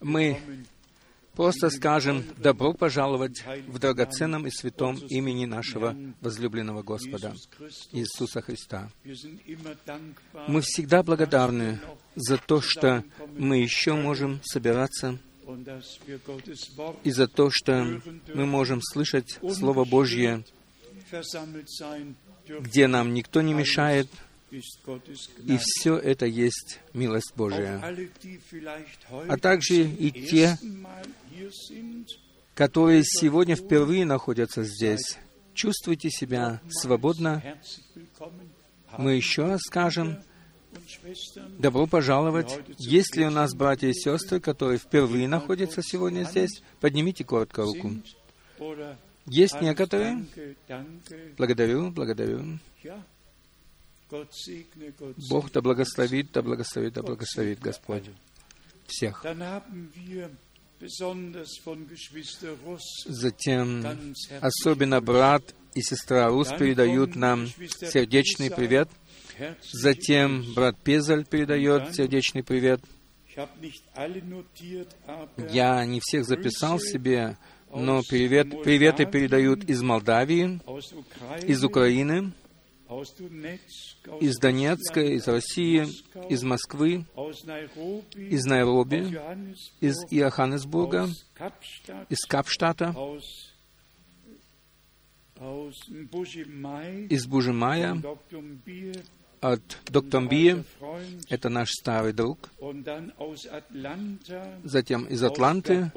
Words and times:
Мы 0.00 0.40
просто 1.34 1.70
скажем 1.70 2.24
«Добро 2.36 2.72
пожаловать 2.72 3.44
в 3.66 3.78
драгоценном 3.78 4.46
и 4.46 4.50
святом 4.50 4.96
имени 5.08 5.44
нашего 5.44 5.96
возлюбленного 6.20 6.82
Господа 6.82 7.34
Иисуса 7.92 8.40
Христа». 8.40 8.90
Мы 10.46 10.60
всегда 10.62 11.02
благодарны 11.02 11.80
за 12.14 12.38
то, 12.38 12.60
что 12.60 13.04
мы 13.36 13.58
еще 13.58 13.94
можем 13.94 14.40
собираться 14.44 15.18
и 17.04 17.10
за 17.10 17.26
то, 17.26 17.50
что 17.50 18.00
мы 18.34 18.46
можем 18.46 18.80
слышать 18.82 19.38
Слово 19.52 19.84
Божье, 19.84 20.44
где 22.60 22.86
нам 22.86 23.14
никто 23.14 23.42
не 23.42 23.54
мешает, 23.54 24.08
и 24.50 25.58
все 25.60 25.96
это 25.96 26.26
есть 26.26 26.80
милость 26.94 27.32
Божия. 27.36 27.82
А 29.28 29.36
также 29.36 29.84
и 29.84 30.10
те, 30.10 30.58
которые 32.54 33.04
сегодня 33.04 33.56
впервые 33.56 34.04
находятся 34.04 34.64
здесь. 34.64 35.18
Чувствуйте 35.54 36.10
себя 36.10 36.60
свободно. 36.70 37.42
Мы 38.96 39.14
еще 39.14 39.46
раз 39.46 39.60
скажем, 39.62 40.18
добро 41.58 41.86
пожаловать. 41.86 42.58
Есть 42.78 43.16
ли 43.16 43.26
у 43.26 43.30
нас 43.30 43.54
братья 43.54 43.88
и 43.88 43.92
сестры, 43.92 44.40
которые 44.40 44.78
впервые 44.78 45.28
находятся 45.28 45.82
сегодня 45.82 46.24
здесь? 46.24 46.62
Поднимите 46.80 47.24
коротко 47.24 47.62
руку. 47.62 47.92
Есть 49.26 49.60
некоторые? 49.60 50.26
Благодарю, 51.36 51.90
благодарю. 51.90 52.58
Бог 55.30 55.52
да 55.52 55.60
благословит, 55.60 56.32
да 56.32 56.42
благословит, 56.42 56.94
да 56.94 57.02
благословит 57.02 57.60
Господь 57.60 58.04
всех. 58.86 59.24
Затем 63.06 63.84
особенно 64.40 65.00
брат 65.00 65.54
и 65.74 65.82
сестра 65.82 66.28
Рус 66.28 66.48
передают 66.58 67.16
нам 67.16 67.46
сердечный 67.46 68.50
привет. 68.50 68.88
Затем 69.72 70.44
брат 70.54 70.76
Пезаль 70.82 71.24
передает 71.24 71.94
сердечный 71.94 72.42
привет. 72.42 72.80
Я 75.50 75.84
не 75.84 76.00
всех 76.00 76.24
записал 76.24 76.80
себе, 76.80 77.36
но 77.70 78.02
привет, 78.08 78.62
приветы 78.62 79.06
передают 79.06 79.64
из 79.64 79.82
Молдавии, 79.82 80.60
из 81.46 81.62
Украины, 81.62 82.32
из 84.20 84.38
Донецка, 84.38 85.00
из 85.00 85.28
России, 85.28 85.86
из 86.30 86.42
Москвы, 86.42 87.04
из 88.16 88.44
Найроби, 88.46 89.18
из 89.80 89.96
Иоханнесбурга, 90.10 91.08
из 92.08 92.24
Капштата, 92.26 92.94
из 97.10 97.26
Бужемая, 97.26 98.02
от 99.40 99.78
Доктомбии, 99.86 100.64
это 101.28 101.48
наш 101.48 101.70
старый 101.70 102.12
друг, 102.12 102.50
затем 104.64 105.04
из 105.04 105.22
Атланты, 105.22 105.92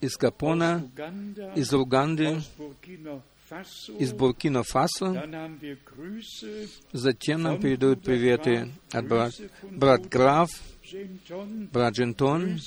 из 0.00 0.16
Гапона, 0.16 0.88
из 1.56 1.72
Руганды, 1.72 2.42
из 3.98 4.12
Буркина-Фасо. 4.12 5.28
Затем 6.92 7.42
нам 7.42 7.60
передают 7.60 8.02
приветы 8.02 8.72
от 8.92 9.06
брат, 9.06 9.32
брат 9.70 10.08
Граф, 10.08 10.50
брат 11.72 11.94
Джентон, 11.94 12.58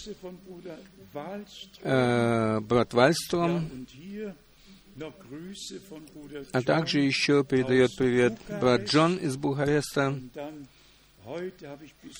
э, 1.81 2.59
брат 2.61 2.94
Вальстром, 2.94 3.88
а 6.51 6.62
также 6.62 7.00
еще 7.00 7.44
передает 7.44 7.96
привет 7.97 8.38
брат 8.61 8.84
Джон 8.84 9.17
из 9.17 9.38
Бухареста. 9.38 10.19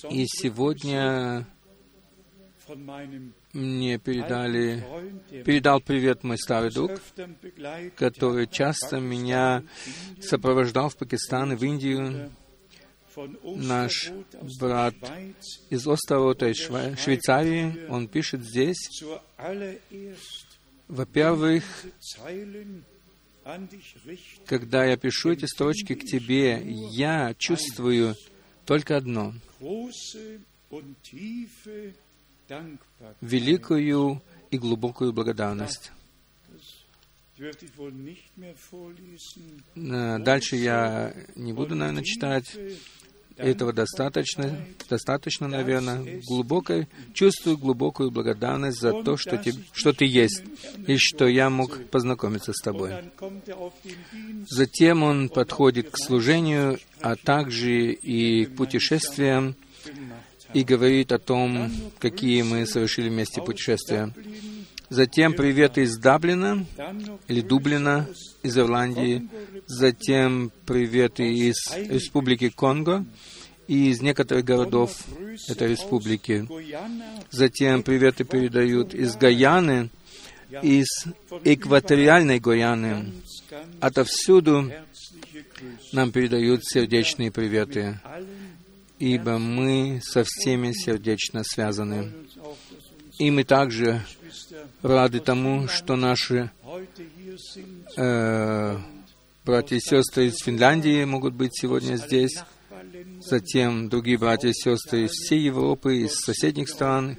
И 0.10 0.26
сегодня 0.28 1.48
мне 3.54 3.98
передали, 3.98 4.84
передал 5.44 5.82
привет 5.82 6.24
мой 6.24 6.38
старый 6.38 6.72
друг, 6.72 6.92
который 7.96 8.48
часто 8.48 9.00
меня 9.00 9.64
сопровождал 10.22 10.90
в 10.90 10.98
Пакистан 10.98 11.54
и 11.54 11.56
в 11.56 11.64
Индию. 11.64 12.32
Наш 13.44 14.12
брат 14.60 14.94
из 15.70 15.88
Острота, 15.88 16.50
из 16.50 16.58
Швейцарии, 16.58 17.88
он 17.90 18.08
пишет 18.08 18.42
здесь, 18.44 19.04
во-первых, 20.88 21.64
когда 24.46 24.86
я 24.86 24.96
пишу 24.96 25.32
эти 25.32 25.46
строчки 25.46 25.96
к 25.96 26.06
тебе, 26.06 26.62
я 26.92 27.34
чувствую 27.38 28.16
только 28.66 28.96
одно 28.98 29.34
великую 33.22 34.22
и 34.52 34.58
глубокую 34.58 35.14
благодарность. 35.14 35.92
Э, 39.76 40.18
дальше 40.20 40.56
я 40.58 41.14
не 41.36 41.54
буду, 41.54 41.76
наверное, 41.76 42.04
читать. 42.04 42.58
Этого 43.38 43.72
достаточно, 43.72 44.66
достаточно, 44.90 45.48
наверное, 45.48 46.22
глубокой, 46.28 46.90
чувствую 47.14 47.58
глубокую 47.58 48.12
благодарность 48.12 48.82
за 48.82 48.92
то, 48.92 49.16
что, 49.16 49.38
ты, 49.38 49.54
что 49.72 49.94
ты 49.94 50.04
есть, 50.04 50.44
и 50.88 50.98
что 50.98 51.26
я 51.26 51.50
мог 51.50 51.86
познакомиться 51.86 52.52
с 52.52 52.62
тобой. 52.62 52.96
Затем 54.50 55.04
он 55.04 55.30
подходит 55.30 55.90
к 55.90 55.98
служению, 55.98 56.80
а 57.00 57.16
также 57.16 57.94
и 57.94 58.44
к 58.44 58.58
путешествиям, 58.58 59.56
и 60.54 60.64
говорит 60.64 61.12
о 61.12 61.20
том, 61.20 61.72
какие 62.00 62.42
мы 62.42 62.66
совершили 62.66 63.10
вместе 63.10 63.42
путешествия. 63.42 64.14
Затем 64.90 65.34
привет 65.34 65.78
из 65.78 65.98
Даблина 65.98 66.66
или 67.28 67.42
Дублина, 67.42 68.08
из 68.42 68.58
Ирландии. 68.58 69.30
Затем 69.68 70.52
приветы 70.66 71.32
из 71.32 71.56
Республики 71.90 72.50
Конго 72.50 73.06
и 73.68 73.92
из 73.92 74.02
некоторых 74.02 74.46
городов 74.46 75.06
этой 75.48 75.70
республики. 75.70 76.48
Затем 77.30 77.84
приветы 77.84 78.24
передают 78.24 78.96
из 78.96 79.16
Гаяны, 79.16 79.92
из 80.64 80.88
экваториальной 81.44 82.40
Гаяны. 82.40 83.14
Отовсюду 83.80 84.72
нам 85.94 86.12
передают 86.12 86.66
сердечные 86.66 87.32
приветы 87.32 88.00
ибо 89.00 89.38
мы 89.38 90.02
со 90.04 90.24
всеми 90.26 90.74
сердечно 90.74 91.44
связаны. 91.44 92.14
И 93.18 93.32
мы 93.32 93.44
также 93.44 94.02
рады 94.82 95.20
тому, 95.20 95.68
что 95.68 95.96
наши 95.96 96.52
э, 97.98 98.78
братья 99.46 99.76
и 99.76 99.80
сестры 99.80 100.28
из 100.28 100.38
Финляндии 100.44 101.04
могут 101.06 101.34
быть 101.34 101.52
сегодня 101.54 101.96
здесь, 101.96 102.38
затем 103.22 103.90
другие 103.90 104.18
братья 104.18 104.50
и 104.50 104.54
сестры 104.54 105.06
из 105.06 105.12
всей 105.12 105.42
Европы, 105.42 105.98
из 105.98 106.16
соседних 106.16 106.70
стран, 106.70 107.18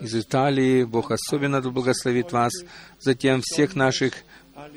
из 0.00 0.14
Италии. 0.14 0.84
Бог 0.84 1.10
особенно 1.10 1.60
благословит 1.60 2.32
вас. 2.32 2.52
Затем 3.00 3.40
всех 3.42 3.74
наших 3.74 4.14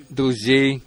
друзей, 0.09 0.81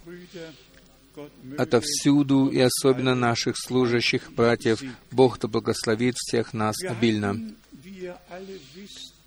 отовсюду 1.57 2.47
и 2.47 2.59
особенно 2.59 3.15
наших 3.15 3.55
служащих 3.57 4.31
братьев. 4.33 4.81
Бог 5.11 5.39
да 5.39 5.47
благословит 5.47 6.15
всех 6.17 6.53
нас 6.53 6.75
обильно. 6.83 7.35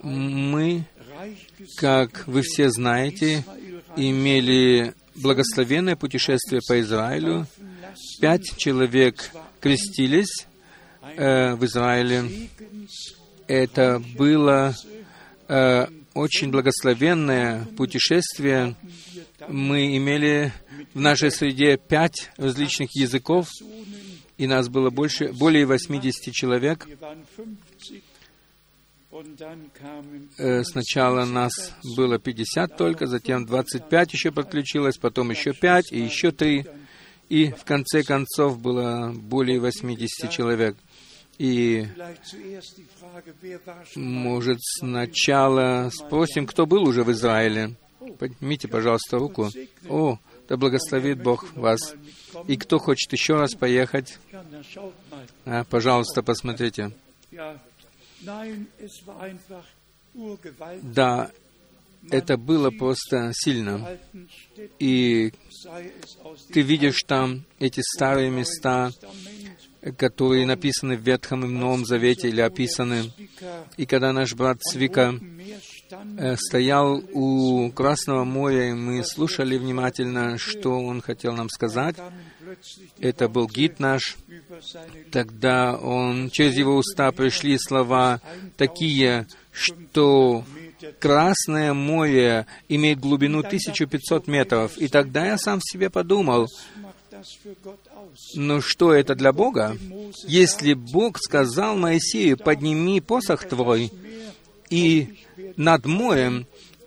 Мы, 0.02 0.84
как 1.76 2.26
вы 2.26 2.42
все 2.42 2.70
знаете, 2.70 3.44
имели 3.96 4.94
благословенное 5.14 5.96
путешествие 5.96 6.60
по 6.66 6.80
Израилю. 6.80 7.46
Пять 8.20 8.56
человек 8.56 9.30
крестились 9.60 10.46
э, 11.16 11.54
в 11.54 11.64
Израиле. 11.64 12.48
Это 13.46 14.02
было 14.16 14.74
э, 15.48 15.86
очень 16.14 16.50
благословенное 16.50 17.64
путешествие. 17.76 18.76
Мы 19.48 19.96
имели 19.96 20.52
в 20.94 21.00
нашей 21.00 21.30
среде 21.30 21.76
пять 21.76 22.30
различных 22.36 22.94
языков, 22.94 23.48
и 24.38 24.46
нас 24.46 24.68
было 24.68 24.90
больше, 24.90 25.32
более 25.32 25.66
80 25.66 26.32
человек. 26.34 26.86
Э, 30.38 30.62
сначала 30.62 31.24
нас 31.24 31.52
было 31.96 32.18
50 32.18 32.76
только, 32.76 33.06
затем 33.06 33.44
25 33.44 34.12
еще 34.12 34.30
подключилось, 34.30 34.98
потом 34.98 35.30
еще 35.30 35.52
5 35.52 35.92
и 35.92 36.00
еще 36.00 36.30
3. 36.30 36.64
И 37.28 37.50
в 37.50 37.64
конце 37.64 38.02
концов 38.02 38.60
было 38.60 39.12
более 39.14 39.60
80 39.60 40.30
человек. 40.30 40.76
И, 41.38 41.86
может, 43.96 44.58
сначала 44.60 45.90
спросим, 45.90 46.46
кто 46.46 46.66
был 46.66 46.82
уже 46.82 47.02
в 47.02 47.10
Израиле. 47.12 47.76
Поднимите, 48.18 48.68
пожалуйста, 48.68 49.18
руку. 49.18 49.48
О, 49.88 50.18
да 50.50 50.56
благословит 50.56 51.22
Бог 51.22 51.54
вас. 51.54 51.94
И 52.48 52.56
кто 52.56 52.78
хочет 52.78 53.12
еще 53.12 53.36
раз 53.36 53.54
поехать, 53.54 54.18
а, 55.46 55.62
пожалуйста, 55.62 56.24
посмотрите. 56.24 56.90
Да, 60.82 61.30
это 62.10 62.36
было 62.36 62.70
просто 62.70 63.30
сильно. 63.32 63.96
И 64.80 65.32
ты 66.52 66.62
видишь 66.62 67.04
там 67.06 67.44
эти 67.60 67.80
старые 67.80 68.30
места, 68.30 68.90
которые 69.96 70.46
написаны 70.46 70.96
в 70.96 71.02
Ветхом 71.02 71.44
и 71.44 71.48
Новом 71.48 71.86
Завете 71.86 72.28
или 72.28 72.40
описаны. 72.40 73.12
И 73.76 73.86
когда 73.86 74.12
наш 74.12 74.34
брат 74.34 74.60
Цвика 74.60 75.14
э, 75.14 75.60
стоял 76.36 77.02
у 77.12 77.70
Красного 77.70 78.24
моря, 78.24 78.70
и 78.70 78.72
мы 78.72 79.04
слушали 79.04 79.56
внимательно, 79.56 80.38
что 80.38 80.78
он 80.80 81.00
хотел 81.00 81.34
нам 81.34 81.48
сказать, 81.48 81.96
это 82.98 83.28
был 83.28 83.46
гид 83.48 83.80
наш, 83.80 84.16
тогда 85.10 85.76
он, 85.76 86.30
через 86.30 86.56
его 86.56 86.76
уста 86.76 87.10
пришли 87.12 87.56
слова 87.58 88.20
такие, 88.56 89.26
что 89.52 90.44
Красное 90.98 91.74
море 91.74 92.46
имеет 92.68 93.00
глубину 93.00 93.40
1500 93.40 94.26
метров. 94.26 94.78
И 94.78 94.88
тогда 94.88 95.26
я 95.26 95.36
сам 95.36 95.60
себе 95.60 95.90
подумал, 95.90 96.48
ну 98.34 98.60
что 98.62 98.94
это 98.94 99.14
для 99.14 99.32
Бога? 99.32 99.76
Если 100.26 100.74
Бог 100.74 101.18
сказал 101.18 101.76
Моисею, 101.76 102.38
подними 102.38 103.00
посох 103.00 103.46
твой 103.46 103.92
и 104.70 105.18
над 105.56 105.84
морем, 105.84 106.46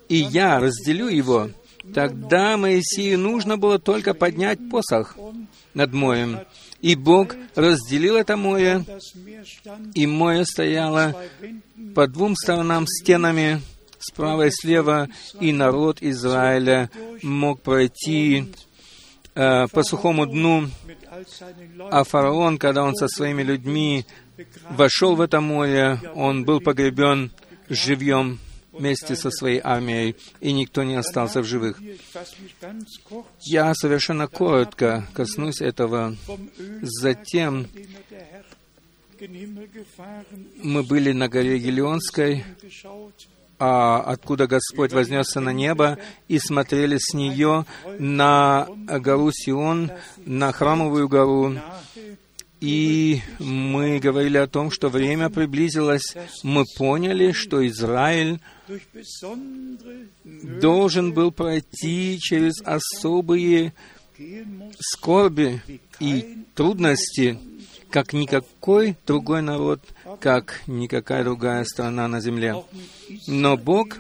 и 0.10 0.16
я 0.16 0.60
разделю 0.60 1.08
его, 1.08 1.50
тогда 1.94 2.58
Моисею 2.58 3.20
нужно 3.20 3.58
было 3.58 3.78
только 3.78 4.14
поднять 4.14 4.60
посох 4.70 5.18
над 5.74 5.94
морем. 5.94 6.40
И 6.82 6.96
Бог 6.96 7.36
разделил 7.56 8.16
это 8.18 8.36
море, 8.36 8.84
и 9.94 10.06
море 10.06 10.46
стояло 10.46 11.16
по 11.96 12.08
двум 12.08 12.36
сторонам 12.36 12.86
стенами, 12.88 13.62
справа 14.00 14.48
и 14.48 14.52
слева, 14.52 15.08
и 15.40 15.54
народ 15.54 16.00
Израиля 16.02 16.90
мог 17.22 17.62
пройти 17.62 18.52
э, 19.34 19.68
по 19.68 19.84
сухому 19.84 20.26
дну, 20.26 20.70
а 21.90 22.04
фараон, 22.04 22.58
когда 22.58 22.84
он 22.84 22.96
со 22.96 23.08
своими 23.08 23.44
людьми 23.44 24.06
вошел 24.70 25.16
в 25.16 25.22
это 25.22 25.40
море, 25.40 26.00
он 26.16 26.44
был 26.44 26.60
погребен 26.60 27.32
живьем 27.70 28.40
вместе 28.72 29.16
со 29.16 29.30
своей 29.32 29.62
армией, 29.64 30.16
и 30.42 30.52
никто 30.52 30.84
не 30.84 30.96
остался 30.96 31.42
в 31.42 31.46
живых. 31.46 31.80
Я 33.42 33.74
совершенно 33.76 34.28
коротко 34.28 35.08
коснусь 35.14 35.62
этого. 35.62 36.16
Затем 36.82 37.68
мы 40.62 40.84
были 40.84 41.12
на 41.12 41.30
горе 41.30 41.60
Гелионской, 41.60 42.44
а, 43.60 44.02
откуда 44.02 44.48
Господь 44.48 44.92
вознесся 44.92 45.40
на 45.40 45.54
небо, 45.54 45.98
и 46.28 46.40
смотрели 46.40 46.98
с 47.00 47.14
нее 47.14 47.66
на 48.00 48.68
гору 49.00 49.32
Сион, 49.32 49.92
на 50.26 50.52
храмовую 50.52 51.08
гору, 51.08 51.54
и 52.64 53.22
мы 53.40 54.00
говорили 54.00 54.38
о 54.38 54.48
том, 54.48 54.72
что 54.72 54.88
время 54.88 55.30
приблизилось. 55.30 56.16
Мы 56.44 56.64
поняли, 56.78 57.34
что 57.34 57.68
Израиль 57.68 58.40
должен 60.24 61.12
был 61.12 61.34
пройти 61.34 62.18
через 62.22 62.62
особые 62.64 63.74
скорби 64.80 65.62
и 66.00 66.38
трудности, 66.56 67.38
как 67.90 68.14
никакой 68.14 68.96
другой 69.06 69.42
народ, 69.42 69.82
как 70.22 70.62
никакая 70.66 71.26
другая 71.26 71.66
страна 71.66 72.08
на 72.08 72.22
земле. 72.22 72.56
Но 73.28 73.58
Бог 73.58 73.98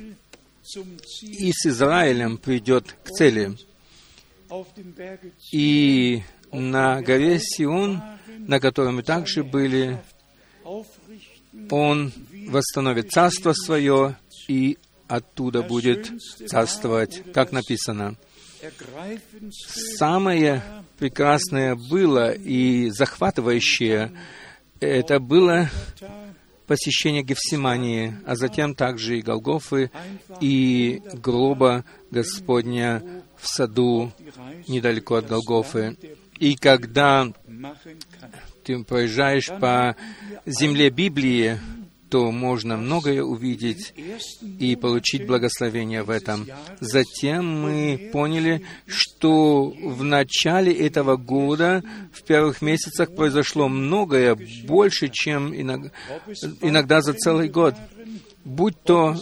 и 1.21 1.51
с 1.51 1.65
Израилем 1.65 2.37
придет 2.37 2.95
к 3.03 3.09
цели. 3.09 3.57
И 5.51 6.23
на 6.53 7.01
горе 7.01 7.39
Сион 7.41 8.01
на 8.47 8.59
котором 8.59 8.97
мы 8.97 9.03
также 9.03 9.43
были, 9.43 9.99
Он 11.69 12.11
восстановит 12.47 13.11
царство 13.11 13.53
свое 13.53 14.17
и 14.47 14.77
оттуда 15.07 15.61
будет 15.61 16.11
царствовать, 16.47 17.23
как 17.33 17.51
написано. 17.51 18.15
Самое 19.97 20.63
прекрасное 20.97 21.75
было 21.75 22.31
и 22.31 22.89
захватывающее, 22.89 24.11
это 24.79 25.19
было 25.19 25.69
посещение 26.67 27.23
Гефсимании, 27.23 28.15
а 28.25 28.35
затем 28.35 28.73
также 28.73 29.19
и 29.19 29.21
Голгофы, 29.21 29.91
и 30.39 31.01
гроба 31.13 31.83
Господня 32.09 33.03
в 33.37 33.47
саду 33.47 34.11
недалеко 34.67 35.15
от 35.15 35.27
Голгофы. 35.27 35.97
И 36.43 36.55
когда 36.55 37.31
ты 38.65 38.83
проезжаешь 38.83 39.47
по 39.61 39.95
земле 40.45 40.89
Библии, 40.89 41.57
то 42.09 42.31
можно 42.31 42.75
многое 42.75 43.23
увидеть 43.23 43.93
и 44.59 44.75
получить 44.75 45.25
благословение 45.25 46.03
в 46.03 46.09
этом. 46.09 46.45
Затем 46.81 47.47
мы 47.61 48.09
поняли, 48.11 48.65
что 48.87 49.69
в 49.69 50.03
начале 50.03 50.73
этого 50.73 51.15
года, 51.15 51.81
в 52.11 52.23
первых 52.23 52.61
месяцах, 52.61 53.15
произошло 53.15 53.69
многое, 53.69 54.37
больше, 54.65 55.07
чем 55.07 55.55
иногда 55.55 57.01
за 57.01 57.13
целый 57.13 57.47
год. 57.47 57.75
Будь 58.43 58.75
то 58.83 59.15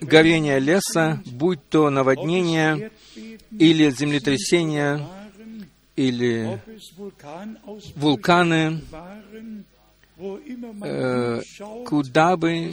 горение 0.00 0.58
леса, 0.58 1.20
будь 1.26 1.60
то 1.68 1.90
наводнение 1.90 2.92
или 3.50 3.90
землетрясение, 3.90 5.06
или 5.96 6.60
вулканы, 7.96 8.80
э, 10.82 11.40
куда 11.86 12.36
бы 12.36 12.72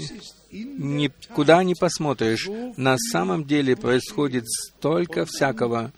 ни, 0.51 1.11
куда 1.33 1.64
ни 1.64 1.73
посмотришь, 1.73 2.47
на 2.78 2.97
самом 2.97 3.45
деле 3.45 3.76
происходит 3.76 4.47
столько 4.47 5.26
всякого. 5.26 5.92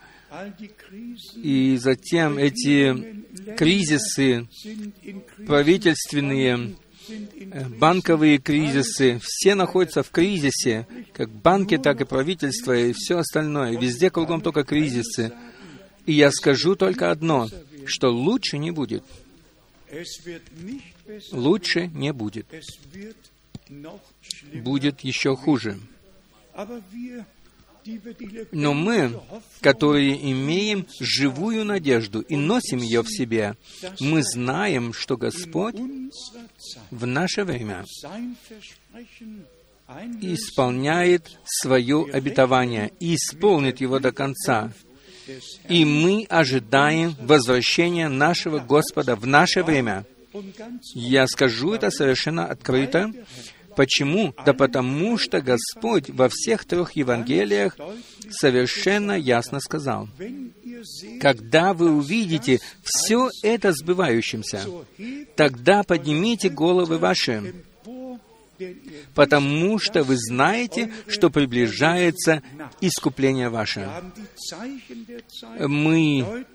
И 1.35 1.77
затем 1.77 2.37
эти 2.37 3.25
кризисы, 3.57 4.47
правительственные, 5.45 6.75
э, 7.09 7.67
банковые 7.67 8.37
кризисы, 8.37 9.19
все 9.21 9.55
находятся 9.55 10.03
в 10.03 10.09
кризисе, 10.09 10.87
как 11.11 11.29
банки, 11.29 11.77
так 11.77 11.99
и 11.99 12.05
правительство, 12.05 12.71
и 12.71 12.93
все 12.93 13.17
остальное. 13.17 13.77
Везде 13.77 14.09
кругом 14.09 14.39
только 14.39 14.63
кризисы. 14.63 15.33
И 16.05 16.13
я 16.13 16.31
скажу 16.31 16.75
только 16.75 17.11
одно, 17.11 17.47
что 17.85 18.09
лучше 18.09 18.57
не 18.57 18.71
будет. 18.71 19.03
Лучше 21.31 21.87
не 21.87 22.13
будет. 22.13 22.47
Будет 24.53 25.01
еще 25.01 25.35
хуже. 25.35 25.79
Но 28.51 28.73
мы, 28.73 29.19
которые 29.59 30.31
имеем 30.31 30.85
живую 30.99 31.65
надежду 31.65 32.21
и 32.21 32.35
носим 32.35 32.79
ее 32.79 33.01
в 33.01 33.09
себе, 33.09 33.55
мы 33.99 34.21
знаем, 34.23 34.93
что 34.93 35.17
Господь 35.17 35.75
в 36.91 37.05
наше 37.05 37.43
время 37.43 37.85
исполняет 40.21 41.39
свое 41.43 42.05
обетование 42.11 42.91
и 42.99 43.15
исполнит 43.15 43.81
его 43.81 43.99
до 43.99 44.11
конца. 44.11 44.71
И 45.67 45.85
мы 45.85 46.25
ожидаем 46.29 47.15
возвращения 47.19 48.09
нашего 48.09 48.59
Господа 48.59 49.15
в 49.15 49.25
наше 49.25 49.63
время. 49.63 50.05
Я 50.93 51.27
скажу 51.27 51.73
это 51.73 51.91
совершенно 51.91 52.45
открыто. 52.45 53.11
Почему? 53.75 54.33
Да 54.45 54.53
потому 54.53 55.17
что 55.17 55.41
Господь 55.41 56.09
во 56.09 56.29
всех 56.29 56.65
трех 56.65 56.93
Евангелиях 56.93 57.77
совершенно 58.29 59.13
ясно 59.13 59.59
сказал, 59.59 60.09
когда 61.19 61.73
вы 61.73 61.91
увидите 61.91 62.59
все 62.83 63.29
это 63.43 63.71
сбывающимся, 63.71 64.61
тогда 65.35 65.83
поднимите 65.83 66.49
головы 66.49 66.97
ваши, 66.97 67.53
потому 69.13 69.79
что 69.79 70.03
вы 70.03 70.15
знаете, 70.17 70.91
что 71.07 71.29
приближается 71.29 72.41
искупление 72.79 73.49
ваше. 73.49 73.89
Мы 75.59 76.45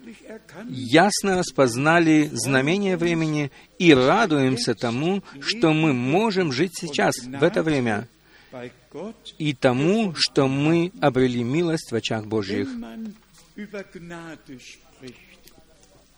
ясно 0.69 1.39
распознали 1.39 2.29
знамение 2.33 2.97
времени 2.97 3.51
и 3.79 3.95
радуемся 3.95 4.75
тому, 4.75 5.23
что 5.41 5.73
мы 5.73 5.93
можем 5.93 6.53
жить 6.53 6.73
сейчас, 6.79 7.17
в 7.19 7.43
это 7.43 7.63
время, 7.63 8.09
и 9.39 9.53
тому, 9.53 10.15
что 10.17 10.49
мы 10.49 10.93
обрели 11.01 11.43
милость 11.43 11.91
в 11.91 11.95
очах 11.95 12.27
Божьих. 12.27 12.69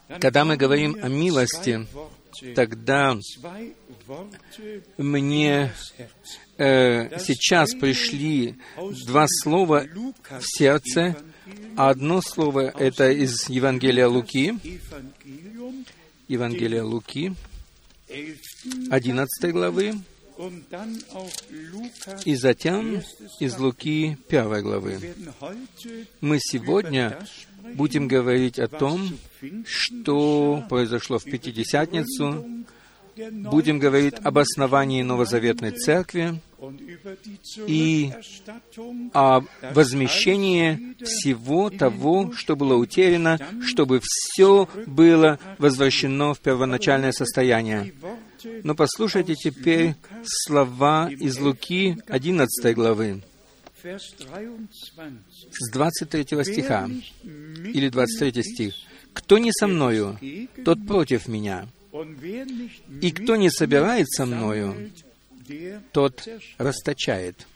Когда 0.08 0.44
мы 0.44 0.56
говорим 0.56 0.96
о 1.02 1.08
милости, 1.08 1.86
тогда 2.54 3.16
мне 4.96 5.72
э, 6.56 7.18
сейчас 7.18 7.74
пришли 7.74 8.56
два 9.06 9.26
слова 9.28 9.84
в 10.30 10.42
сердце. 10.42 11.16
Одно 11.76 12.20
слово— 12.22 12.72
это 12.78 13.10
из 13.10 13.48
Евангелия 13.48 14.08
Луки, 14.08 14.58
Евангелия 16.26 16.82
Луки, 16.82 17.34
11 18.90 19.52
главы, 19.52 19.94
и 22.24 22.34
затем 22.36 23.02
из 23.40 23.58
Луки 23.58 24.16
1 24.28 24.62
главы. 24.62 25.14
Мы 26.20 26.38
сегодня 26.40 27.18
будем 27.74 28.08
говорить 28.08 28.58
о 28.58 28.68
том, 28.68 29.18
что 29.64 30.64
произошло 30.68 31.18
в 31.18 31.24
Пятидесятницу, 31.24 32.44
будем 33.30 33.78
говорить 33.78 34.14
об 34.22 34.38
основании 34.38 35.02
Новозаветной 35.02 35.72
Церкви 35.72 36.40
и 37.66 38.12
о 39.12 39.42
возмещении 39.72 40.96
всего 41.04 41.70
того, 41.70 42.32
что 42.32 42.56
было 42.56 42.74
утеряно, 42.74 43.38
чтобы 43.64 44.00
все 44.02 44.68
было 44.86 45.38
возвращено 45.58 46.34
в 46.34 46.40
первоначальное 46.40 47.12
состояние. 47.12 47.92
Но 48.62 48.74
послушайте 48.74 49.34
теперь 49.34 49.94
слова 50.24 51.10
из 51.10 51.38
Луки 51.38 51.96
11 52.08 52.74
главы 52.74 53.22
с 55.50 55.70
23 55.72 56.24
стиха, 56.44 56.90
или 57.22 57.88
23 57.88 58.42
стих. 58.42 58.74
«Кто 59.12 59.38
не 59.38 59.52
со 59.52 59.66
мною, 59.66 60.18
тот 60.64 60.86
против 60.86 61.28
меня, 61.28 61.68
и 63.00 63.10
кто 63.10 63.36
не 63.36 63.50
собирает 63.50 64.08
со 64.10 64.26
мною, 64.26 64.90
тот 65.92 66.28
расточает». 66.58 67.46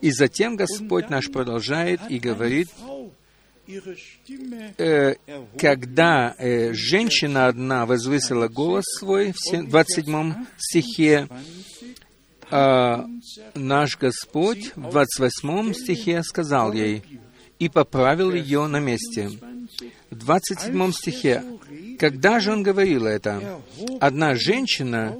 И 0.00 0.10
затем 0.12 0.56
Господь 0.56 1.10
наш 1.10 1.30
продолжает 1.30 2.00
и 2.08 2.18
говорит, 2.20 2.68
э, 4.78 5.14
когда 5.58 6.34
э, 6.38 6.72
женщина 6.72 7.46
одна 7.48 7.86
возвысила 7.86 8.48
голос 8.48 8.84
свой 8.98 9.32
в 9.32 9.68
27 9.68 10.34
стихе, 10.58 11.28
а 12.54 13.06
наш 13.54 13.96
Господь 13.96 14.72
в 14.76 14.90
28 14.90 15.72
стихе 15.72 16.22
сказал 16.22 16.74
ей, 16.74 17.02
и 17.58 17.70
поправил 17.70 18.32
ее 18.32 18.66
на 18.66 18.78
месте. 18.78 19.30
В 20.10 20.16
27 20.16 20.92
стихе, 20.92 21.44
когда 21.98 22.40
же 22.40 22.52
он 22.52 22.62
говорил 22.62 23.06
это? 23.06 23.62
Одна 24.00 24.34
женщина, 24.34 25.16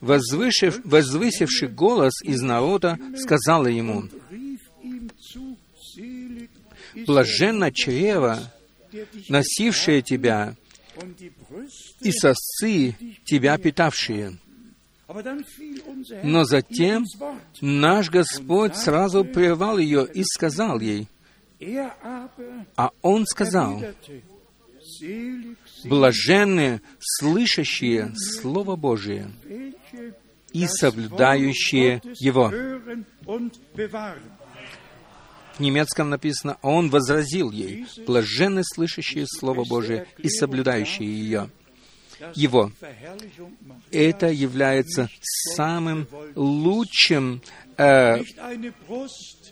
возвышив, 0.00 0.80
возвысивший 0.84 1.68
голос 1.68 2.22
из 2.22 2.40
народа, 2.40 2.98
сказала 3.16 3.66
ему, 3.66 4.04
«Блаженно 7.06 7.72
чрево, 7.72 8.52
носившее 9.28 10.02
тебя, 10.02 10.54
и 12.00 12.12
сосцы 12.12 12.94
тебя 13.24 13.58
питавшие». 13.58 14.38
Но 16.22 16.44
затем 16.44 17.04
наш 17.60 18.10
Господь 18.10 18.76
сразу 18.76 19.24
прервал 19.24 19.78
ее 19.78 20.06
и 20.12 20.24
сказал 20.24 20.80
ей, 20.80 21.08
а 22.76 22.90
Он 23.02 23.24
сказал, 23.26 23.82
блаженные, 25.84 26.80
слышащие 26.98 28.12
Слово 28.16 28.76
Божие 28.76 29.30
и 30.52 30.66
соблюдающие 30.66 32.02
его. 32.18 32.52
В 35.54 35.60
немецком 35.60 36.10
написано, 36.10 36.58
а 36.60 36.68
он 36.68 36.90
возразил 36.90 37.50
ей, 37.50 37.86
блаженны 38.06 38.62
слышащие 38.62 39.26
Слово 39.26 39.64
Божие 39.64 40.06
и 40.18 40.28
соблюдающие 40.28 41.08
ее 41.08 41.50
его. 42.34 42.72
Это 43.90 44.28
является 44.28 45.08
самым 45.54 46.06
лучшим 46.34 47.42
э, 47.76 48.22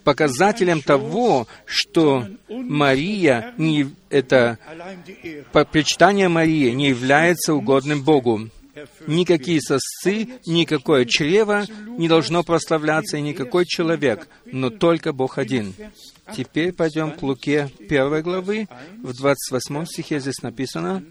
показателем 0.05 0.83
того, 0.83 1.47
что 1.65 2.27
Мария, 2.49 3.55
не, 3.59 3.91
это 4.11 4.59
причитание 5.73 6.29
Марии 6.29 6.71
не 6.71 6.89
является 6.89 7.55
угодным 7.55 8.03
Богу. 8.03 8.49
Никакие 9.07 9.61
сосцы, 9.61 10.29
никакое 10.47 11.05
чрево 11.05 11.65
не 11.97 12.09
должно 12.09 12.43
прославляться, 12.43 13.17
и 13.17 13.23
никакой 13.23 13.67
человек, 13.67 14.29
но 14.47 14.69
только 14.69 15.13
Бог 15.13 15.39
один. 15.39 15.75
Теперь 16.37 16.73
пойдем 16.73 17.13
к 17.13 17.23
Луке 17.23 17.71
первой 17.89 18.23
главы. 18.23 18.69
В 19.03 19.17
28 19.17 19.85
стихе 19.87 20.19
здесь 20.19 20.43
написано, 20.43 21.05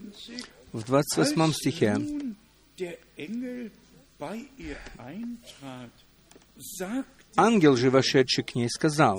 в 0.74 0.82
28 0.84 1.52
стихе. 1.52 1.96
Ангел 7.36 7.76
же, 7.76 7.90
вошедший 7.90 8.44
к 8.44 8.54
ней, 8.56 8.68
сказал, 8.68 9.18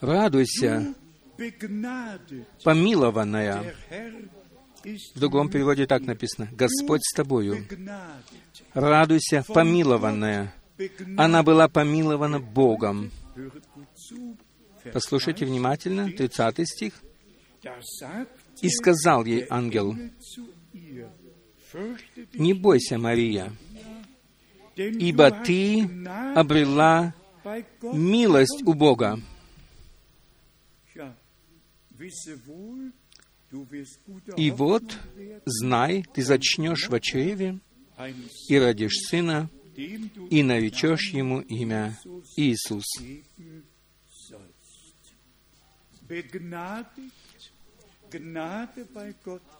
«Радуйся, 0.00 0.94
помилованная». 2.62 3.74
В 5.14 5.18
другом 5.18 5.50
переводе 5.50 5.86
так 5.86 6.02
написано, 6.02 6.48
«Господь 6.52 7.02
с 7.02 7.12
тобою». 7.12 7.66
«Радуйся, 8.74 9.44
помилованная». 9.48 10.54
Она 11.16 11.42
была 11.42 11.66
помилована 11.68 12.38
Богом. 12.38 13.10
Послушайте 14.92 15.46
внимательно, 15.46 16.12
30 16.12 16.64
стих. 16.68 16.94
И 18.62 18.68
сказал 18.68 19.24
ей 19.24 19.46
ангел, 19.50 19.94
«Не 22.34 22.54
бойся, 22.54 22.98
Мария, 22.98 23.52
ибо 24.76 25.30
ты 25.30 25.82
обрела 26.34 27.14
милость 27.82 28.62
у 28.64 28.74
Бога. 28.74 29.20
И 34.36 34.50
вот, 34.50 34.98
знай, 35.44 36.04
ты 36.12 36.22
зачнешь 36.22 36.88
в 36.88 37.00
чреве 37.00 37.58
и 38.48 38.58
родишь 38.58 38.98
сына, 39.08 39.48
и 39.76 40.42
наречешь 40.42 41.10
ему 41.12 41.40
имя 41.40 41.98
Иисус. 42.36 42.84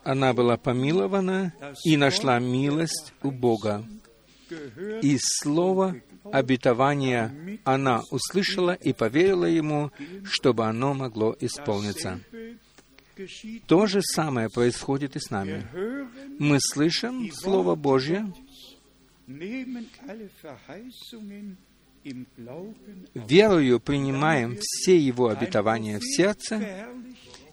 Она 0.04 0.32
была 0.32 0.56
помилована 0.56 1.52
и 1.84 1.96
нашла 1.96 2.38
милость 2.38 3.12
у 3.22 3.30
Бога. 3.30 3.84
И 5.02 5.18
слово 5.20 5.96
обетования 6.24 7.58
она 7.64 8.02
услышала 8.10 8.72
и 8.72 8.92
поверила 8.92 9.46
ему, 9.46 9.90
чтобы 10.24 10.64
оно 10.66 10.94
могло 10.94 11.36
исполниться. 11.40 12.20
То 13.66 13.86
же 13.86 14.02
самое 14.02 14.50
происходит 14.50 15.16
и 15.16 15.20
с 15.20 15.30
нами. 15.30 15.66
Мы 16.38 16.58
слышим 16.60 17.30
Слово 17.32 17.74
Божье, 17.74 18.30
верою 23.14 23.80
принимаем 23.80 24.56
все 24.60 24.98
Его 24.98 25.28
обетования 25.28 25.98
в 25.98 26.04
сердце 26.04 26.86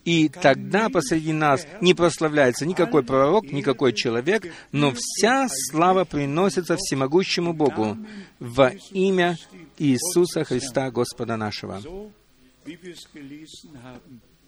и 0.05 0.29
тогда 0.29 0.89
посреди 0.89 1.33
нас 1.33 1.65
не 1.81 1.93
прославляется 1.93 2.65
никакой 2.65 3.03
пророк, 3.03 3.51
никакой 3.51 3.93
человек, 3.93 4.51
но 4.71 4.93
вся 4.95 5.47
слава 5.49 6.03
приносится 6.03 6.75
всемогущему 6.77 7.53
Богу 7.53 7.97
во 8.39 8.69
имя 8.91 9.37
Иисуса 9.77 10.43
Христа, 10.43 10.91
Господа 10.91 11.37
нашего. 11.37 11.81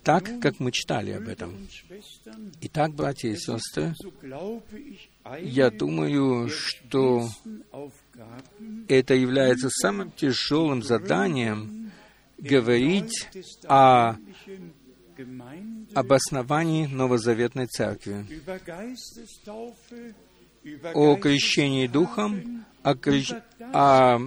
так, 0.04 0.40
как 0.40 0.60
мы 0.60 0.72
читали 0.72 1.12
об 1.12 1.28
этом. 1.28 1.68
Итак, 2.62 2.94
братья 2.94 3.30
и 3.30 3.36
сестры, 3.36 3.96
я 5.42 5.72
думаю, 5.72 6.50
что 6.50 7.28
это 8.88 9.16
является 9.16 9.70
самым 9.70 10.12
тяжелым 10.12 10.84
заданием 10.84 11.92
говорить 12.38 13.28
о 13.68 14.16
обосновании 15.96 16.86
Новозаветной 16.86 17.68
Церкви, 17.68 18.26
о 20.94 21.16
крещении 21.16 21.88
Духом, 21.88 22.66
о, 22.84 22.96
крещ... 22.96 23.32
о 23.74 24.20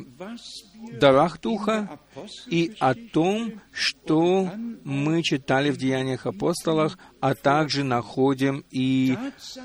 дарах 0.93 1.41
Духа 1.41 1.99
и 2.47 2.75
о 2.81 2.95
том, 2.95 3.61
что 3.73 4.51
мы 4.85 5.23
читали 5.23 5.71
в 5.71 5.77
Деяниях 5.77 6.27
апостолах, 6.27 6.99
а 7.21 7.35
также 7.35 7.85
находим 7.85 8.65
и 8.71 9.17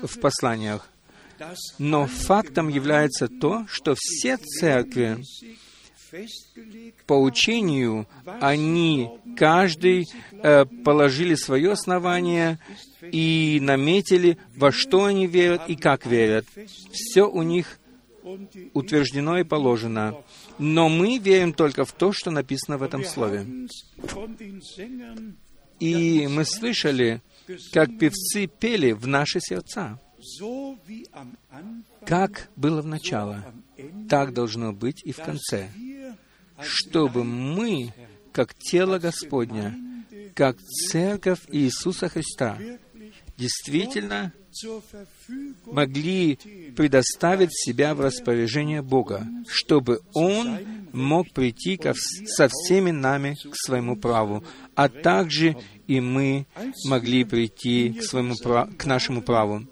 в 0.02 0.20
посланиях. 0.20 0.88
Но 1.78 2.06
фактом 2.06 2.68
является 2.68 3.28
то, 3.28 3.66
что 3.68 3.94
все 3.96 4.36
церкви 4.36 5.18
по 7.06 7.14
учению, 7.14 8.06
они, 8.40 9.10
каждый, 9.36 10.06
э, 10.32 10.64
положили 10.84 11.34
свое 11.34 11.72
основание 11.72 12.58
и 13.10 13.58
наметили, 13.60 14.38
во 14.56 14.72
что 14.72 15.04
они 15.04 15.26
верят 15.26 15.62
и 15.68 15.76
как 15.76 16.06
верят. 16.06 16.46
Все 16.92 17.28
у 17.28 17.42
них 17.42 17.78
утверждено 18.72 19.38
и 19.38 19.44
положено. 19.44 20.16
Но 20.58 20.88
мы 20.88 21.18
верим 21.18 21.52
только 21.52 21.84
в 21.84 21.92
то, 21.92 22.12
что 22.12 22.30
написано 22.30 22.78
в 22.78 22.82
этом 22.82 23.04
слове. 23.04 23.46
И 25.80 26.26
мы 26.28 26.44
слышали, 26.44 27.20
как 27.72 27.98
певцы 27.98 28.46
пели 28.46 28.92
в 28.92 29.06
наши 29.06 29.40
сердца. 29.40 30.00
Как 32.06 32.48
было 32.56 32.80
в 32.80 32.86
начале, 32.86 33.42
так 34.08 34.32
должно 34.32 34.72
быть 34.72 35.02
и 35.04 35.12
в 35.12 35.18
конце. 35.18 35.68
Чтобы 36.64 37.24
мы, 37.24 37.92
как 38.32 38.54
тело 38.54 38.98
Господня, 38.98 39.76
как 40.34 40.58
церковь 40.60 41.40
Иисуса 41.48 42.08
Христа, 42.08 42.58
действительно 43.36 44.32
могли 45.66 46.38
предоставить 46.76 47.50
себя 47.52 47.94
в 47.94 48.00
распоряжение 48.00 48.82
Бога, 48.82 49.26
чтобы 49.48 50.00
Он 50.14 50.58
мог 50.92 51.30
прийти 51.32 51.76
ко, 51.76 51.92
со 51.94 52.48
всеми 52.48 52.90
нами 52.90 53.34
к 53.34 53.54
своему 53.56 53.96
праву, 53.96 54.44
а 54.74 54.88
также 54.88 55.56
и 55.86 56.00
мы 56.00 56.46
могли 56.86 57.24
прийти 57.24 57.94
к, 57.94 58.02
своему, 58.02 58.34
к 58.36 58.84
нашему 58.84 59.22
праву. 59.22 59.66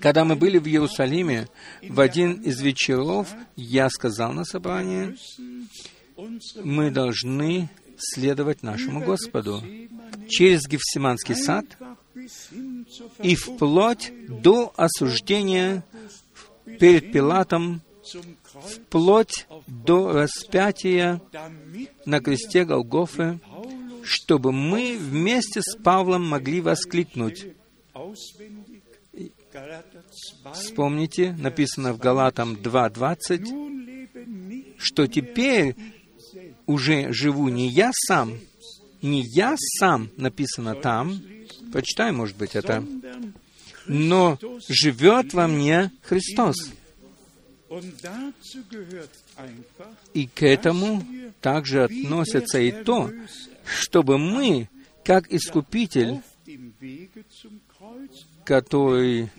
Когда 0.00 0.24
мы 0.24 0.34
были 0.34 0.58
в 0.58 0.66
Иерусалиме, 0.66 1.48
в 1.86 2.00
один 2.00 2.40
из 2.40 2.60
вечеров 2.62 3.28
я 3.56 3.90
сказал 3.90 4.32
на 4.32 4.44
собрании, 4.44 5.16
мы 6.62 6.90
должны 6.90 7.68
следовать 7.96 8.62
нашему 8.62 9.04
Господу 9.04 9.62
через 10.28 10.66
Гефсиманский 10.66 11.34
сад 11.34 11.66
и 13.22 13.34
вплоть 13.34 14.12
до 14.28 14.72
осуждения 14.76 15.84
перед 16.78 17.12
Пилатом, 17.12 17.82
вплоть 18.52 19.46
до 19.66 20.12
распятия 20.12 21.20
на 22.04 22.20
кресте 22.20 22.64
Голгофы, 22.64 23.40
чтобы 24.02 24.52
мы 24.52 24.96
вместе 24.98 25.62
с 25.62 25.76
Павлом 25.76 26.26
могли 26.26 26.60
воскликнуть. 26.60 27.46
Вспомните, 30.52 31.36
написано 31.38 31.92
в 31.92 31.98
Галатам 31.98 32.54
2.20, 32.54 34.76
что 34.78 35.06
теперь 35.06 35.76
уже 36.70 37.12
живу 37.12 37.48
не 37.48 37.68
я 37.68 37.90
сам, 37.92 38.38
не 39.02 39.22
я 39.22 39.56
сам 39.78 40.10
написано 40.16 40.74
там, 40.74 41.20
прочитай, 41.72 42.12
может 42.12 42.36
быть, 42.36 42.54
это, 42.54 42.84
но 43.86 44.38
живет 44.68 45.34
во 45.34 45.48
мне 45.48 45.90
Христос. 46.02 46.56
И 50.14 50.26
к 50.26 50.42
этому 50.42 51.04
также 51.40 51.84
относится 51.84 52.58
и 52.58 52.72
то, 52.72 53.10
чтобы 53.64 54.18
мы, 54.18 54.68
как 55.04 55.32
Искупитель, 55.32 56.20
который, 58.44 59.30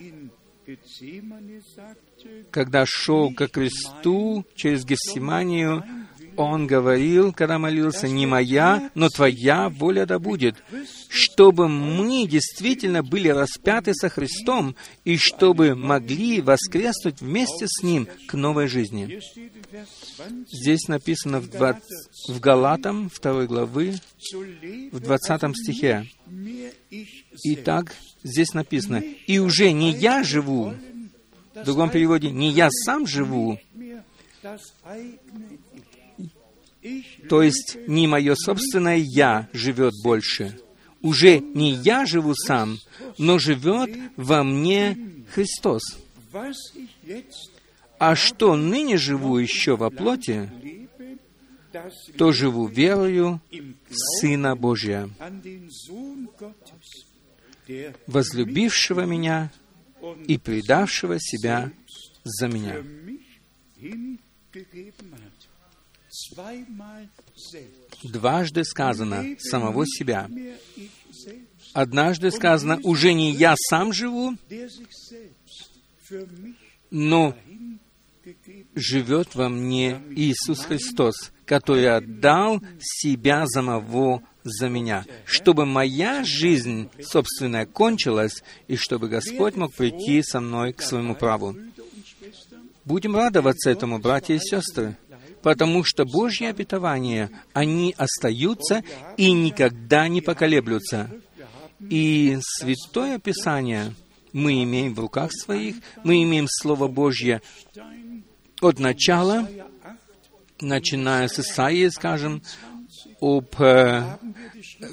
когда 2.52 2.86
шел 2.86 3.34
ко 3.34 3.48
кресту 3.48 4.46
через 4.56 4.86
Гефсиманию, 4.86 5.84
он 6.42 6.68
говорил, 6.68 7.34
когда 7.34 7.60
молился, 7.60 8.08
«Не 8.08 8.26
моя, 8.26 8.90
но 8.96 9.10
Твоя 9.10 9.70
воля 9.70 10.06
да 10.06 10.20
будет», 10.20 10.56
чтобы 11.10 11.68
мы 11.68 12.26
действительно 12.28 13.04
были 13.04 13.28
распяты 13.28 13.94
со 13.94 14.10
Христом 14.10 14.76
и 15.04 15.18
чтобы 15.18 15.76
могли 15.76 16.42
воскреснуть 16.42 17.22
вместе 17.22 17.66
с 17.68 17.84
Ним 17.84 18.08
к 18.28 18.34
новой 18.34 18.68
жизни. 18.68 19.20
Здесь 20.52 20.88
написано 20.88 21.40
в, 21.40 21.50
20, 21.50 21.84
в 22.30 22.40
Галатам 22.40 23.10
2 23.22 23.46
главы, 23.46 23.96
в 24.92 25.00
20 25.00 25.58
стихе. 25.58 26.08
Итак, 27.44 27.96
здесь 28.24 28.54
написано, 28.54 28.98
«И 29.28 29.40
уже 29.40 29.72
не 29.72 29.92
я 29.92 30.24
живу», 30.24 30.74
в 31.54 31.64
другом 31.66 31.90
переводе, 31.90 32.32
«не 32.32 32.50
я 32.50 32.70
сам 32.70 33.06
живу», 33.06 33.60
то 37.30 37.42
есть 37.44 37.78
не 37.88 38.08
мое 38.08 38.36
собственное 38.36 38.98
«я» 38.98 39.48
живет 39.54 39.94
больше. 40.04 40.60
Уже 41.02 41.40
не 41.40 41.74
я 41.74 42.06
живу 42.06 42.36
сам, 42.36 42.78
но 43.18 43.40
живет 43.40 43.90
во 44.16 44.44
мне 44.44 44.98
Христос. 45.34 45.82
А 48.00 48.16
что 48.16 48.56
ныне 48.56 48.98
живу 48.98 49.38
еще 49.38 49.76
во 49.76 49.90
плоти, 49.90 50.52
то 52.18 52.32
живу 52.32 52.68
верою 52.68 53.42
в 53.52 53.96
Сына 54.20 54.56
Божия, 54.56 55.10
возлюбившего 58.08 59.06
меня 59.06 59.52
и 60.28 60.38
предавшего 60.38 61.20
себя 61.20 61.72
за 62.24 62.48
меня 62.48 62.84
дважды 68.04 68.64
сказано 68.64 69.36
самого 69.40 69.86
себя. 69.86 70.30
Однажды 71.74 72.32
сказано, 72.32 72.80
уже 72.84 73.14
не 73.14 73.32
я 73.32 73.56
сам 73.58 73.94
живу, 73.94 74.36
но 76.90 77.36
живет 78.76 79.36
во 79.36 79.50
мне 79.50 80.02
Иисус 80.16 80.62
Христос, 80.62 81.32
который 81.46 81.90
отдал 81.90 82.62
себя 82.80 83.46
самого 83.48 84.22
за 84.44 84.70
меня, 84.70 85.06
чтобы 85.26 85.66
моя 85.66 86.24
жизнь 86.24 86.90
собственная 87.02 87.66
кончилась, 87.66 88.44
и 88.68 88.76
чтобы 88.76 89.08
Господь 89.08 89.56
мог 89.56 89.74
прийти 89.76 90.22
со 90.24 90.40
мной 90.40 90.74
к 90.74 90.82
своему 90.82 91.16
праву. 91.16 91.56
Будем 92.86 93.16
радоваться 93.16 93.70
этому, 93.70 94.00
братья 94.00 94.34
и 94.34 94.40
сестры 94.40 94.98
потому 95.42 95.84
что 95.84 96.06
Божьи 96.06 96.46
обетования, 96.46 97.32
они 97.54 97.94
остаются 97.98 98.84
и 99.18 99.32
никогда 99.32 100.08
не 100.08 100.22
поколеблются. 100.22 101.10
И 101.80 102.38
Святое 102.42 103.20
Писание 103.20 103.94
мы 104.34 104.64
имеем 104.64 104.94
в 104.94 105.00
руках 105.00 105.32
своих, 105.34 105.76
мы 106.04 106.24
имеем 106.24 106.48
Слово 106.48 106.88
Божье 106.88 107.42
от 108.62 108.80
начала, 108.80 109.48
начиная 110.62 111.28
с 111.28 111.40
Исаии, 111.40 111.88
скажем, 111.88 112.44
об 113.20 113.50
э, 113.60 114.18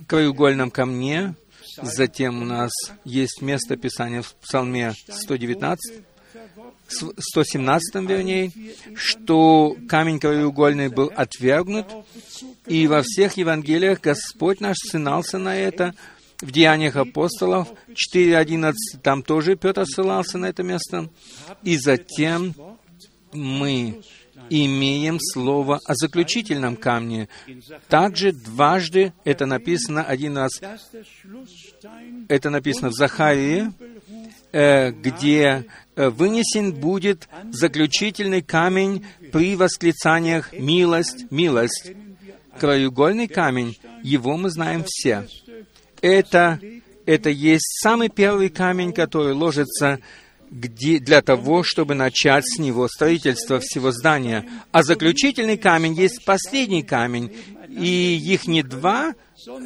краеугольном 0.06 0.70
камне, 0.70 1.34
затем 1.82 2.42
у 2.42 2.44
нас 2.44 2.72
есть 3.04 3.42
место 3.42 3.76
Писания 3.76 4.22
в 4.22 4.34
Псалме 4.37 4.92
119, 5.08 6.02
117 6.88 7.94
вернее, 8.09 8.53
что 8.94 9.77
камень 9.88 10.18
краеугольный 10.18 10.88
был 10.88 11.12
отвергнут, 11.14 11.87
и 12.66 12.87
во 12.87 13.03
всех 13.03 13.37
Евангелиях 13.37 14.01
Господь 14.01 14.61
наш 14.61 14.77
ссылался 14.79 15.38
на 15.38 15.57
это, 15.57 15.94
в 16.40 16.51
Деяниях 16.51 16.96
апостолов 16.96 17.68
4.11, 18.14 18.72
там 19.03 19.22
тоже 19.22 19.57
Петр 19.57 19.85
ссылался 19.87 20.38
на 20.38 20.46
это 20.46 20.62
место, 20.62 21.11
и 21.62 21.77
затем 21.77 22.55
мы 23.33 24.01
имеем 24.51 25.18
слово 25.20 25.81
о 25.85 25.94
заключительном 25.94 26.77
камне. 26.77 27.29
Также 27.88 28.33
дважды 28.33 29.12
это 29.24 29.46
написано 29.46 30.03
один 30.03 30.38
раз, 30.38 30.61
это 32.29 32.51
написано 32.51 32.90
в 32.90 32.94
Захарии, 32.94 33.72
где 34.52 35.66
э, 35.94 36.08
вынесен 36.08 36.72
будет 36.72 37.28
заключительный 37.50 38.42
камень 38.42 39.04
при 39.32 39.56
восклицаниях 39.56 40.52
«милость, 40.52 41.30
милость». 41.30 41.92
Краеугольный 42.58 43.28
камень, 43.28 43.78
его 44.02 44.37
мы 44.37 44.50
знаем 44.50 44.82
все. 44.84 45.28
Это, 46.00 46.58
это 47.06 47.30
есть 47.30 47.80
самый 47.82 48.08
первый 48.08 48.48
камень, 48.48 48.92
который 48.92 49.32
ложится 49.32 50.00
где, 50.50 50.98
для 50.98 51.22
того, 51.22 51.62
чтобы 51.62 51.94
начать 51.94 52.44
с 52.46 52.58
него 52.58 52.88
строительство 52.88 53.61
всего 53.61 53.90
здания. 53.92 54.48
А 54.72 54.82
заключительный 54.82 55.56
камень 55.56 55.94
есть 55.94 56.24
последний 56.24 56.82
камень, 56.82 57.32
и 57.68 58.16
их 58.16 58.46
не 58.46 58.62
два 58.62 59.14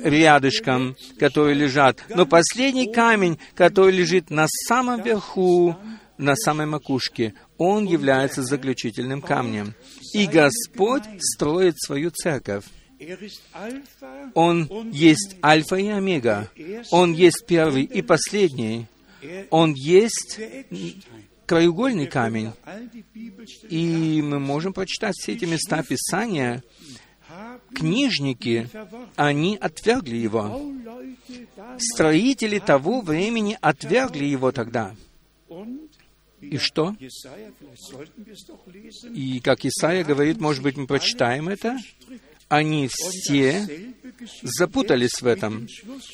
рядышком, 0.04 0.96
которые 1.18 1.54
лежат, 1.54 1.98
но 2.08 2.26
последний 2.26 2.92
камень, 2.92 3.38
который 3.54 3.92
лежит 3.92 4.30
на 4.30 4.46
самом 4.48 5.02
верху, 5.02 5.76
на 6.18 6.36
самой 6.36 6.66
макушке, 6.66 7.34
он 7.58 7.84
является 7.84 8.42
заключительным 8.42 9.22
камнем. 9.22 9.74
И 10.12 10.26
Господь 10.26 11.04
строит 11.18 11.74
свою 11.78 12.10
церковь. 12.10 12.64
Он 14.34 14.90
есть 14.92 15.36
Альфа 15.42 15.76
и 15.76 15.88
Омега. 15.88 16.48
Он 16.90 17.12
есть 17.12 17.44
первый 17.46 17.82
и 17.82 18.02
последний. 18.02 18.86
Он 19.50 19.74
есть 19.74 20.40
краеугольный 21.46 22.06
камень. 22.06 22.52
И 23.68 24.22
мы 24.22 24.38
можем 24.38 24.72
прочитать 24.72 25.14
все 25.16 25.32
эти 25.32 25.44
места 25.44 25.82
Писания. 25.82 26.62
Книжники, 27.74 28.68
они 29.16 29.56
отвергли 29.56 30.16
его. 30.16 30.72
Строители 31.78 32.58
того 32.58 33.00
времени 33.00 33.56
отвергли 33.60 34.24
его 34.24 34.52
тогда. 34.52 34.94
И 36.40 36.58
что? 36.58 36.94
И 39.14 39.40
как 39.40 39.64
Исаия 39.64 40.04
говорит, 40.04 40.40
может 40.40 40.62
быть, 40.62 40.76
мы 40.76 40.86
прочитаем 40.86 41.48
это? 41.48 41.78
Они 42.52 42.86
все 42.86 43.66
запутались 44.42 45.22
в 45.22 45.26
этом. 45.26 45.66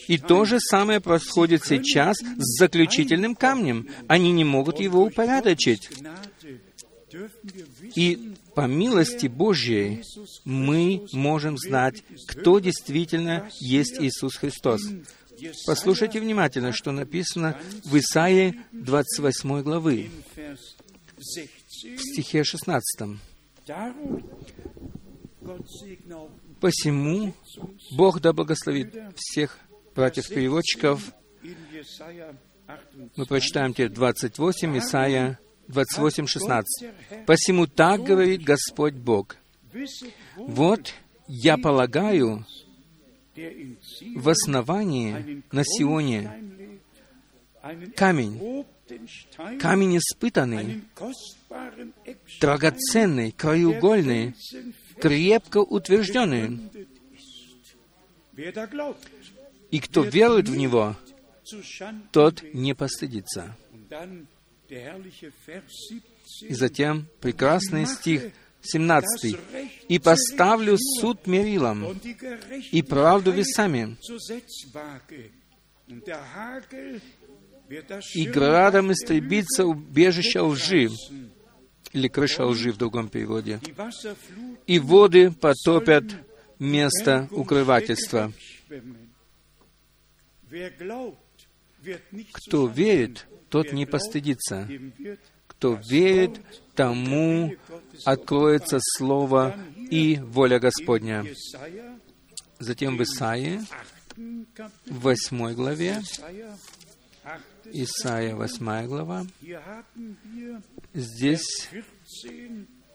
И 0.06 0.18
то 0.18 0.44
же 0.44 0.60
самое 0.60 1.00
происходит 1.00 1.64
сейчас 1.64 2.16
с 2.18 2.58
заключительным 2.60 3.34
камнем. 3.34 3.88
Они 4.06 4.30
не 4.30 4.44
могут 4.44 4.78
его 4.78 5.02
упорядочить. 5.02 5.90
И 7.96 8.34
по 8.54 8.68
милости 8.68 9.26
Божьей 9.26 10.04
мы 10.44 11.08
можем 11.12 11.58
знать, 11.58 12.04
кто 12.28 12.60
действительно 12.60 13.50
есть 13.58 13.96
Иисус 13.98 14.36
Христос. 14.36 14.82
Послушайте 15.66 16.20
внимательно, 16.20 16.72
что 16.72 16.92
написано 16.92 17.58
в 17.84 17.98
Исаии 17.98 18.60
28 18.70 19.62
главы, 19.62 20.08
в 21.16 21.98
стихе 21.98 22.44
16. 22.44 23.18
Посему 26.60 27.32
Бог 27.92 28.20
да 28.20 28.32
благословит 28.32 28.94
всех 29.16 29.58
братьев-переводчиков. 29.94 31.12
Мы 33.16 33.26
прочитаем 33.26 33.72
теперь 33.72 33.90
28, 33.90 34.78
Исайя 34.78 35.38
28, 35.68 36.26
16. 36.26 37.26
«Посему 37.26 37.66
так 37.66 38.02
говорит 38.02 38.42
Господь 38.42 38.94
Бог. 38.94 39.36
Вот 40.36 40.92
я 41.26 41.56
полагаю 41.58 42.44
в 44.16 44.28
основании 44.28 45.42
на 45.52 45.62
Сионе 45.64 46.30
камень, 47.94 48.64
камень 49.60 49.98
испытанный, 49.98 50.82
драгоценный, 52.40 53.32
краеугольный, 53.32 54.34
крепко 55.00 55.58
утвержденный. 55.58 56.58
И 59.70 59.80
кто 59.80 60.02
верует 60.02 60.48
в 60.48 60.56
Него, 60.56 60.96
тот 62.12 62.42
не 62.52 62.74
постыдится. 62.74 63.56
И 66.42 66.54
затем 66.54 67.06
прекрасный 67.20 67.86
стих 67.86 68.32
17. 68.60 69.36
«И 69.88 69.98
поставлю 69.98 70.76
суд 71.00 71.26
мерилом, 71.26 71.98
и 72.72 72.82
правду 72.82 73.30
весами, 73.30 73.96
и 78.14 78.26
градом 78.26 78.92
истребится 78.92 79.64
убежище 79.64 80.40
лжи, 80.40 80.88
или 81.92 82.08
крыша 82.08 82.44
лжи 82.44 82.72
в 82.72 82.76
другом 82.76 83.08
переводе. 83.08 83.60
И 84.66 84.78
воды 84.78 85.30
потопят 85.30 86.04
место 86.58 87.28
укрывательства. 87.30 88.32
Кто 92.32 92.66
верит, 92.66 93.26
тот 93.48 93.72
не 93.72 93.86
постыдится. 93.86 94.68
Кто 95.46 95.80
верит, 95.88 96.40
тому 96.74 97.54
откроется 98.04 98.78
Слово 98.80 99.58
и 99.90 100.18
воля 100.22 100.58
Господня. 100.58 101.24
Затем 102.58 102.96
в 102.96 103.02
Исаии, 103.02 103.60
в 104.86 105.00
восьмой 105.00 105.54
главе, 105.54 106.02
Исаия, 107.72 108.34
восьмая 108.34 108.86
глава, 108.86 109.26
Здесь 110.94 111.68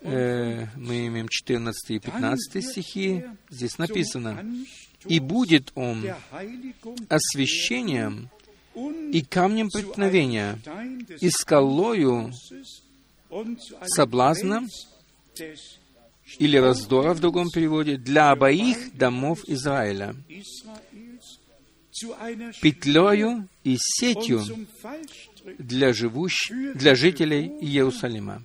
э, 0.02 0.66
мы 0.76 1.08
имеем 1.08 1.28
14 1.30 1.92
и 1.92 2.00
15 2.00 2.66
стихи. 2.66 3.24
Здесь 3.50 3.78
написано, 3.78 4.46
«И 5.06 5.20
будет 5.20 5.72
он 5.76 6.06
освящением 7.10 8.30
и 8.76 9.22
камнем 9.22 9.70
преткновения, 9.70 10.60
и 11.20 11.30
скалою 11.30 12.34
соблазна 13.86 14.68
или 16.40 16.58
раздора 16.58 17.14
в 17.14 17.20
другом 17.20 17.50
переводе 17.50 17.98
для 17.98 18.32
обоих 18.32 18.96
домов 18.98 19.44
Израиля, 19.48 20.16
петлею 22.62 23.48
и 23.64 23.78
сетью 23.80 24.44
для, 25.58 25.94
живущ... 25.94 26.50
для 26.50 26.96
жителей 26.96 27.48
Иерусалима. 27.62 28.44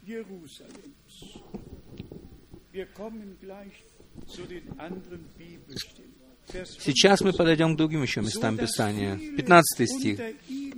Сейчас 6.79 7.21
мы 7.21 7.33
подойдем 7.33 7.75
к 7.75 7.77
другим 7.77 8.03
еще 8.03 8.21
местам 8.21 8.57
Писания. 8.57 9.19
15 9.37 9.91
стих. 9.91 10.21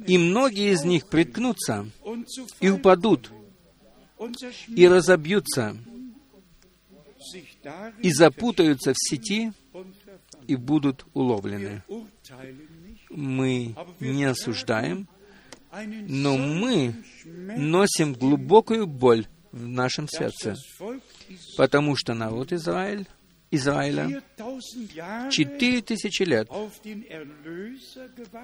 «И 0.07 0.19
многие 0.19 0.73
из 0.73 0.85
них 0.85 1.07
приткнутся 1.07 1.87
и 2.61 2.69
упадут, 2.69 3.31
и 4.69 4.89
разобьются, 4.89 5.77
и 8.03 8.13
запутаются 8.13 8.93
в 8.95 8.97
сети, 8.99 9.53
и 10.49 10.57
будут 10.57 11.07
уловлены». 11.15 11.83
Мы 13.11 13.75
не 13.99 14.25
осуждаем, 14.25 15.09
но 15.73 16.37
мы 16.37 16.95
носим 17.25 18.15
глубокую 18.15 18.87
боль 18.87 19.27
в 19.53 19.67
нашем 19.67 20.09
сердце, 20.09 20.57
потому 21.57 21.97
что 21.97 22.15
народ 22.15 22.53
Израиль, 22.53 23.07
Израиля 23.51 24.23
четыре 25.31 25.83
тысячи 25.83 26.23
лет 26.23 26.49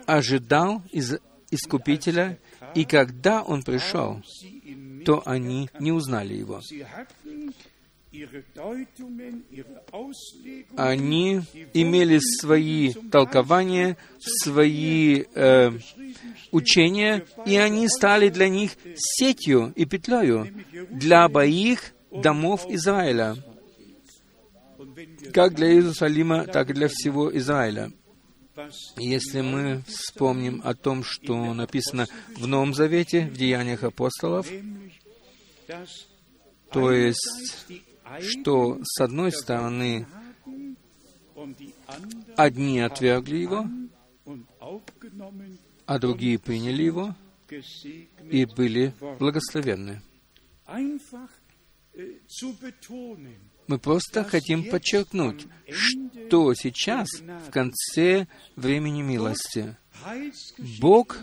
ожидал 0.07 0.83
из 0.91 1.19
Искупителя, 1.51 2.39
и 2.75 2.85
когда 2.85 3.43
Он 3.43 3.62
пришел, 3.62 4.21
то 5.05 5.23
они 5.25 5.71
не 5.79 5.93
узнали 5.93 6.35
Его. 6.35 6.61
Они 10.77 11.41
имели 11.75 12.19
свои 12.41 12.93
толкования, 13.11 13.97
свои 14.19 15.25
э, 15.35 15.73
учения, 16.53 17.25
и 17.47 17.57
они 17.57 17.89
стали 17.89 18.29
для 18.29 18.49
них 18.49 18.73
сетью 18.97 19.73
и 19.77 19.85
петлею 19.85 20.49
для 20.91 21.25
обоих 21.25 21.93
домов 22.11 22.67
Израиля, 22.69 23.37
как 25.33 25.55
для 25.55 25.73
Иерусалима, 25.73 26.47
так 26.47 26.71
и 26.71 26.75
для 26.75 26.89
всего 26.89 27.37
Израиля. 27.37 27.93
Если 28.97 29.43
мы 29.43 29.83
вспомним 29.87 30.63
о 30.65 30.75
том, 30.75 31.05
что 31.05 31.53
написано 31.53 32.07
в 32.37 32.47
Новом 32.47 32.73
Завете, 32.73 33.27
в 33.27 33.37
Деяниях 33.37 33.83
апостолов, 33.83 34.49
То 36.73 36.91
есть, 36.91 37.67
что 38.21 38.79
с 38.83 39.01
одной 39.01 39.33
стороны 39.33 40.07
одни 42.37 42.81
отвергли 42.81 43.37
его, 43.37 43.66
а 45.87 45.99
другие 45.99 46.38
приняли 46.38 46.83
его 46.83 47.14
и 48.31 48.45
были 48.45 48.95
благословенны. 49.19 50.03
Мы 53.69 53.79
просто 53.79 54.25
хотим 54.25 54.69
подчеркнуть, 54.69 55.47
что 55.69 56.55
сейчас, 56.55 57.09
в 57.47 57.51
конце 57.51 58.27
времени 58.55 59.03
милости, 59.03 59.77
Бог 60.81 61.19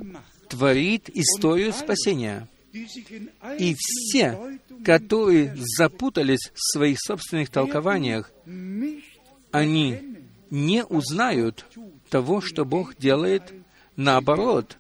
творит 0.50 1.10
историю 1.10 1.74
спасения. 1.74 2.48
И 2.74 3.76
все, 3.78 4.60
которые 4.84 5.56
запутались 5.78 6.52
в 6.54 6.72
своих 6.74 6.98
собственных 7.00 7.50
толкованиях, 7.50 8.32
они 9.52 10.18
не 10.50 10.84
узнают 10.84 11.66
того, 12.10 12.42
что 12.42 12.66
Бог 12.66 12.98
делает 12.98 13.54
наоборот. 13.96 14.78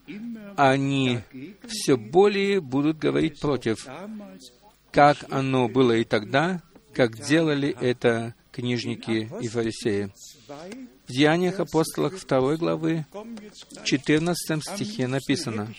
Они 0.55 1.19
все 1.67 1.95
более 1.95 2.61
будут 2.61 2.97
говорить 2.97 3.39
против, 3.39 3.87
как 4.91 5.25
оно 5.29 5.67
было 5.67 5.93
и 5.93 6.03
тогда, 6.03 6.61
как 6.93 7.17
делали 7.19 7.75
это 7.79 8.35
книжники 8.51 9.29
и 9.41 9.47
фарисеи. 9.47 10.11
В 11.07 11.11
Деяниях 11.11 11.59
апостолах 11.59 12.23
2 12.25 12.55
главы, 12.57 13.05
14 13.83 14.63
стихе 14.63 15.07
написано, 15.07 15.73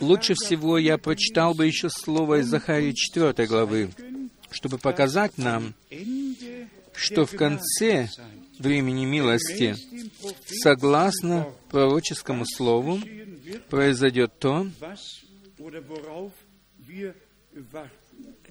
Лучше 0.00 0.34
всего 0.34 0.78
я 0.78 0.98
прочитал 0.98 1.54
бы 1.54 1.66
еще 1.66 1.88
слово 1.90 2.40
из 2.40 2.46
Захарии 2.46 2.92
4 2.92 3.46
главы, 3.46 3.90
чтобы 4.50 4.78
показать 4.78 5.38
нам, 5.38 5.74
что 6.94 7.26
в 7.26 7.36
конце 7.36 8.08
времени 8.58 9.04
милости, 9.04 9.76
согласно 10.62 11.48
пророческому 11.70 12.44
слову, 12.46 12.98
произойдет 13.68 14.38
то, 14.38 14.66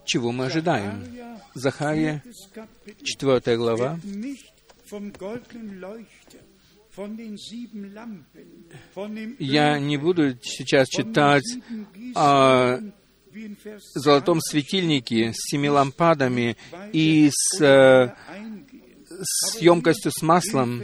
чего 0.06 0.32
мы 0.32 0.46
ожидаем. 0.46 1.04
Захария, 1.54 2.24
4 3.04 3.58
глава, 3.58 4.00
я 9.40 9.80
не 9.80 9.98
буду 9.98 10.38
сейчас 10.42 10.88
читать 10.88 11.44
о 12.16 12.80
золотом 13.94 14.42
светильнике 14.42 15.32
с 15.34 15.52
семи 15.52 15.70
лампадами 15.70 16.58
и 16.92 17.30
с, 17.32 17.62
э, 17.62 18.14
с 19.22 19.60
емкостью 19.60 20.12
с 20.12 20.22
маслом 20.22 20.84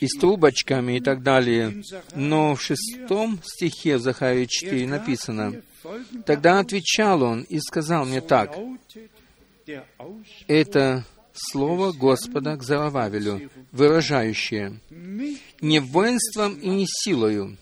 и 0.00 0.06
с 0.06 0.18
трубочками 0.18 0.96
и 0.96 1.00
так 1.00 1.22
далее. 1.22 1.82
Но 2.14 2.54
в 2.54 2.62
шестом 2.62 3.40
стихе 3.44 3.96
в 3.96 4.00
Захарии 4.00 4.46
4 4.46 4.86
написано, 4.86 5.62
«Тогда 6.26 6.58
отвечал 6.58 7.22
он 7.22 7.42
и 7.42 7.60
сказал 7.60 8.04
мне 8.04 8.20
так, 8.20 8.56
это 10.46 11.04
слово 11.38 11.92
Господа 11.92 12.56
к 12.56 12.62
Зарававелю, 12.62 13.50
выражающее 13.72 14.80
«не 15.60 15.80
воинством 15.80 16.54
и 16.54 16.68
не 16.68 16.86
силою, 16.86 17.56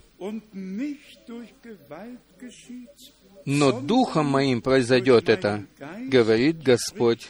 но 3.44 3.80
духом 3.80 4.26
моим 4.26 4.62
произойдет 4.62 5.28
это, 5.28 5.66
говорит 6.08 6.62
Господь 6.62 7.28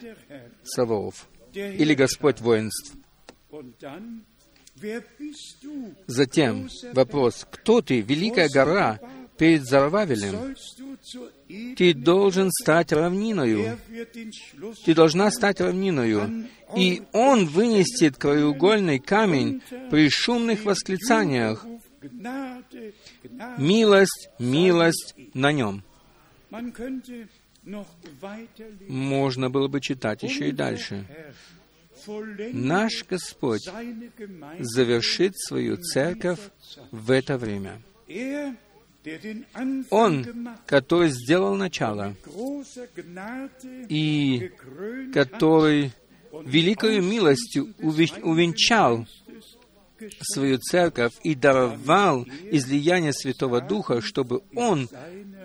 Саваоф, 0.65 1.29
или 1.55 1.95
Господь 1.95 2.41
воинств». 2.41 2.95
Затем 6.07 6.69
вопрос, 6.93 7.47
кто 7.51 7.81
ты, 7.81 8.01
великая 8.01 8.49
гора, 8.49 9.01
перед 9.37 9.64
Зарававелем? 9.64 10.55
Ты 11.77 11.94
должен 11.94 12.51
стать 12.51 12.92
равниною. 12.92 13.79
Ты 14.85 14.94
должна 14.94 15.31
стать 15.31 15.61
равниною. 15.61 16.46
И 16.77 17.03
он 17.12 17.46
вынесет 17.46 18.16
краеугольный 18.16 18.99
камень 18.99 19.62
при 19.90 20.09
шумных 20.11 20.64
восклицаниях. 20.64 21.64
Милость, 23.59 24.29
милость 24.38 25.14
на 25.35 25.53
нем. 25.53 25.83
Можно 28.88 29.51
было 29.51 29.68
бы 29.68 29.81
читать 29.81 30.22
еще 30.22 30.49
и 30.49 30.53
дальше. 30.53 31.07
Наш 32.53 33.05
Господь 33.09 33.68
завершит 34.61 35.37
свою 35.37 35.77
церковь 35.77 36.40
в 36.90 37.11
это 37.11 37.38
время. 37.38 37.81
Он, 39.90 40.27
который 40.66 41.11
сделал 41.11 41.55
начало 41.55 42.14
и 43.88 44.51
который 45.12 45.92
великою 46.45 47.03
милостью 47.03 47.75
увенчал 47.79 49.07
свою 50.21 50.59
церковь 50.59 51.14
и 51.23 51.35
даровал 51.35 52.27
излияние 52.51 53.12
Святого 53.12 53.61
Духа, 53.61 54.01
чтобы 54.01 54.42
Он 54.55 54.88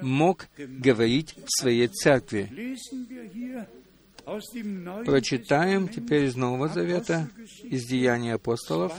мог 0.02 0.48
говорить 0.58 1.36
в 1.46 1.62
своей 1.62 1.88
церкви. 1.88 2.78
Прочитаем 5.06 5.88
теперь 5.88 6.26
из 6.26 6.36
Нового 6.36 6.68
Завета, 6.68 7.30
из 7.64 7.86
Деяний 7.86 8.34
апостолов, 8.34 8.94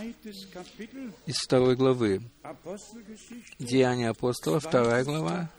из 1.27 1.37
второй 1.37 1.77
главы. 1.77 2.23
Деяния 3.59 4.11
апостолов, 4.11 4.65
вторая 4.65 5.05
глава, 5.05 5.51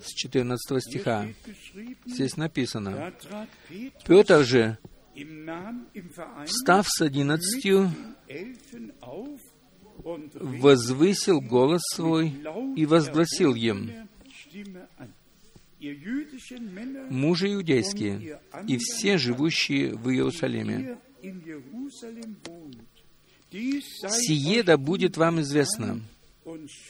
с 0.00 0.14
14 0.14 0.82
стиха. 0.82 1.26
Здесь 2.06 2.36
написано, 2.36 3.12
«Петр 4.06 4.44
же, 4.44 4.78
встав 6.44 6.86
с 6.88 7.00
одиннадцатью, 7.00 7.90
возвысил 10.34 11.40
голос 11.40 11.82
свой 11.94 12.34
и 12.76 12.86
возгласил 12.86 13.54
им, 13.54 14.08
мужи 17.10 17.54
иудейские 17.54 18.40
и 18.66 18.78
все 18.78 19.18
живущие 19.18 19.94
в 19.94 20.10
Иерусалиме, 20.10 20.98
сие 23.50 24.62
да 24.62 24.76
будет 24.76 25.16
вам 25.16 25.40
известно, 25.40 26.00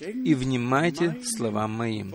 и 0.03 0.35
внимайте 0.35 1.20
словам 1.24 1.72
моим. 1.72 2.14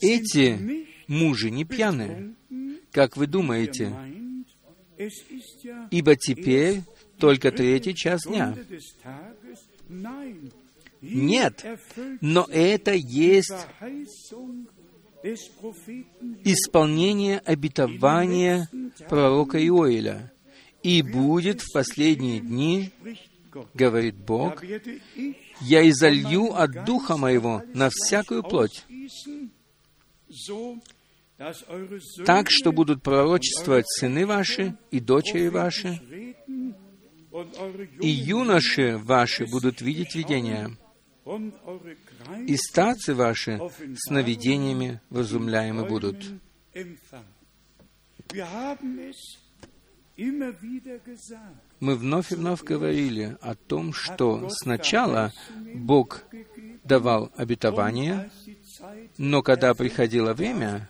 Эти 0.00 0.86
мужи 1.06 1.50
не 1.50 1.64
пьяны, 1.64 2.34
как 2.92 3.16
вы 3.16 3.26
думаете, 3.26 3.92
ибо 5.90 6.16
теперь 6.16 6.82
только 7.18 7.50
третий 7.50 7.94
час 7.94 8.22
дня. 8.26 8.56
Нет, 11.00 11.64
но 12.20 12.46
это 12.50 12.92
есть 12.92 13.52
исполнение 16.44 17.38
обетования 17.38 18.68
пророка 19.08 19.58
Иоиля. 19.58 20.32
«И 20.82 21.02
будет 21.02 21.60
в 21.60 21.72
последние 21.72 22.38
дни,— 22.40 22.92
говорит 23.74 24.14
Бог,— 24.16 24.62
я 25.60 25.88
изолью 25.88 26.54
от 26.54 26.84
Духа 26.84 27.16
Моего 27.16 27.62
на 27.74 27.90
всякую 27.90 28.44
плоть, 28.44 28.84
так 32.24 32.46
что 32.48 32.72
будут 32.72 33.02
пророчествовать 33.02 33.86
сыны 33.88 34.24
ваши 34.24 34.76
и 34.92 35.00
дочери 35.00 35.48
ваши, 35.48 36.00
и 38.00 38.08
юноши 38.08 38.96
ваши 38.98 39.46
будут 39.46 39.80
видеть 39.80 40.14
видения, 40.14 40.76
и 42.46 42.56
старцы 42.56 43.14
ваши 43.14 43.60
сновидениями 43.96 45.00
возумляемы 45.10 45.84
будут. 45.84 46.24
Мы 51.80 51.94
вновь 51.94 52.32
и 52.32 52.34
вновь 52.34 52.62
говорили 52.62 53.36
о 53.40 53.54
том, 53.54 53.92
что 53.92 54.48
сначала 54.50 55.32
Бог 55.74 56.24
давал 56.84 57.30
обетование, 57.36 58.30
но 59.16 59.42
когда 59.42 59.74
приходило 59.74 60.34
время 60.34 60.88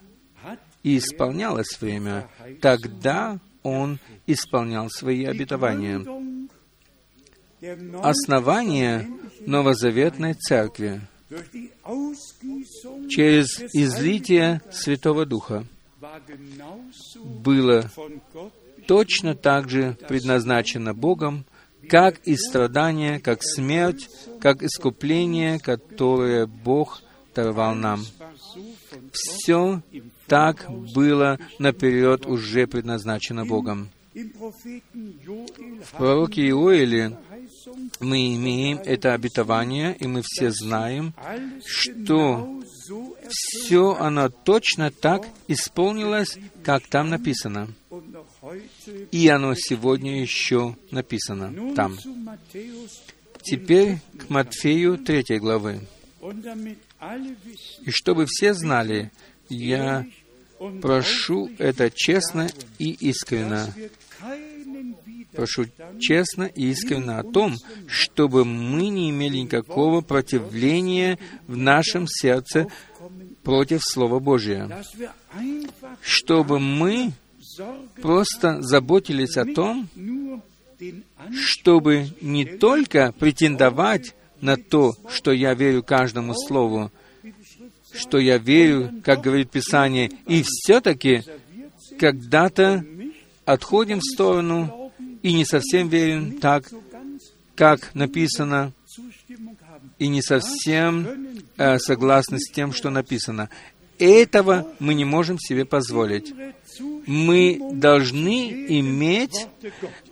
и 0.82 0.98
исполнялось 0.98 1.78
время, 1.80 2.28
тогда 2.60 3.38
Он 3.62 3.98
исполнял 4.26 4.88
свои 4.88 5.24
обетования. 5.24 6.37
Основание 8.02 9.08
новозаветной 9.40 10.34
церкви 10.34 11.00
через 13.08 13.60
излитие 13.74 14.62
Святого 14.70 15.26
Духа 15.26 15.64
было 17.24 17.90
точно 18.86 19.34
так 19.34 19.68
же 19.68 19.96
предназначено 20.08 20.94
Богом, 20.94 21.44
как 21.88 22.18
и 22.24 22.36
страдание, 22.36 23.20
как 23.20 23.40
смерть, 23.42 24.08
как 24.40 24.62
искупление, 24.62 25.58
которое 25.58 26.46
Бог 26.46 27.02
даровал 27.34 27.74
нам. 27.74 28.04
Все 29.12 29.82
так 30.26 30.66
было 30.94 31.38
наперед 31.58 32.26
уже 32.26 32.66
предназначено 32.66 33.44
Богом. 33.44 33.90
В 35.82 35.92
пророке 35.92 36.48
Иоиле 36.48 37.16
мы 38.00 38.34
имеем 38.34 38.78
это 38.78 39.14
обетование, 39.14 39.96
и 39.98 40.06
мы 40.06 40.22
все 40.24 40.50
знаем, 40.50 41.14
что 41.64 42.60
все 43.28 43.94
оно 43.94 44.28
точно 44.28 44.90
так 44.90 45.26
исполнилось, 45.46 46.38
как 46.64 46.86
там 46.88 47.10
написано. 47.10 47.68
И 49.12 49.28
оно 49.28 49.54
сегодня 49.54 50.20
еще 50.20 50.76
написано 50.90 51.74
там. 51.74 51.98
Теперь 53.42 53.98
к 54.18 54.30
Матфею 54.30 54.98
3 54.98 55.38
главы. 55.38 55.80
И 57.84 57.90
чтобы 57.90 58.26
все 58.26 58.54
знали, 58.54 59.12
я 59.48 60.04
прошу 60.82 61.50
это 61.58 61.90
честно 61.94 62.48
и 62.78 62.90
искренно. 63.08 63.72
Прошу 65.32 65.66
честно 66.00 66.44
и 66.44 66.70
искренно 66.70 67.18
о 67.20 67.24
том, 67.24 67.56
чтобы 67.86 68.44
мы 68.44 68.88
не 68.88 69.10
имели 69.10 69.38
никакого 69.38 70.00
противления 70.00 71.18
в 71.46 71.56
нашем 71.56 72.06
сердце 72.08 72.66
против 73.42 73.80
Слова 73.82 74.18
Божия. 74.18 74.82
Чтобы 76.00 76.58
мы 76.58 77.12
просто 78.00 78.62
заботились 78.62 79.36
о 79.36 79.44
том, 79.44 79.88
чтобы 81.32 82.08
не 82.20 82.44
только 82.44 83.12
претендовать 83.18 84.14
на 84.40 84.56
то, 84.56 84.94
что 85.08 85.32
я 85.32 85.54
верю 85.54 85.82
каждому 85.82 86.34
слову, 86.34 86.90
что 87.92 88.18
я 88.18 88.38
верю, 88.38 89.02
как 89.04 89.20
говорит 89.20 89.50
Писание, 89.50 90.10
и 90.26 90.42
все-таки 90.44 91.22
когда-то 91.98 92.84
отходим 93.48 94.00
в 94.00 94.04
сторону 94.14 94.92
и 95.22 95.32
не 95.32 95.46
совсем 95.46 95.88
верим 95.88 96.38
так, 96.38 96.64
как 97.54 97.94
написано, 97.94 98.72
и 99.98 100.08
не 100.08 100.20
совсем 100.20 101.40
э, 101.56 101.78
согласны 101.78 102.38
с 102.38 102.50
тем, 102.52 102.72
что 102.72 102.90
написано. 102.90 103.48
Этого 103.98 104.68
мы 104.78 104.92
не 104.94 105.04
можем 105.04 105.38
себе 105.38 105.64
позволить. 105.64 106.32
Мы 107.06 107.58
должны 107.72 108.66
иметь 108.68 109.48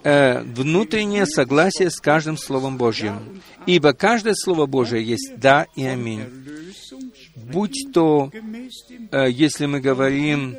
э, 0.02 0.40
внутреннее 0.40 1.26
согласие 1.26 1.90
с 1.90 2.00
каждым 2.00 2.38
Словом 2.38 2.78
Божьим, 2.78 3.42
ибо 3.66 3.92
каждое 3.92 4.34
Слово 4.34 4.64
Божие 4.64 5.04
есть 5.04 5.34
«да» 5.36 5.66
и 5.76 5.84
«аминь». 5.84 6.24
Будь 7.36 7.92
то, 7.92 8.32
э, 9.12 9.30
если 9.30 9.66
мы 9.66 9.80
говорим 9.80 10.56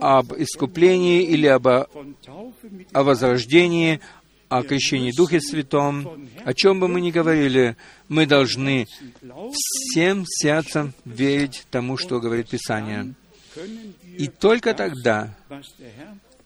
об 0.00 0.32
искуплении 0.32 1.22
или 1.22 1.46
об, 1.46 1.66
о 1.66 1.86
возрождении, 2.92 4.00
о 4.48 4.62
крещении 4.62 5.12
Духе 5.16 5.40
Святом, 5.40 6.28
о 6.44 6.54
чем 6.54 6.80
бы 6.80 6.88
мы 6.88 7.00
ни 7.00 7.10
говорили, 7.10 7.76
мы 8.08 8.26
должны 8.26 8.86
всем 9.52 10.24
сердцем 10.26 10.92
верить 11.04 11.66
тому, 11.70 11.96
что 11.96 12.20
говорит 12.20 12.48
Писание. 12.48 13.14
И 14.18 14.26
только 14.28 14.74
тогда 14.74 15.36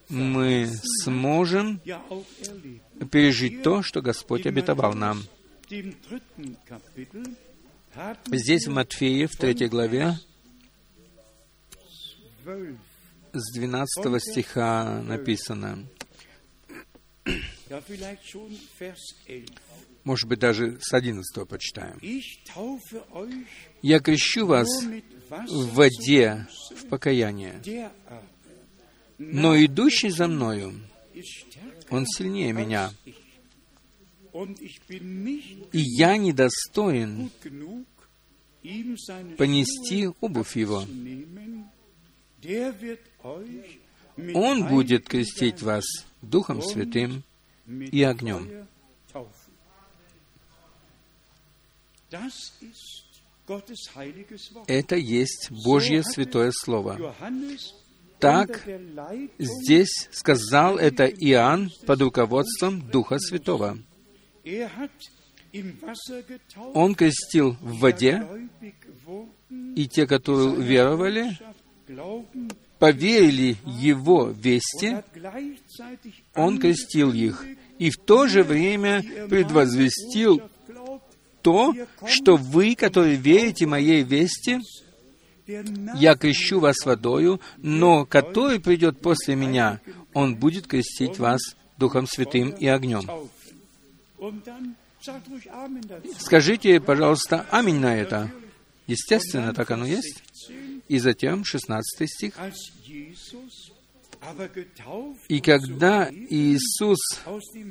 мы 0.09 0.69
сможем 1.03 1.81
пережить 3.11 3.63
то, 3.63 3.83
что 3.83 4.03
Господь 4.03 4.47
обетовал 4.47 4.95
нам. 4.95 5.23
Здесь 8.27 8.67
в 8.67 8.71
Матфея, 8.71 9.29
в 9.29 9.37
третьей 9.37 9.69
главе, 9.69 10.19
с 13.35 13.53
12 13.53 14.23
стиха 14.23 15.03
написано, 15.03 15.87
может 20.05 20.29
быть, 20.29 20.39
даже 20.39 20.79
с 20.81 20.93
11 20.93 21.49
почитаем. 21.49 21.99
«Я 23.83 24.01
крещу 24.01 24.47
вас 24.47 24.69
в 25.49 25.75
воде 25.75 26.47
в 26.77 26.87
покаяние, 26.89 27.91
но 29.19 29.57
идущий 29.57 30.11
за 30.11 30.29
мною, 30.29 30.81
он 31.91 32.07
сильнее 32.07 32.53
меня, 32.53 32.91
и 35.73 35.81
я 35.81 36.17
недостоин 36.17 37.31
понести 39.39 40.09
обувь 40.21 40.57
его. 40.57 40.85
Он 43.25 44.69
будет 44.69 45.09
крестить 45.09 45.63
вас 45.63 45.85
Духом 46.23 46.63
Святым 46.63 47.23
и 47.67 48.03
огнем. 48.03 48.67
Это 54.67 54.97
есть 54.97 55.51
Божье 55.51 56.03
Святое 56.03 56.53
Слово. 56.53 57.15
Так 58.19 58.67
здесь 59.39 60.09
сказал 60.13 60.79
это 60.79 61.05
Иоанн 61.07 61.71
под 61.87 62.01
руководством 62.03 62.81
Духа 62.91 63.19
Святого. 63.19 63.79
Он 66.75 66.95
крестил 66.95 67.57
в 67.61 67.79
воде, 67.81 68.27
и 69.77 69.89
те, 69.89 70.07
которые 70.07 70.57
веровали, 70.57 71.39
поверили 72.85 73.57
Его 73.65 74.29
вести, 74.29 74.97
Он 76.35 76.59
крестил 76.59 77.15
их, 77.15 77.43
и 77.79 77.89
в 77.89 77.97
то 77.97 78.27
же 78.27 78.43
время 78.43 79.03
предвозвестил 79.31 80.43
то, 81.41 81.73
что 82.07 82.37
вы, 82.37 82.75
которые 82.75 83.17
верите 83.17 83.65
моей 83.65 84.03
вести, 84.03 84.59
я 85.47 86.15
крещу 86.15 86.61
вас 86.61 86.85
водою, 86.85 87.41
но 87.57 88.05
который 88.05 88.61
придет 88.61 89.01
после 89.01 89.35
меня, 89.35 89.81
он 90.13 90.37
будет 90.37 90.67
крестить 90.67 91.19
вас 91.19 91.41
Духом 91.79 92.07
Святым 92.07 92.51
и 92.51 92.67
огнем. 92.67 93.09
Скажите, 96.19 96.81
пожалуйста, 96.81 97.47
аминь 97.51 97.79
на 97.79 97.97
это. 97.97 98.31
Естественно, 98.87 99.55
так 99.55 99.71
оно 99.71 99.87
есть. 99.87 100.23
И 100.89 100.99
затем 100.99 101.45
16 101.45 102.11
стих. 102.11 102.35
И 105.29 105.41
когда 105.41 106.11
Иисус 106.11 106.99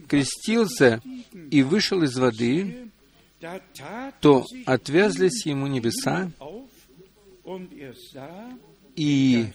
крестился 0.07 1.01
и 1.51 1.63
вышел 1.63 2.03
из 2.03 2.17
воды, 2.17 2.89
то 4.21 4.45
отверзлись 4.65 5.45
ему 5.45 5.67
небеса, 5.67 6.31
и 8.95 9.47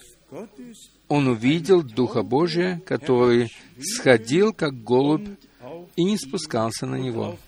он 1.08 1.28
увидел 1.28 1.82
Духа 1.82 2.22
Божия, 2.22 2.80
который 2.84 3.50
сходил, 3.80 4.52
как 4.52 4.82
голубь, 4.82 5.28
и 5.96 6.04
не 6.04 6.18
спускался 6.18 6.86
на 6.86 6.96
него. 6.96 7.38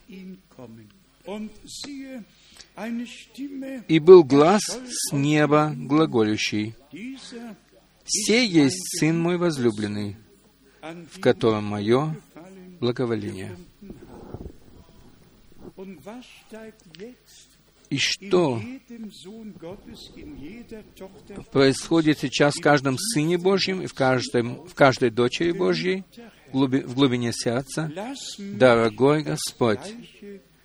И 3.88 3.98
был 3.98 4.24
глаз 4.24 4.62
с 4.62 5.12
неба 5.12 5.72
глаголющий. 5.76 6.74
«Се 8.04 8.44
есть 8.44 8.98
Сын 8.98 9.18
мой 9.20 9.36
возлюбленный, 9.36 10.16
в 11.12 11.20
котором 11.20 11.64
мое 11.64 12.16
благоволение». 12.80 13.56
И 17.90 17.98
что 17.98 18.60
происходит 21.50 22.18
сейчас 22.20 22.54
в 22.54 22.62
каждом 22.62 22.96
Сыне 22.98 23.36
Божьем 23.36 23.82
и 23.82 23.86
в, 23.86 23.94
каждом, 23.94 24.64
в 24.66 24.74
каждой 24.74 25.10
дочери 25.10 25.50
Божьей, 25.50 26.04
в 26.52 26.94
глубине 26.94 27.32
сердца? 27.32 27.92
Дорогой 28.38 29.24
Господь, 29.24 29.94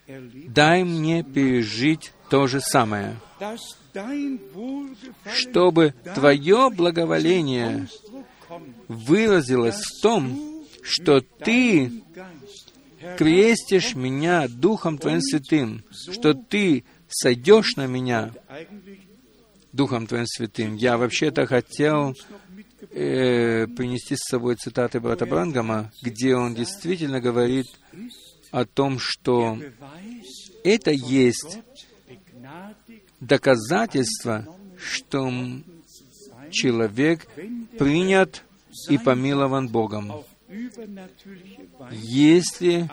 дай 0.08 0.84
мне 0.84 1.24
пережить 1.24 2.14
то 2.30 2.48
же 2.48 2.62
самое, 2.62 3.16
чтобы 5.34 5.94
Твое 6.14 6.70
благоволение 6.70 7.88
выразилось 8.88 9.82
в 9.82 10.02
том, 10.02 10.66
что 10.82 11.22
Ты 11.22 12.04
крестишь 13.18 13.96
меня 13.96 14.48
Духом 14.48 14.98
Твоим 14.98 15.22
Святым, 15.22 15.84
что 15.92 16.34
Ты 16.34 16.84
сойдешь 17.10 17.76
на 17.76 17.88
меня 17.88 18.32
Духом 19.72 20.08
Твоим 20.08 20.26
Святым. 20.26 20.76
Я 20.76 20.98
вообще-то 20.98 21.46
хотел 21.46 22.14
э, 22.92 23.68
принести 23.68 24.16
с 24.16 24.30
собой 24.30 24.56
цитаты 24.56 25.00
брата 25.00 25.26
Брангама, 25.26 25.92
где 26.02 26.36
он 26.36 26.56
действительно 26.56 27.20
говорит 27.20 27.68
о 28.56 28.64
том, 28.64 29.00
что 29.00 29.60
это 30.64 30.92
есть 30.92 31.60
доказательство, 33.20 34.48
что 34.78 35.30
человек 36.52 37.28
принят 37.78 38.46
и 38.90 38.98
помилован 38.98 39.68
Богом. 39.68 40.24
Если 41.92 42.90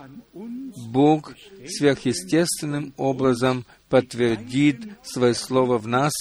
Бог 0.89 1.33
сверхъестественным 1.69 2.93
образом 2.97 3.65
подтвердит 3.89 4.81
свое 5.05 5.35
слово 5.35 5.79
в 5.79 5.87
нас 5.87 6.13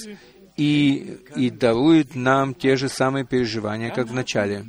и, 0.55 1.17
и 1.35 1.49
дарует 1.49 2.13
нам 2.13 2.53
те 2.53 2.75
же 2.75 2.89
самые 2.89 3.25
переживания, 3.25 3.89
как 3.89 4.07
в 4.07 4.13
начале. 4.13 4.63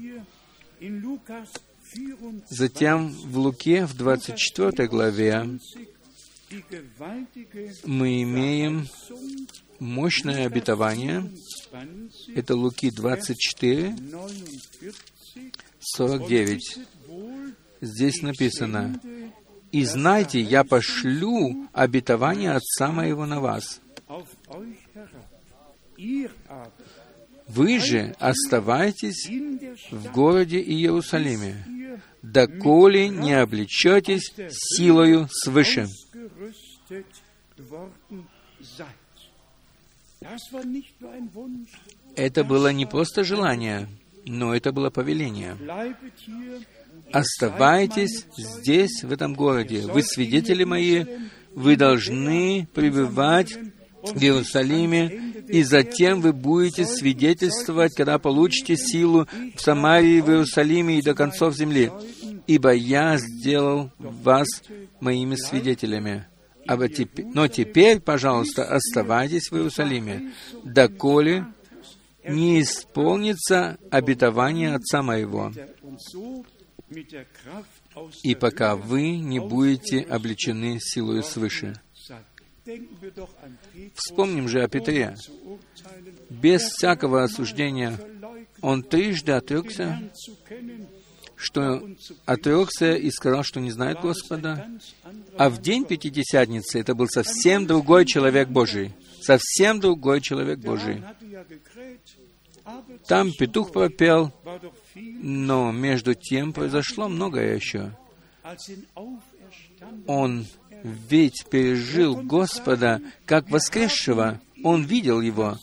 Затем 2.48 3.08
в 3.08 3.38
Луке, 3.38 3.86
в 3.86 3.94
24 3.94 4.88
главе, 4.88 5.58
мы 7.84 8.22
имеем 8.22 8.88
мощное 9.78 10.46
обетование. 10.46 11.30
Это 12.34 12.54
Луки 12.54 12.90
24, 12.90 13.96
49. 15.80 16.78
Здесь 17.80 18.22
написано, 18.22 19.00
«И 19.72 19.84
знайте, 19.84 20.40
я 20.40 20.64
пошлю 20.64 21.68
обетование 21.72 22.52
Отца 22.52 22.92
Моего 22.92 23.26
на 23.26 23.40
вас. 23.40 23.80
Вы 27.48 27.80
же 27.80 28.14
оставайтесь 28.18 29.28
в 29.90 30.12
городе 30.12 30.60
Иерусалиме, 30.60 31.66
доколе 32.22 33.08
не 33.08 33.34
облечетесь 33.34 34.32
силою 34.50 35.28
свыше». 35.30 35.86
Это 42.14 42.44
было 42.44 42.72
не 42.72 42.86
просто 42.86 43.24
желание, 43.24 43.88
но 44.26 44.54
это 44.54 44.72
было 44.72 44.90
повеление. 44.90 45.56
Оставайтесь 47.12 48.26
здесь, 48.36 49.02
в 49.02 49.12
этом 49.12 49.34
городе. 49.34 49.80
Вы 49.86 50.02
свидетели 50.02 50.64
мои, 50.64 51.04
вы 51.54 51.76
должны 51.76 52.68
пребывать 52.72 53.54
в 54.02 54.22
Иерусалиме, 54.22 55.31
и 55.52 55.62
затем 55.64 56.22
вы 56.22 56.32
будете 56.32 56.86
свидетельствовать, 56.86 57.94
когда 57.94 58.18
получите 58.18 58.74
силу 58.74 59.28
в 59.54 59.60
Самарии, 59.60 60.22
в 60.22 60.30
Иерусалиме 60.30 60.98
и 60.98 61.02
до 61.02 61.14
концов 61.14 61.54
земли. 61.54 61.92
Ибо 62.46 62.72
я 62.72 63.18
сделал 63.18 63.90
вас 63.98 64.48
моими 65.00 65.36
свидетелями. 65.36 66.26
А 66.66 66.76
вот 66.76 66.88
теперь, 66.88 67.26
но 67.34 67.48
теперь, 67.48 68.00
пожалуйста, 68.00 68.64
оставайтесь 68.64 69.50
в 69.50 69.56
Иерусалиме, 69.56 70.32
доколе 70.64 71.46
не 72.26 72.62
исполнится 72.62 73.78
обетование 73.90 74.74
Отца 74.74 75.02
Моего, 75.02 75.52
и 78.22 78.34
пока 78.34 78.76
вы 78.76 79.18
не 79.18 79.38
будете 79.38 80.00
обличены 80.00 80.78
силой 80.80 81.22
свыше. 81.22 81.74
Вспомним 83.94 84.48
же 84.48 84.62
о 84.62 84.68
Петре. 84.68 85.16
Без 86.30 86.62
всякого 86.62 87.24
осуждения 87.24 87.98
он 88.60 88.82
трижды 88.82 89.32
отрекся, 89.32 90.00
что 91.34 91.82
отрекся 92.24 92.94
и 92.94 93.10
сказал, 93.10 93.42
что 93.42 93.60
не 93.60 93.70
знает 93.70 94.00
Господа. 94.00 94.68
А 95.36 95.50
в 95.50 95.60
день 95.60 95.84
Пятидесятницы 95.84 96.78
это 96.78 96.94
был 96.94 97.08
совсем 97.08 97.66
другой 97.66 98.06
человек 98.06 98.48
Божий. 98.48 98.94
Совсем 99.20 99.80
другой 99.80 100.20
человек 100.20 100.60
Божий. 100.60 101.02
Там 103.06 103.32
петух 103.32 103.72
пропел, 103.72 104.32
но 104.94 105.72
между 105.72 106.14
тем 106.14 106.52
произошло 106.52 107.08
многое 107.08 107.56
еще. 107.56 107.96
Он 110.06 110.46
ведь 110.82 111.46
пережил 111.50 112.16
Господа 112.16 113.00
как 113.26 113.50
воскресшего. 113.50 114.40
Он 114.64 114.84
видел 114.84 115.20
Его. 115.20 115.56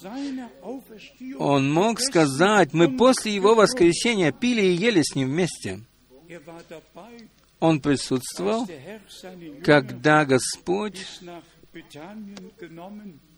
Он 1.37 1.71
мог 1.71 1.99
сказать, 2.01 2.73
мы 2.73 2.97
после 2.97 3.33
Его 3.33 3.55
воскресения 3.55 4.31
пили 4.31 4.61
и 4.61 4.73
ели 4.73 5.01
с 5.01 5.15
Ним 5.15 5.29
вместе. 5.29 5.81
Он 7.59 7.79
присутствовал, 7.81 8.67
когда 9.63 10.25
Господь 10.25 11.05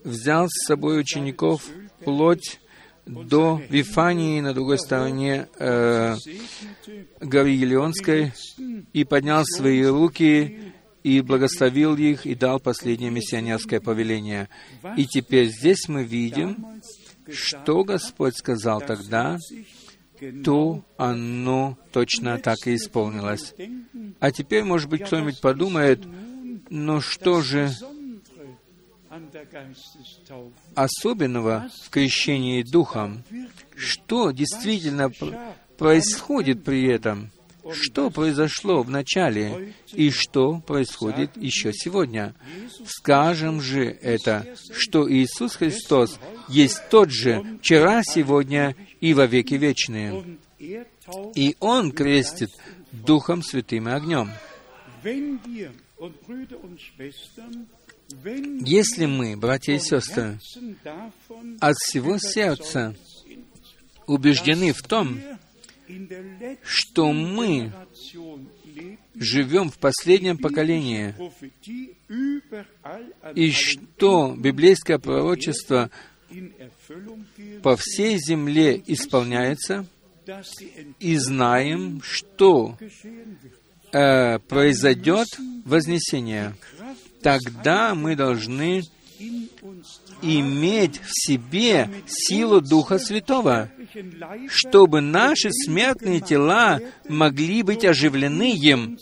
взял 0.04 0.48
с 0.48 0.68
собой 0.68 1.00
учеников 1.00 1.68
плоть 2.04 2.60
до 3.06 3.62
Вифании 3.70 4.42
на 4.42 4.54
другой 4.54 4.78
стороне 4.78 5.48
э, 5.58 6.16
горы 7.20 7.50
Елеонской 7.50 8.32
и 8.94 9.04
поднял 9.04 9.44
свои 9.44 9.84
руки 9.84 10.74
и 11.04 11.22
благословил 11.22 11.96
их 11.96 12.26
и 12.26 12.36
дал 12.36 12.60
последнее 12.60 13.12
миссионерское 13.12 13.80
повеление. 13.80 14.50
И 14.98 15.06
теперь 15.06 15.48
здесь 15.48 15.88
мы 15.88 16.04
видим, 16.04 16.82
что 17.32 17.84
Господь 17.84 18.36
сказал 18.38 18.82
тогда, 18.82 19.38
то 20.44 20.84
оно 20.98 21.78
точно 21.92 22.38
так 22.38 22.58
и 22.68 22.76
исполнилось. 22.76 23.56
А 24.20 24.32
теперь, 24.32 24.64
может 24.64 24.90
быть, 24.90 25.04
кто-нибудь 25.04 25.42
подумает, 25.42 26.06
но 26.70 27.02
что 27.02 27.42
же 27.42 27.72
особенного 30.76 31.70
в 31.84 31.90
крещении 31.90 32.64
Духом? 32.64 33.24
Что 33.76 34.32
действительно 34.32 35.12
происходит 35.78 36.64
при 36.64 36.88
этом? 36.88 37.32
Что 37.74 38.10
произошло 38.10 38.82
в 38.82 38.90
начале 38.90 39.74
и 39.94 40.10
что 40.10 40.60
происходит 40.60 41.38
еще 41.38 41.72
сегодня? 41.74 42.34
Скажем 42.86 43.62
же 43.62 43.86
это, 43.86 44.46
что 44.74 45.12
Иисус 45.12 45.56
Христос 45.56 46.20
есть 46.50 46.82
тот 46.90 47.12
же 47.12 47.60
вчера, 47.62 48.02
сегодня 48.04 48.76
и 49.00 49.14
во 49.14 49.26
веки 49.26 49.56
вечные. 49.56 50.38
И 51.36 51.56
Он 51.60 51.92
крестит 51.92 52.50
Духом 52.92 53.44
Святым 53.44 53.90
и 53.90 53.92
огнем. 53.92 54.32
Если 58.66 59.06
мы, 59.06 59.38
братья 59.38 59.74
и 59.74 59.80
сестры, 59.80 60.40
от 61.60 61.76
всего 61.78 62.18
сердца 62.18 62.96
убеждены 64.08 64.74
в 64.74 64.82
том, 64.82 65.20
что 66.64 67.12
мы 67.12 67.72
живем 69.16 69.70
в 69.70 69.78
последнем 69.78 70.38
поколении, 70.38 71.14
и 73.36 73.52
что 73.52 74.36
библейское 74.38 74.98
пророчество 74.98 75.90
по 77.62 77.76
всей 77.76 78.18
земле 78.18 78.82
исполняется, 78.88 79.86
и 81.00 81.18
знаем, 81.18 82.02
что 82.04 82.78
э, 83.92 84.40
произойдет 84.40 85.28
вознесение, 85.66 86.56
тогда 87.22 87.96
мы 87.96 88.16
должны 88.16 88.84
иметь 90.22 91.00
в 91.02 91.10
себе 91.12 91.90
силу 92.08 92.62
Духа 92.62 93.00
Святого, 93.00 93.70
чтобы 94.48 95.02
наши 95.02 95.50
смертные 95.52 96.22
тела 96.22 96.80
могли 97.08 97.64
быть 97.64 97.86
оживлены 97.86 98.54
им, 98.56 98.98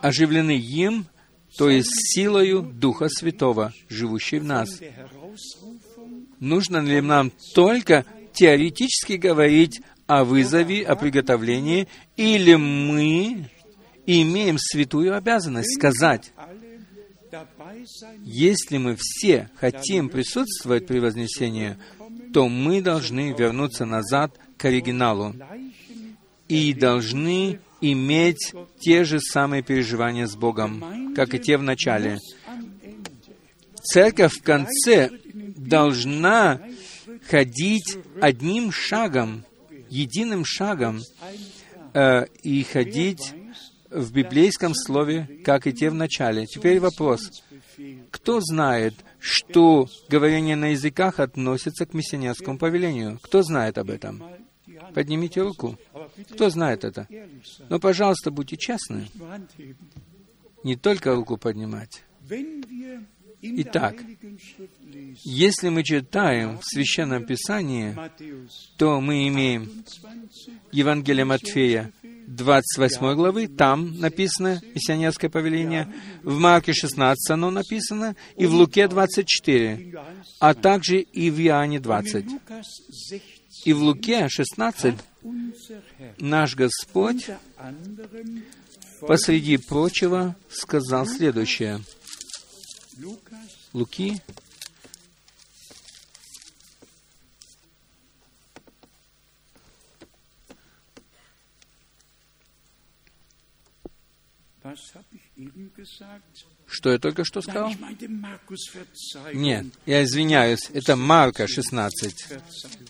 оживлены 0.00 0.58
им, 0.58 1.06
то 1.56 1.70
есть 1.70 1.90
силою 2.14 2.62
Духа 2.62 3.08
Святого, 3.08 3.72
живущей 3.88 4.38
в 4.38 4.44
нас. 4.44 4.68
Нужно 6.38 6.78
ли 6.78 7.00
нам 7.00 7.32
только 7.54 8.04
теоретически 8.34 9.14
говорить 9.14 9.80
о 10.06 10.24
вызове, 10.24 10.84
о 10.84 10.94
приготовлении, 10.96 11.88
или 12.16 12.54
мы 12.54 13.50
имеем 14.06 14.56
святую 14.58 15.16
обязанность 15.16 15.74
сказать, 15.76 16.32
если 18.24 18.78
мы 18.78 18.96
все 18.98 19.50
хотим 19.56 20.08
присутствовать 20.08 20.86
при 20.86 20.98
Вознесении, 20.98 21.76
то 22.32 22.48
мы 22.48 22.82
должны 22.82 23.32
вернуться 23.32 23.84
назад 23.84 24.38
к 24.56 24.64
оригиналу 24.64 25.34
и 26.48 26.72
должны 26.72 27.60
иметь 27.80 28.52
те 28.80 29.04
же 29.04 29.20
самые 29.20 29.62
переживания 29.62 30.26
с 30.26 30.36
Богом, 30.36 31.14
как 31.14 31.34
и 31.34 31.38
те 31.38 31.56
в 31.56 31.62
начале. 31.62 32.18
Церковь 33.82 34.38
в 34.38 34.42
конце 34.42 35.10
должна 35.56 36.60
ходить 37.28 37.96
одним 38.20 38.72
шагом, 38.72 39.44
единым 39.90 40.44
шагом, 40.44 41.00
э, 41.94 42.26
и 42.42 42.62
ходить 42.64 43.32
в 43.90 44.12
библейском 44.12 44.74
слове, 44.74 45.40
как 45.44 45.66
и 45.66 45.72
те 45.72 45.90
в 45.90 45.94
начале. 45.94 46.46
Теперь 46.46 46.80
вопрос. 46.80 47.42
Кто 48.10 48.40
знает, 48.40 48.94
что 49.18 49.86
говорение 50.08 50.56
на 50.56 50.72
языках 50.72 51.20
относится 51.20 51.86
к 51.86 51.94
миссионерскому 51.94 52.58
повелению? 52.58 53.18
Кто 53.22 53.42
знает 53.42 53.78
об 53.78 53.90
этом? 53.90 54.22
Поднимите 54.94 55.42
руку. 55.42 55.78
Кто 56.32 56.50
знает 56.50 56.84
это? 56.84 57.06
Но, 57.68 57.78
пожалуйста, 57.78 58.30
будьте 58.30 58.56
честны. 58.56 59.08
Не 60.64 60.76
только 60.76 61.14
руку 61.14 61.36
поднимать. 61.36 62.02
Итак, 63.42 63.96
если 65.24 65.68
мы 65.68 65.84
читаем 65.84 66.58
в 66.58 66.64
Священном 66.64 67.24
Писании, 67.24 67.96
то 68.76 69.00
мы 69.00 69.28
имеем 69.28 69.84
Евангелие 70.72 71.24
Матфея, 71.24 71.92
28 72.26 73.14
главы, 73.14 73.46
там 73.46 74.00
написано 74.00 74.60
миссионерское 74.74 75.30
повеление, 75.30 75.92
в 76.22 76.38
Марке 76.38 76.72
16 76.72 77.30
оно 77.30 77.50
написано, 77.50 78.16
и 78.36 78.46
в 78.46 78.54
Луке 78.54 78.88
24, 78.88 79.94
а 80.40 80.54
также 80.54 81.00
и 81.00 81.30
в 81.30 81.40
Иоанне 81.40 81.78
20. 81.78 82.26
И 83.64 83.72
в 83.72 83.82
Луке 83.82 84.28
16 84.28 84.94
наш 86.18 86.56
Господь 86.56 87.30
посреди 89.00 89.56
прочего 89.56 90.36
сказал 90.50 91.06
следующее. 91.06 91.80
Луки 93.76 94.22
Что 106.66 106.90
я 106.90 106.98
только 106.98 107.24
что 107.24 107.42
сказал? 107.42 107.70
Нет, 109.34 109.66
я 109.84 110.04
извиняюсь. 110.04 110.70
Это 110.72 110.96
Марка 110.96 111.46
16. 111.46 112.32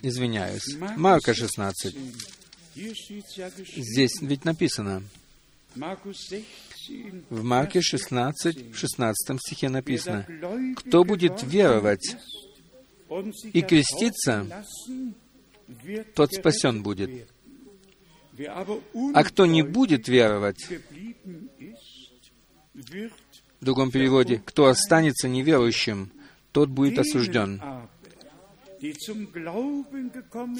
Извиняюсь. 0.02 0.76
Марка 0.96 1.34
16. 1.34 1.96
Здесь 2.76 4.20
ведь 4.20 4.44
написано. 4.44 5.02
В 7.30 7.42
Марке 7.42 7.80
16, 7.80 8.72
в 8.72 8.76
16 8.76 9.38
стихе 9.40 9.68
написано, 9.68 10.26
«Кто 10.76 11.04
будет 11.04 11.42
веровать 11.42 12.16
и 13.52 13.62
креститься, 13.62 14.46
тот 16.14 16.32
спасен 16.32 16.82
будет. 16.82 17.28
А 19.14 19.24
кто 19.24 19.46
не 19.46 19.62
будет 19.62 20.08
веровать, 20.08 20.68
в 22.74 23.64
другом 23.64 23.90
переводе, 23.90 24.42
кто 24.44 24.66
останется 24.66 25.28
неверующим, 25.28 26.10
тот 26.52 26.68
будет 26.68 26.98
осужден. 26.98 27.62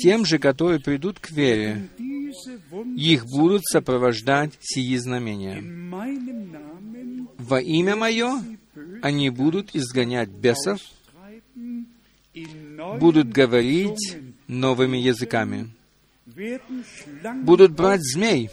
Тем 0.01 0.25
же, 0.25 0.39
которые 0.39 0.81
придут 0.81 1.19
к 1.19 1.31
вере, 1.31 1.89
их 2.97 3.27
будут 3.27 3.63
сопровождать 3.65 4.53
сии 4.61 4.97
знамения. 4.97 5.63
Во 7.39 7.61
имя 7.61 7.97
Мое 7.97 8.43
они 9.03 9.31
будут 9.31 9.75
изгонять 9.75 10.31
бесов, 10.31 10.81
будут 12.99 13.29
говорить 13.29 14.17
новыми 14.49 14.97
языками, 14.99 15.71
будут 17.43 17.73
брать 17.73 18.03
змей, 18.03 18.51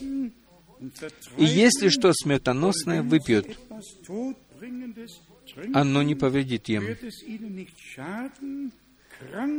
и 1.37 1.45
если 1.45 1.89
что 1.89 2.11
смертоносное 2.13 3.01
выпьют, 3.01 3.47
оно 5.73 6.03
не 6.03 6.15
повредит 6.15 6.69
им. 6.69 6.83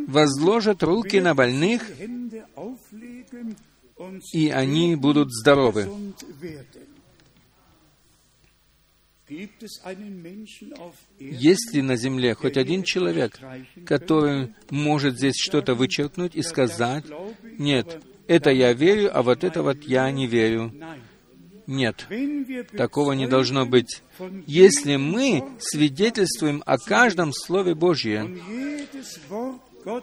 Возложат 0.07 0.83
руки 0.83 1.21
на 1.21 1.35
больных, 1.35 1.83
и 4.33 4.51
они 4.51 4.97
будут 4.97 5.33
здоровы. 5.33 5.89
Есть 11.19 11.73
ли 11.73 11.83
на 11.83 11.97
земле 11.97 12.35
хоть 12.35 12.57
один 12.57 12.83
человек, 12.83 13.39
который 13.87 14.55
может 14.71 15.17
здесь 15.17 15.37
что-то 15.37 15.75
вычеркнуть 15.75 16.37
и 16.37 16.43
сказать, 16.43 17.05
нет, 17.59 18.03
это 18.27 18.51
я 18.51 18.73
верю, 18.73 19.17
а 19.17 19.23
вот 19.23 19.45
это 19.45 19.63
вот 19.63 19.83
я 19.85 20.11
не 20.11 20.27
верю. 20.27 20.73
Нет, 21.67 22.07
такого 22.77 23.13
не 23.13 23.27
должно 23.27 23.67
быть. 23.67 24.03
Если 24.47 24.97
мы 24.97 25.45
свидетельствуем 25.59 26.63
о 26.67 26.79
каждом 26.79 27.33
Слове 27.33 27.75
Божьем 27.75 28.41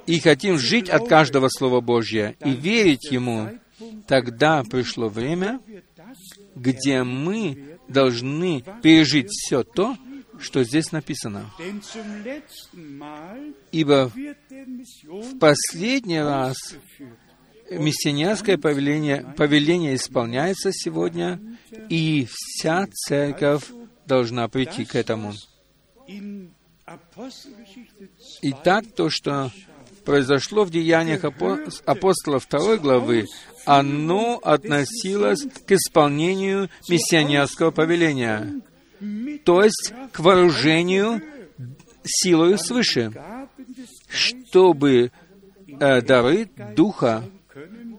и 0.05 0.19
хотим 0.19 0.57
жить 0.57 0.89
от 0.89 1.07
каждого 1.07 1.49
Слова 1.49 1.81
Божьего 1.81 2.33
и 2.43 2.51
верить 2.51 3.11
Ему, 3.11 3.49
тогда 4.07 4.63
пришло 4.63 5.07
время, 5.09 5.59
где 6.55 7.03
мы 7.03 7.77
должны 7.87 8.63
пережить 8.81 9.29
все 9.29 9.63
то, 9.63 9.95
что 10.39 10.63
здесь 10.63 10.91
написано. 10.91 11.51
Ибо 13.71 14.11
в 14.99 15.37
последний 15.39 16.19
раз 16.19 16.57
миссионерское 17.71 18.57
повеление, 18.57 19.33
повеление 19.37 19.95
исполняется 19.95 20.71
сегодня, 20.73 21.39
и 21.89 22.27
вся 22.29 22.87
церковь 22.91 23.63
должна 24.05 24.47
прийти 24.47 24.85
к 24.85 24.95
этому. 24.95 25.33
Итак, 28.41 28.85
то, 28.95 29.09
что 29.09 29.51
произошло 30.03 30.63
в 30.63 30.71
деяниях 30.71 31.23
апостолов 31.23 32.43
второй 32.43 32.79
главы, 32.79 33.27
оно 33.65 34.39
относилось 34.43 35.43
к 35.43 35.71
исполнению 35.71 36.69
миссионерского 36.89 37.71
повеления, 37.71 38.61
то 39.45 39.63
есть 39.63 39.93
к 40.11 40.19
вооружению 40.19 41.21
силою 42.03 42.57
свыше, 42.57 43.13
чтобы 44.09 45.11
э, 45.67 46.01
дары 46.01 46.49
Духа 46.75 47.23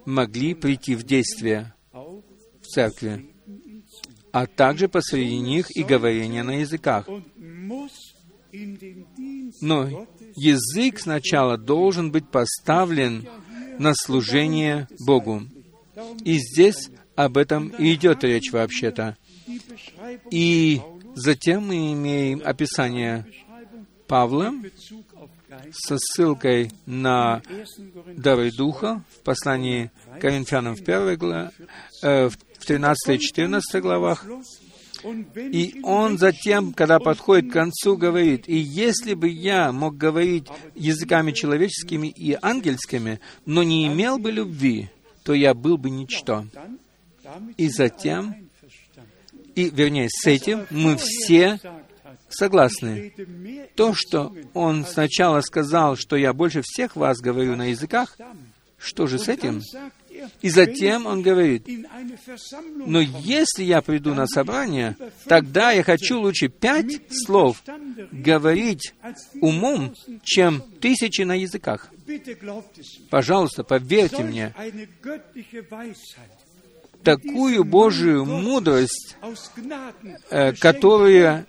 могли 0.04 0.54
прийти 0.54 0.94
в 0.94 1.02
действие 1.04 1.74
в 1.92 2.66
церкви, 2.66 3.26
а 4.32 4.46
также 4.46 4.88
посреди 4.88 5.38
них 5.38 5.74
и 5.76 5.82
говорение 5.82 6.42
на 6.42 6.60
языках. 6.60 7.08
Но 9.60 10.06
язык 10.36 10.98
сначала 11.00 11.56
должен 11.56 12.10
быть 12.10 12.28
поставлен 12.28 13.28
на 13.78 13.94
служение 13.94 14.88
Богу. 15.06 15.42
И 16.24 16.38
здесь 16.38 16.90
об 17.14 17.36
этом 17.36 17.68
и 17.68 17.94
идет 17.94 18.24
речь 18.24 18.52
вообще-то. 18.52 19.16
И 20.30 20.80
затем 21.14 21.66
мы 21.66 21.92
имеем 21.92 22.42
описание 22.44 23.26
Павла 24.06 24.52
со 25.72 25.96
ссылкой 25.98 26.70
на 26.86 27.42
дары 28.16 28.50
Духа 28.50 29.04
в 29.16 29.22
послании 29.22 29.90
Коринфянам 30.20 30.74
в, 30.74 30.84
первой 30.84 31.16
главе, 31.16 31.50
э, 32.02 32.28
в 32.28 32.36
13 32.66 33.16
и 33.16 33.18
14 33.18 33.82
главах. 33.82 34.24
И 35.34 35.80
он 35.82 36.16
затем, 36.16 36.72
когда 36.72 36.98
подходит 37.00 37.50
к 37.50 37.52
концу, 37.52 37.96
говорит, 37.96 38.48
«И 38.48 38.56
если 38.56 39.14
бы 39.14 39.28
я 39.28 39.72
мог 39.72 39.96
говорить 39.96 40.46
языками 40.74 41.32
человеческими 41.32 42.06
и 42.06 42.36
ангельскими, 42.40 43.20
но 43.44 43.62
не 43.62 43.88
имел 43.88 44.18
бы 44.18 44.30
любви, 44.30 44.90
то 45.24 45.34
я 45.34 45.54
был 45.54 45.76
бы 45.76 45.90
ничто». 45.90 46.46
И 47.56 47.68
затем, 47.68 48.48
и, 49.54 49.70
вернее, 49.70 50.08
с 50.08 50.26
этим 50.26 50.66
мы 50.70 50.96
все 50.96 51.58
согласны. 52.34 53.12
То, 53.74 53.94
что 53.94 54.34
он 54.54 54.84
сначала 54.84 55.40
сказал, 55.40 55.96
что 55.96 56.16
я 56.16 56.32
больше 56.32 56.62
всех 56.62 56.96
вас 56.96 57.20
говорю 57.20 57.56
на 57.56 57.70
языках, 57.70 58.16
что 58.78 59.06
же 59.06 59.18
с 59.18 59.28
этим? 59.28 59.62
И 60.40 60.50
затем 60.50 61.06
он 61.06 61.22
говорит, 61.22 61.66
но 62.86 63.00
если 63.00 63.64
я 63.64 63.80
приду 63.82 64.14
на 64.14 64.26
собрание, 64.26 64.96
тогда 65.26 65.72
я 65.72 65.82
хочу 65.82 66.20
лучше 66.20 66.48
пять 66.48 67.00
слов 67.10 67.62
говорить 68.10 68.94
умом, 69.40 69.94
чем 70.22 70.62
тысячи 70.80 71.22
на 71.22 71.34
языках. 71.34 71.90
Пожалуйста, 73.10 73.64
поверьте 73.64 74.22
мне, 74.22 74.54
такую 77.02 77.64
Божию 77.64 78.24
мудрость, 78.24 79.16
э, 80.30 80.52
которая, 80.52 81.46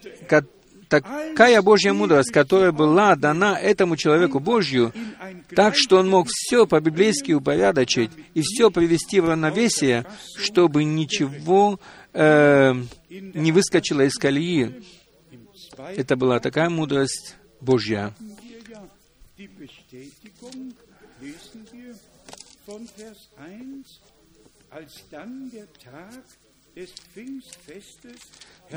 такая 1.02 1.62
Божья 1.64 1.91
мудрость, 1.91 2.32
которая 2.32 2.72
была 2.72 3.16
дана 3.16 3.58
этому 3.60 3.98
человеку 3.98 4.39
Божью, 4.39 4.94
так 5.56 5.74
что 5.76 5.98
он 5.98 6.10
мог 6.10 6.28
все 6.30 6.68
по-библейски 6.68 7.32
упорядочить 7.32 8.12
и 8.36 8.41
все 8.41 8.70
привести 8.70 9.20
в 9.20 9.28
равновесие, 9.28 10.06
чтобы 10.38 10.84
ничего 10.84 11.80
э, 12.14 12.74
не 13.10 13.52
выскочило 13.52 14.02
из 14.02 14.16
колеи. 14.16 14.84
Это 15.96 16.16
была 16.16 16.39
такая 16.39 16.70
мудрость 16.70 17.38
Божья. 17.60 18.14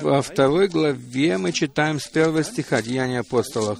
Во 0.03 0.23
второй 0.23 0.69
главе 0.69 1.39
мы 1.39 1.53
читаем 1.53 1.99
с 2.01 2.09
первого 2.09 2.45
стиха 2.45 2.83
Деяния 2.83 3.21
апостолов. 3.21 3.79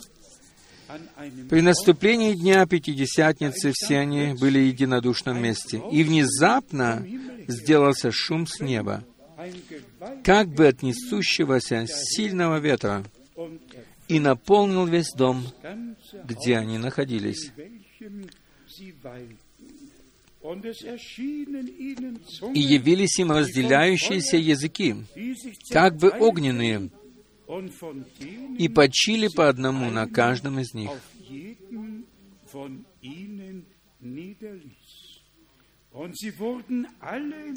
При 1.51 1.61
наступлении 1.61 2.35
Дня 2.35 2.65
Пятидесятницы 2.67 3.73
все 3.75 3.99
они 3.99 4.35
были 4.35 4.61
единодушно 4.61 5.35
вместе, 5.35 5.83
и 5.91 6.05
внезапно 6.05 7.07
сделался 7.49 8.11
шум 8.13 8.47
с 8.47 8.61
неба, 8.61 9.05
как 10.25 10.49
бы 10.49 10.69
от 10.69 10.83
несущегося 10.83 11.87
сильного 11.89 12.59
ветра, 12.59 13.05
и 14.09 14.21
наполнил 14.21 14.87
весь 14.87 15.13
дом, 15.13 15.45
где 16.25 16.57
они 16.57 16.79
находились. 16.79 17.53
И 22.55 22.61
явились 22.61 23.19
им 23.19 23.33
разделяющиеся 23.33 24.37
языки, 24.37 24.95
как 25.71 25.97
бы 25.97 26.11
огненные, 26.11 26.91
и 28.59 28.69
почили 28.69 29.29
по 29.29 29.49
одному 29.49 29.91
на 29.91 30.07
каждом 30.07 30.61
из 30.61 30.73
них. 30.75 30.91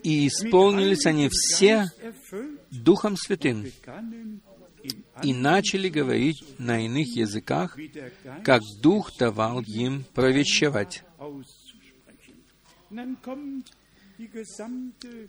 И 0.03 0.27
исполнились 0.27 1.05
они 1.05 1.29
все 1.29 1.85
Духом 2.71 3.17
Святым, 3.17 3.65
и 5.23 5.33
начали 5.33 5.89
говорить 5.89 6.43
на 6.57 6.85
иных 6.85 7.07
языках, 7.15 7.77
как 8.43 8.61
Дух 8.81 9.11
давал 9.17 9.61
им 9.61 10.05
провещевать. 10.13 11.03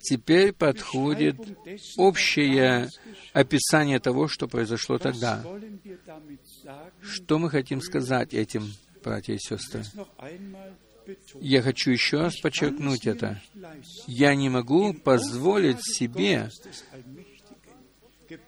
Теперь 0.01 0.51
подходит 0.51 1.37
общее 1.97 2.89
описание 3.31 3.99
того, 3.99 4.27
что 4.27 4.47
произошло 4.47 4.97
тогда. 4.97 5.43
Что 7.01 7.39
мы 7.39 7.49
хотим 7.49 7.81
сказать 7.81 8.33
этим, 8.33 8.73
братья 9.03 9.33
и 9.33 9.39
сестры? 9.39 9.83
Я 11.39 11.61
хочу 11.61 11.91
еще 11.91 12.19
раз 12.19 12.37
подчеркнуть 12.39 13.07
это. 13.07 13.41
Я 14.07 14.35
не 14.35 14.49
могу 14.49 14.93
позволить 14.93 15.83
себе 15.83 16.49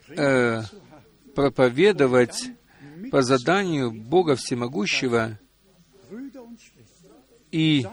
э, 0.10 0.62
проповедовать 1.36 2.50
по 3.12 3.22
заданию 3.22 3.92
Бога 3.92 4.36
Всемогущего 4.36 5.40
и 7.52 7.86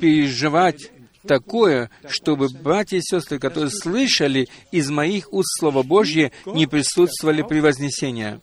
переживать 0.00 0.90
такое, 1.26 1.90
чтобы 2.08 2.48
братья 2.48 2.96
и 2.98 3.02
сестры, 3.02 3.38
которые 3.38 3.70
слышали 3.70 4.48
из 4.70 4.90
моих 4.90 5.32
уст 5.32 5.48
Слово 5.58 5.82
Божье, 5.82 6.32
не 6.46 6.66
присутствовали 6.66 7.42
при 7.42 7.60
вознесении. 7.60 8.40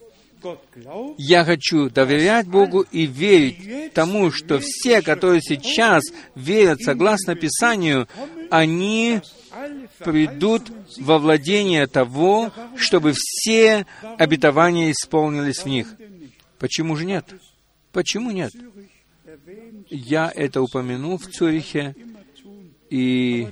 Я 1.18 1.46
хочу 1.46 1.90
доверять 1.90 2.48
Богу 2.48 2.82
и 2.82 3.06
верить 3.06 3.94
тому, 3.94 4.32
что 4.32 4.60
все, 4.60 5.02
которые 5.02 5.42
сейчас 5.42 6.04
верят 6.36 6.82
согласно 6.82 7.36
Писанию, 7.36 8.10
они 8.50 9.22
придут 10.00 10.64
во 11.00 11.18
владение 11.18 11.88
того, 11.88 12.52
чтобы 12.76 13.14
все 13.16 13.86
обетования 14.18 14.92
исполнились 14.92 15.60
в 15.60 15.68
них. 15.68 15.96
Почему 16.60 16.98
же 16.98 17.06
нет? 17.06 17.26
Почему 17.94 18.32
нет? 18.32 18.52
Я 19.90 20.32
это 20.34 20.62
упомянул 20.62 21.18
в 21.18 21.28
Цюрихе, 21.28 21.96
и 22.90 23.48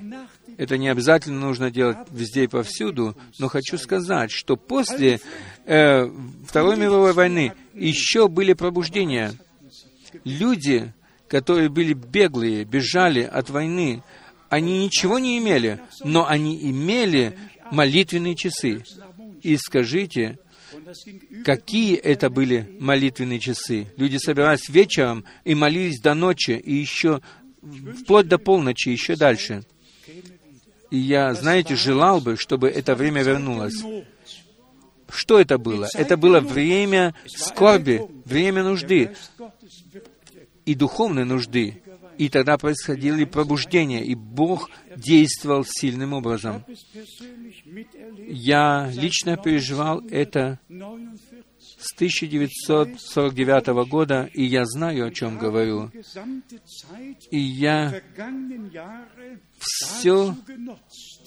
это 0.57 0.77
не 0.77 0.89
обязательно 0.89 1.39
нужно 1.39 1.71
делать 1.71 1.97
везде 2.11 2.43
и 2.43 2.47
повсюду, 2.47 3.15
но 3.39 3.47
хочу 3.47 3.77
сказать, 3.77 4.31
что 4.31 4.57
после 4.57 5.19
э, 5.65 6.09
Второй 6.47 6.77
мировой 6.77 7.13
войны 7.13 7.53
еще 7.73 8.27
были 8.27 8.53
пробуждения. 8.53 9.33
Люди, 10.23 10.93
которые 11.27 11.69
были 11.69 11.93
беглые, 11.93 12.65
бежали 12.65 13.21
от 13.21 13.49
войны, 13.49 14.03
они 14.49 14.83
ничего 14.83 15.17
не 15.17 15.37
имели, 15.39 15.79
но 16.03 16.27
они 16.27 16.69
имели 16.69 17.37
молитвенные 17.71 18.35
часы. 18.35 18.83
И 19.41 19.57
скажите, 19.57 20.37
какие 21.45 21.95
это 21.95 22.29
были 22.29 22.75
молитвенные 22.79 23.39
часы? 23.39 23.87
Люди 23.97 24.17
собирались 24.17 24.69
вечером 24.69 25.25
и 25.43 25.55
молились 25.55 25.99
до 25.99 26.13
ночи, 26.13 26.51
и 26.51 26.73
еще 26.73 27.21
вплоть 28.01 28.27
до 28.27 28.37
полночи, 28.37 28.89
еще 28.89 29.15
дальше. 29.15 29.63
И 30.89 30.97
я, 30.97 31.33
знаете, 31.33 31.75
желал 31.75 32.19
бы, 32.19 32.35
чтобы 32.35 32.69
это 32.69 32.95
время 32.95 33.23
вернулось. 33.23 33.83
Что 35.09 35.39
это 35.39 35.57
было? 35.57 35.87
Это 35.93 36.17
было 36.17 36.39
время 36.39 37.13
скорби, 37.27 38.01
время 38.25 38.63
нужды 38.63 39.11
и 40.65 40.75
духовной 40.75 41.25
нужды. 41.25 41.81
И 42.21 42.29
тогда 42.29 42.55
происходили 42.59 43.25
пробуждения, 43.25 44.03
и 44.03 44.13
Бог 44.13 44.69
действовал 44.95 45.65
сильным 45.65 46.13
образом. 46.13 46.63
Я 48.19 48.91
лично 48.93 49.37
переживал 49.37 50.01
это 50.07 50.59
с 50.69 51.95
1949 51.95 53.87
года, 53.89 54.29
и 54.35 54.43
я 54.43 54.65
знаю, 54.65 55.07
о 55.07 55.11
чем 55.11 55.39
говорю. 55.39 55.89
И 57.31 57.39
я 57.39 57.99
все 59.57 60.35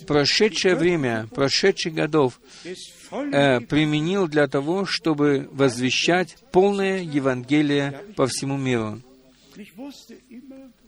прошедшее 0.07 0.77
время, 0.77 1.27
прошедших 1.35 1.93
годов 1.93 2.41
э, 2.65 3.59
применил 3.63 4.29
для 4.29 4.47
того, 4.47 4.85
чтобы 4.85 5.49
возвещать 5.51 6.37
полное 6.53 7.03
Евангелие 7.03 8.01
по 8.15 8.29
всему 8.29 8.57
миру. 8.57 9.03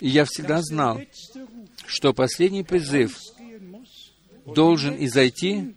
И 0.00 0.08
я 0.08 0.24
всегда 0.24 0.60
знал, 0.62 1.00
что 1.86 2.12
последний 2.12 2.64
призыв 2.64 3.18
должен 4.46 4.94
изойти, 5.04 5.74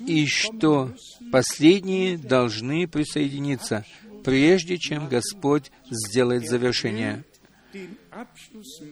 и 0.00 0.26
что 0.26 0.94
последние 1.30 2.16
должны 2.16 2.88
присоединиться, 2.88 3.84
прежде 4.24 4.78
чем 4.78 5.08
Господь 5.08 5.70
сделает 5.90 6.48
завершение. 6.48 7.24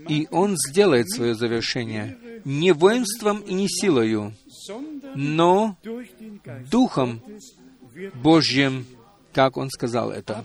И 0.09 0.26
Он 0.30 0.57
сделает 0.57 1.09
свое 1.09 1.34
завершение 1.34 2.18
не 2.45 2.72
воинством 2.72 3.40
и 3.40 3.55
не 3.55 3.68
силою, 3.68 4.34
но 5.14 5.78
Духом 6.70 7.22
Божьим, 8.14 8.86
как 9.32 9.57
Он 9.57 9.70
сказал 9.70 10.11
это 10.11 10.45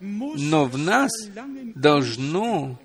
но 0.00 0.64
в 0.66 0.78
нас 0.78 1.10
должно 1.74 2.78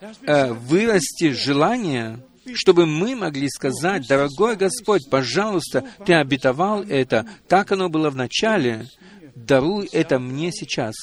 э, 0.00 0.52
вырасти 0.52 1.30
желание, 1.32 2.20
чтобы 2.54 2.86
мы 2.86 3.14
могли 3.14 3.48
сказать, 3.48 4.06
дорогой 4.08 4.56
Господь, 4.56 5.08
пожалуйста, 5.10 5.84
Ты 6.04 6.14
обетовал 6.14 6.82
это, 6.82 7.26
так 7.48 7.72
оно 7.72 7.88
было 7.88 8.10
в 8.10 8.16
начале, 8.16 8.86
даруй 9.34 9.88
это 9.92 10.18
мне 10.18 10.50
сейчас. 10.52 10.94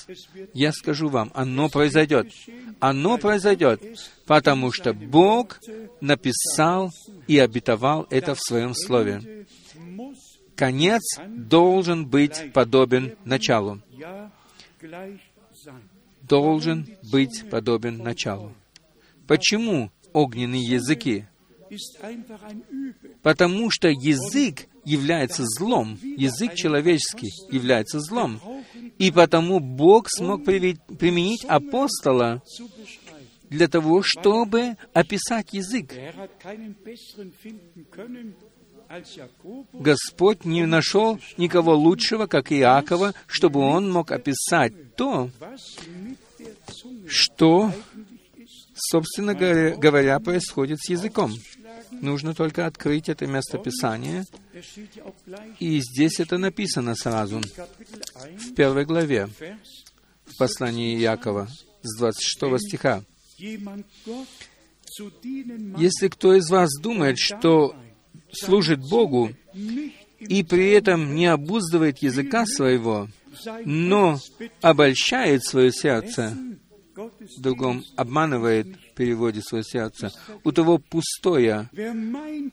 Я 0.54 0.72
скажу 0.72 1.10
вам, 1.10 1.32
оно 1.34 1.70
произойдет. 1.70 2.32
Оно 2.80 3.18
произойдет, 3.18 3.82
потому 4.26 4.72
что 4.72 4.94
Бог 4.94 5.60
написал 6.02 6.92
и 7.28 7.40
обетовал 7.40 8.06
это 8.10 8.36
в 8.36 8.40
Своем 8.40 8.74
Слове. 8.76 9.46
Конец 10.56 11.04
должен 11.28 12.06
быть 12.08 12.52
подобен 12.54 13.16
началу 13.26 13.82
должен 16.22 16.88
быть 17.12 17.50
подобен 17.50 17.98
началу. 17.98 18.54
Почему 19.28 19.92
огненные 20.14 20.64
языки? 20.64 21.26
Потому 23.22 23.70
что 23.70 23.90
язык 23.90 24.68
является 24.86 25.44
злом, 25.46 26.00
язык 26.02 26.56
человеческий 26.56 27.30
является 27.52 28.00
злом. 28.00 28.40
И 28.98 29.12
потому 29.12 29.60
Бог 29.60 30.08
смог 30.10 30.46
применить 30.46 31.44
апостола 31.46 32.42
для 33.50 33.68
того, 33.68 34.02
чтобы 34.02 34.78
описать 34.94 35.54
язык. 35.54 35.94
Господь 39.74 40.46
не 40.46 40.66
нашел 40.66 41.20
никого 41.38 41.76
лучшего, 41.76 42.28
как 42.28 42.52
Иакова, 42.52 43.14
чтобы 43.28 43.60
он 43.60 43.92
мог 43.92 44.12
описать 44.12 44.96
то, 44.96 45.30
что, 47.08 47.72
собственно 48.76 49.34
говоря, 49.34 50.20
происходит 50.20 50.80
с 50.80 50.90
языком. 50.90 51.34
Нужно 51.92 52.34
только 52.34 52.66
открыть 52.66 53.10
это 53.10 53.26
местописание, 53.28 54.26
и 55.60 55.80
здесь 55.80 56.20
это 56.20 56.38
написано 56.38 56.96
сразу, 56.96 57.42
в 57.42 58.54
первой 58.56 58.86
главе, 58.86 59.30
в 60.26 60.38
послании 60.38 61.00
Иакова, 61.00 61.48
с 61.82 61.98
26 61.98 62.68
стиха. 62.68 63.04
Если 65.78 66.08
кто 66.08 66.34
из 66.34 66.50
вас 66.50 66.70
думает, 66.82 67.18
что 67.20 67.76
служит 68.32 68.80
Богу, 68.80 69.32
и 70.20 70.44
при 70.44 70.72
этом 70.72 71.16
не 71.16 71.28
обуздывает 71.28 72.00
языка 72.00 72.46
своего, 72.46 73.08
но 73.66 74.20
обольщает 74.62 75.44
свое 75.46 75.72
сердце, 75.72 76.36
в 76.96 77.42
другом 77.42 77.84
обманывает 77.96 78.68
в 78.68 78.96
переводе 78.96 79.42
свое 79.42 79.64
сердце, 79.64 80.12
у 80.44 80.52
того 80.52 80.80
пустое 80.80 81.70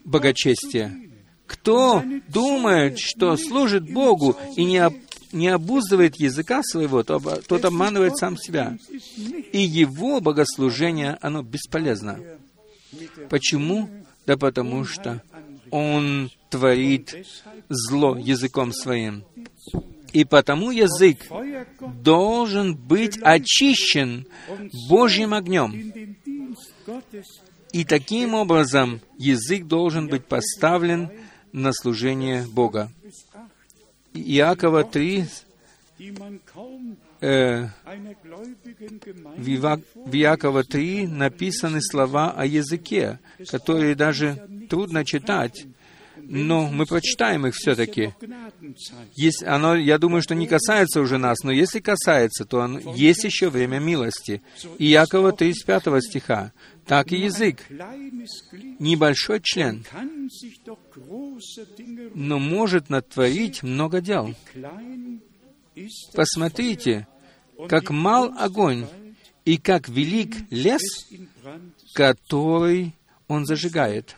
богочестие. 0.05 1.11
Кто 1.47 2.03
думает, 2.29 2.99
что 2.99 3.37
служит 3.37 3.91
Богу 3.91 4.37
и 4.57 4.65
не, 4.65 4.79
об, 4.79 4.95
не 5.33 5.49
обуздывает 5.49 6.17
языка 6.17 6.63
своего, 6.63 7.03
то, 7.03 7.21
тот 7.47 7.65
обманывает 7.65 8.17
сам 8.17 8.37
себя. 8.39 8.79
И 9.53 9.61
его 9.61 10.21
богослужение, 10.21 11.19
оно 11.21 11.43
бесполезно. 11.43 12.19
Почему? 13.29 13.89
Да 14.27 14.39
потому 14.39 14.85
что 14.85 15.23
он 15.75 16.31
творит 16.51 17.27
зло 17.69 18.17
языком 18.17 18.73
своим. 18.73 19.25
И 20.13 20.25
потому 20.25 20.71
язык 20.71 21.19
должен 22.01 22.77
быть 22.77 23.19
очищен 23.21 24.25
Божьим 24.89 25.35
огнем. 25.35 25.93
И 27.73 27.85
таким 27.85 28.35
образом 28.35 29.01
язык 29.19 29.65
должен 29.65 30.07
быть 30.07 30.25
поставлен 30.27 31.11
на 31.51 31.73
служение 31.73 32.47
Бога. 32.47 32.93
Иакова 34.13 34.85
3, 34.85 35.27
э, 37.25 37.69
в 39.37 40.15
Иакова 40.15 40.65
3 40.65 41.07
написаны 41.07 41.81
слова 41.81 42.33
о 42.33 42.45
языке, 42.45 43.19
которые 43.49 43.95
даже 43.95 44.47
трудно 44.69 45.05
читать, 45.05 45.67
но 46.17 46.69
мы 46.69 46.87
прочитаем 46.87 47.47
их 47.47 47.55
все-таки. 47.55 48.15
Есть, 49.15 49.43
оно, 49.45 49.75
я 49.75 49.99
думаю, 49.99 50.23
что 50.23 50.35
не 50.35 50.47
касается 50.47 51.01
уже 51.01 51.19
нас, 51.19 51.43
но 51.43 51.53
если 51.53 51.81
касается, 51.81 52.45
то 52.45 52.59
он, 52.59 52.79
есть 52.95 53.25
еще 53.25 53.51
время 53.51 53.79
милости. 53.79 54.43
И 54.79 54.87
Якова 54.87 55.33
35 55.33 56.03
стиха. 56.03 56.53
Так 56.87 57.13
и 57.13 57.17
язык. 57.17 57.61
Небольшой 58.79 59.41
член, 59.43 59.85
но 62.15 62.39
может 62.39 62.91
натворить 62.91 63.63
много 63.63 64.01
дел. 64.01 64.35
Посмотрите, 66.15 67.07
как 67.69 67.91
мал 67.91 68.33
огонь 68.39 68.87
и 69.45 69.59
как 69.59 69.89
велик 69.89 70.35
лес, 70.51 70.83
который 71.95 72.95
он 73.29 73.47
зажигает. 73.47 74.17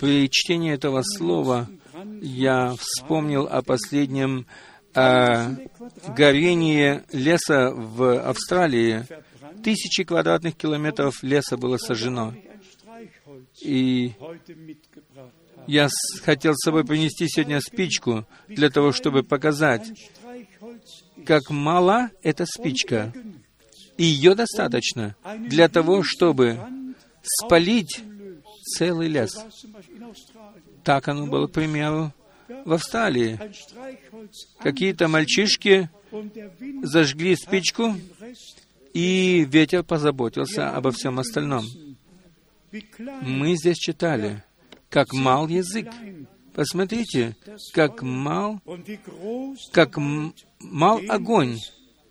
При 0.00 0.28
чтении 0.28 0.72
этого 0.72 1.02
слова 1.02 1.68
я 2.20 2.74
вспомнил 2.78 3.46
о 3.46 3.62
последнем 3.62 4.46
э, 4.94 5.56
горении 6.16 7.02
леса 7.12 7.70
в 7.70 8.20
Австралии. 8.20 9.06
Тысячи 9.62 10.04
квадратных 10.04 10.56
километров 10.56 11.22
леса 11.22 11.56
было 11.56 11.78
сожжено. 11.78 12.34
И 13.62 14.12
я 15.66 15.88
хотел 16.22 16.54
с 16.54 16.64
собой 16.64 16.84
принести 16.84 17.26
сегодня 17.28 17.60
спичку 17.60 18.26
для 18.48 18.70
того, 18.70 18.92
чтобы 18.92 19.22
показать, 19.22 19.90
как 21.28 21.50
мала 21.50 22.10
эта 22.22 22.46
спичка. 22.46 23.12
И 23.98 24.04
ее 24.04 24.34
достаточно 24.34 25.14
для 25.40 25.68
того, 25.68 26.02
чтобы 26.02 26.58
спалить 27.22 28.00
целый 28.62 29.08
лес. 29.08 29.38
Так 30.84 31.06
оно 31.06 31.26
было, 31.26 31.46
к 31.46 31.52
примеру, 31.52 32.14
в 32.64 32.72
Австралии. 32.72 33.38
Какие-то 34.58 35.08
мальчишки 35.08 35.90
зажгли 36.82 37.36
спичку, 37.36 37.94
и 38.94 39.46
ветер 39.50 39.82
позаботился 39.82 40.70
обо 40.70 40.92
всем 40.92 41.18
остальном. 41.18 41.66
Мы 43.20 43.54
здесь 43.54 43.76
читали, 43.76 44.42
как 44.88 45.12
мал 45.12 45.46
язык. 45.46 45.90
Посмотрите, 46.54 47.36
как 47.74 48.00
мал, 48.00 48.62
как 49.72 49.98
мал 50.60 51.00
огонь, 51.08 51.58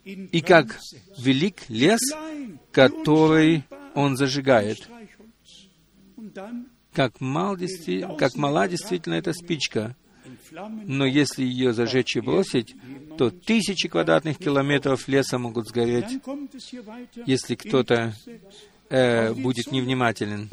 и 0.04 0.40
как 0.40 0.78
велик 1.18 1.68
лес, 1.68 2.00
который 2.72 3.64
он 3.94 4.16
зажигает. 4.16 4.88
Как, 6.92 7.20
мал, 7.20 7.56
как 8.18 8.34
мала 8.36 8.68
действительно 8.68 9.14
эта 9.14 9.32
спичка, 9.32 9.96
но 10.84 11.06
если 11.06 11.44
ее 11.44 11.72
зажечь 11.72 12.16
и 12.16 12.20
бросить, 12.20 12.74
то 13.16 13.30
тысячи 13.30 13.88
квадратных 13.88 14.38
километров 14.38 15.08
леса 15.08 15.38
могут 15.38 15.68
сгореть, 15.68 16.20
если 17.26 17.54
кто-то 17.54 18.14
э, 18.88 19.32
будет 19.34 19.70
невнимателен. 19.72 20.50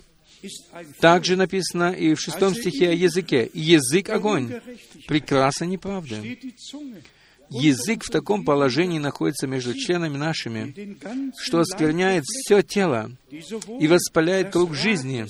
Также 0.99 1.35
написано 1.35 1.91
и 1.91 2.13
в 2.13 2.19
шестом 2.19 2.53
стихе 2.53 2.89
о 2.89 2.93
языке. 2.93 3.49
«Язык— 3.53 4.09
огонь, 4.11 4.53
прекрасно 5.07 5.65
неправда». 5.65 6.17
Язык 7.49 8.03
в 8.03 8.09
таком 8.09 8.43
положении 8.43 8.99
находится 8.99 9.47
между 9.47 9.73
членами 9.73 10.17
нашими, 10.17 10.97
что 11.37 11.59
оскверняет 11.59 12.23
все 12.25 12.61
тело 12.61 13.11
и 13.79 13.87
воспаляет 13.87 14.51
круг 14.51 14.73
жизни, 14.73 15.25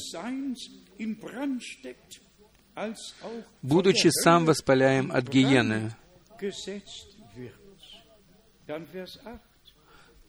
будучи 3.61 4.07
сам 4.09 4.45
воспаляем 4.45 5.11
от 5.11 5.27
гиены. 5.27 5.95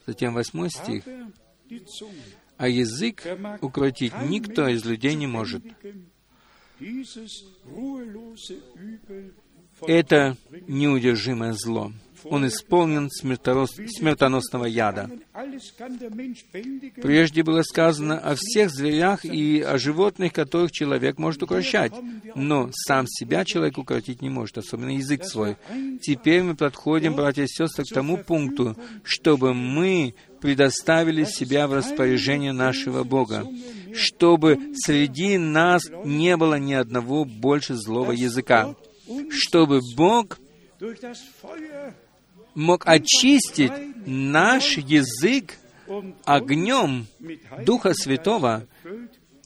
Затем 0.06 0.34
восьмой 0.34 0.70
стих. 0.70 1.04
А 2.58 2.68
язык 2.68 3.26
укротить 3.60 4.12
никто 4.22 4.68
из 4.68 4.84
людей 4.84 5.14
не 5.14 5.26
может. 5.26 5.62
Это 9.82 10.36
неудержимое 10.66 11.52
зло. 11.52 11.92
Он 12.28 12.46
исполнен 12.46 13.08
смертоносного 13.10 14.64
яда. 14.64 15.10
Прежде 17.00 17.42
было 17.42 17.62
сказано 17.62 18.18
о 18.18 18.34
всех 18.34 18.70
зверях 18.70 19.24
и 19.24 19.60
о 19.60 19.78
животных, 19.78 20.32
которых 20.32 20.72
человек 20.72 21.18
может 21.18 21.42
укрощать, 21.42 21.92
но 22.34 22.70
сам 22.72 23.06
себя 23.06 23.44
человек 23.44 23.78
укротить 23.78 24.22
не 24.22 24.30
может, 24.30 24.58
особенно 24.58 24.96
язык 24.96 25.24
свой. 25.24 25.56
Теперь 26.02 26.42
мы 26.42 26.56
подходим, 26.56 27.14
братья 27.14 27.44
и 27.44 27.48
сестры, 27.48 27.84
к 27.84 27.94
тому 27.94 28.16
пункту, 28.16 28.76
чтобы 29.04 29.54
мы 29.54 30.14
предоставили 30.40 31.24
себя 31.24 31.68
в 31.68 31.74
распоряжение 31.74 32.52
нашего 32.52 33.04
Бога, 33.04 33.46
чтобы 33.94 34.58
среди 34.74 35.38
нас 35.38 35.82
не 36.04 36.36
было 36.36 36.58
ни 36.58 36.74
одного 36.74 37.24
больше 37.24 37.74
злого 37.74 38.12
языка 38.12 38.74
чтобы 39.30 39.80
Бог 39.96 40.38
мог 42.54 42.86
очистить 42.86 43.72
наш 44.06 44.78
язык 44.78 45.54
огнем 46.24 47.06
Духа 47.64 47.94
Святого 47.94 48.66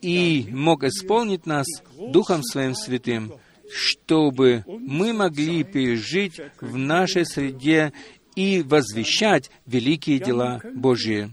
и 0.01 0.49
мог 0.51 0.85
исполнить 0.85 1.47
нас 1.47 1.67
Духом 1.95 2.43
Своим 2.43 2.75
Святым, 2.75 3.33
чтобы 3.71 4.65
мы 4.67 5.13
могли 5.13 5.65
пережить 5.65 6.41
в 6.61 6.77
нашей 6.77 7.27
среде 7.27 7.93
и 8.35 8.63
возвещать 8.63 9.51
великие 9.67 10.19
дела 10.19 10.61
Божьи. 10.75 11.31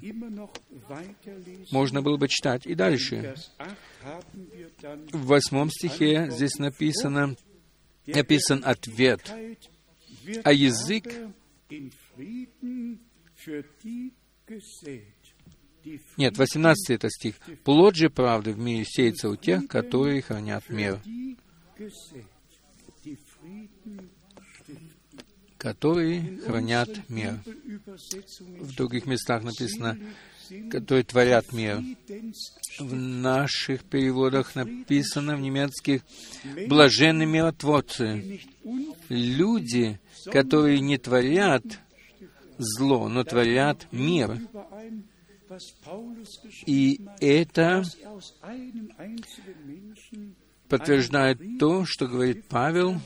Можно 1.72 2.02
было 2.02 2.18
бы 2.18 2.28
читать 2.28 2.66
и 2.66 2.76
дальше. 2.76 3.36
В 5.12 5.26
восьмом 5.26 5.70
стихе 5.70 6.28
здесь 6.30 6.58
написано, 6.60 7.36
написан 8.08 8.62
ответ, 8.66 9.22
а 10.44 10.54
язык 10.54 11.06
Нет, 16.18 16.38
18 16.38 16.90
это 16.90 17.10
стих. 17.10 17.36
«Плод 17.64 17.96
же 17.96 18.10
правды 18.10 18.52
в 18.52 18.60
мире 18.60 18.84
сеется 18.86 19.30
у 19.30 19.36
тех, 19.36 19.68
которые 19.68 20.22
хранят 20.22 20.70
мир». 20.70 21.00
которые 25.58 26.38
хранят 26.46 27.10
мир. 27.10 27.40
В 28.60 28.76
других 28.76 29.06
местах 29.06 29.44
написано, 29.44 29.98
которые 30.70 31.04
творят 31.04 31.52
мир. 31.54 31.82
В 32.80 32.96
наших 32.96 33.84
переводах 33.84 34.56
написано 34.56 35.36
в 35.36 35.42
немецких 35.42 36.02
«блаженны 36.68 37.26
миротворцы». 37.26 38.42
Люди, 39.10 40.00
которые 40.32 40.80
не 40.80 40.98
творят 40.98 41.64
зло, 42.58 43.08
но 43.08 43.24
творят 43.24 43.88
мир. 43.92 44.38
И 46.66 47.02
это 47.20 47.84
подтверждает 50.68 51.40
то, 51.60 51.86
что 51.86 52.08
говорит 52.08 52.46
Павел, 52.50 53.00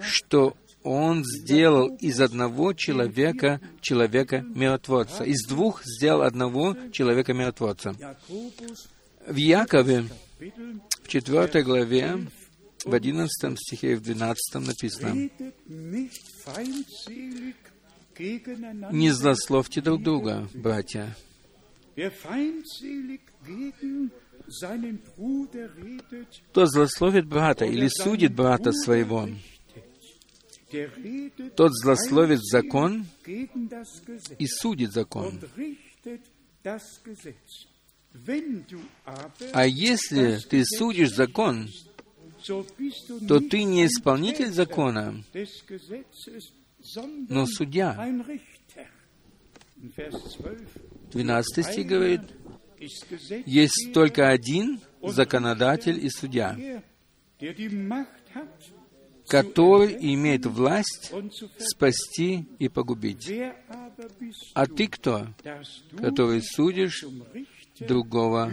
что 0.00 0.56
он 0.84 1.24
сделал 1.24 1.96
из 1.96 2.20
одного 2.20 2.74
человека 2.74 3.60
человека-миротворца. 3.80 5.24
Из 5.24 5.46
двух 5.48 5.82
сделал 5.84 6.22
одного 6.22 6.76
человека-миротворца. 6.92 7.94
В 9.26 9.36
Якове, 9.36 10.04
в 11.02 11.08
четвертой 11.08 11.62
главе, 11.62 12.26
в 12.84 12.92
одиннадцатом 12.92 13.56
стихе 13.56 13.92
и 13.92 13.94
в 13.94 14.02
двенадцатом 14.02 14.64
написано, 14.64 15.30
«Не 18.92 19.10
злословьте 19.10 19.80
друг 19.80 20.02
друга, 20.02 20.48
братья, 20.52 21.16
кто 26.50 26.66
злословит 26.66 27.26
брата 27.26 27.64
или 27.64 27.88
судит 27.88 28.34
брата 28.34 28.72
своего, 28.72 29.28
тот 31.56 31.72
злословит 31.72 32.40
закон 32.42 33.06
и 33.26 34.46
судит 34.46 34.92
закон. 34.92 35.40
А 39.52 39.66
если 39.66 40.38
ты 40.48 40.64
судишь 40.64 41.12
закон, 41.12 41.68
то 42.46 43.40
ты 43.40 43.64
не 43.64 43.86
исполнитель 43.86 44.50
закона, 44.50 45.22
но 47.28 47.46
судья. 47.46 47.96
12 51.12 51.66
стих 51.66 51.86
говорит, 51.86 52.20
есть 53.46 53.92
только 53.92 54.28
один 54.28 54.80
законодатель 55.02 56.04
и 56.04 56.08
судья, 56.10 56.82
который 59.28 59.96
имеет 60.14 60.46
власть 60.46 61.12
спасти 61.58 62.46
и 62.58 62.68
погубить. 62.68 63.30
А 64.54 64.66
ты 64.66 64.88
кто, 64.88 65.28
который 65.96 66.42
судишь 66.42 67.04
другого? 67.80 68.52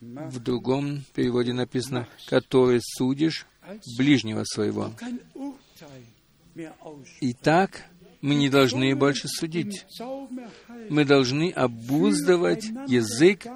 В 0.00 0.38
другом 0.40 1.02
переводе 1.14 1.52
написано, 1.52 2.08
который 2.26 2.80
судишь 2.82 3.46
ближнего 3.96 4.44
своего. 4.44 4.92
Итак, 7.20 7.84
мы 8.20 8.34
не 8.34 8.48
должны 8.48 8.94
больше 8.96 9.28
судить. 9.28 9.86
Мы 10.88 11.04
должны 11.04 11.50
обуздывать 11.50 12.64
язык 12.86 13.46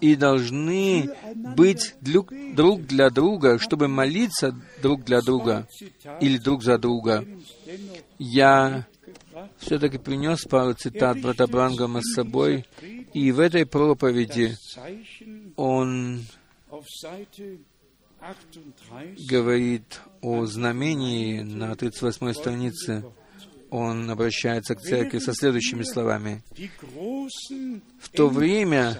и 0.00 0.16
должны 0.16 1.10
быть 1.56 1.94
друг 2.00 2.86
для 2.86 3.10
друга, 3.10 3.58
чтобы 3.58 3.88
молиться 3.88 4.54
друг 4.82 5.04
для 5.04 5.20
друга 5.20 5.68
или 6.20 6.38
друг 6.38 6.62
за 6.62 6.78
друга. 6.78 7.24
Я 8.18 8.86
все-таки 9.58 9.98
принес 9.98 10.44
пару 10.44 10.74
цитат 10.74 11.20
брата 11.20 11.46
Брангама 11.46 12.00
с 12.02 12.14
собой, 12.14 12.66
и 13.12 13.32
в 13.32 13.40
этой 13.40 13.66
проповеди 13.66 14.56
он 15.56 16.24
говорит 19.28 20.00
о 20.20 20.44
знамении 20.46 21.40
на 21.40 21.74
38 21.76 22.32
странице 22.32 23.04
он 23.70 24.10
обращается 24.10 24.74
к 24.74 24.80
церкви 24.80 25.18
со 25.18 25.34
следующими 25.34 25.82
словами. 25.82 26.42
В 28.00 28.08
то 28.10 28.28
время, 28.28 28.98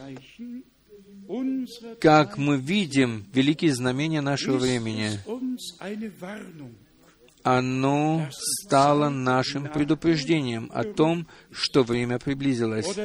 как 2.00 2.38
мы 2.38 2.56
видим 2.56 3.26
великие 3.32 3.74
знамения 3.74 4.20
нашего 4.20 4.56
времени, 4.56 5.10
оно 7.42 8.28
стало 8.30 9.08
нашим 9.08 9.70
предупреждением 9.70 10.70
о 10.72 10.84
том, 10.84 11.26
что 11.50 11.82
время 11.82 12.18
приблизилось. 12.18 12.96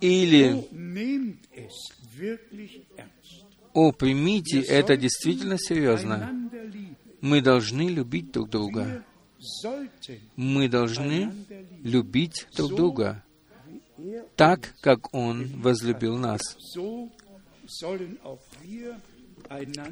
Или 0.00 0.64
«О, 3.74 3.92
примите 3.92 4.60
это 4.60 4.96
действительно 4.96 5.56
серьезно. 5.58 6.32
Мы 7.20 7.40
должны 7.40 7.88
любить 7.88 8.32
друг 8.32 8.50
друга. 8.50 9.04
Мы 10.36 10.68
должны 10.68 11.32
любить 11.82 12.46
друг 12.56 12.74
друга 12.74 13.24
так, 14.36 14.74
как 14.80 15.14
Он 15.14 15.46
возлюбил 15.60 16.16
нас. 16.16 16.40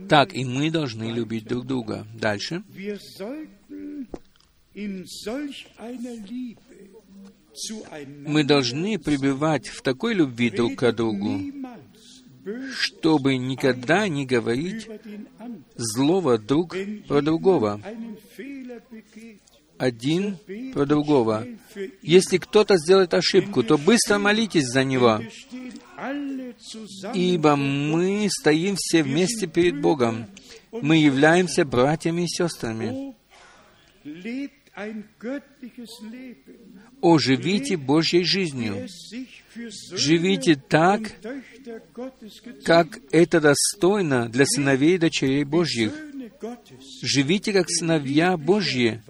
Так 0.08 0.34
и 0.34 0.44
мы 0.44 0.70
должны 0.70 1.12
любить 1.12 1.46
друг 1.46 1.66
друга. 1.66 2.06
Дальше. 2.14 2.62
Мы 8.26 8.44
должны 8.44 8.98
пребывать 8.98 9.68
в 9.68 9.82
такой 9.82 10.14
любви 10.14 10.50
друг 10.50 10.76
к 10.76 10.92
другу, 10.92 11.40
чтобы 12.72 13.36
никогда 13.38 14.08
не 14.08 14.26
говорить 14.26 14.86
злого 15.74 16.38
друг 16.38 16.76
про 17.08 17.22
другого, 17.22 17.80
один 19.78 20.38
про 20.72 20.86
другого. 20.86 21.46
Если 22.02 22.38
кто-то 22.38 22.76
сделает 22.76 23.14
ошибку, 23.14 23.62
то 23.62 23.76
быстро 23.78 24.18
молитесь 24.18 24.66
за 24.66 24.84
него, 24.84 25.20
ибо 27.14 27.56
мы 27.56 28.28
стоим 28.30 28.76
все 28.76 29.02
вместе 29.02 29.46
перед 29.46 29.80
Богом. 29.80 30.26
Мы 30.72 30.96
являемся 30.98 31.64
братьями 31.64 32.22
и 32.22 32.28
сестрами. 32.28 33.14
О, 37.00 37.18
живите 37.18 37.76
Божьей 37.76 38.24
жизнью. 38.24 38.86
Живите 39.92 40.56
так, 40.56 41.00
как 42.64 42.98
это 43.10 43.40
достойно 43.40 44.28
для 44.28 44.44
сыновей 44.44 44.96
и 44.96 44.98
дочерей 44.98 45.44
Божьих. 45.44 45.92
Живите 47.02 47.52
как 47.52 47.68
сыновья 47.68 48.36
Божьи 48.36 49.02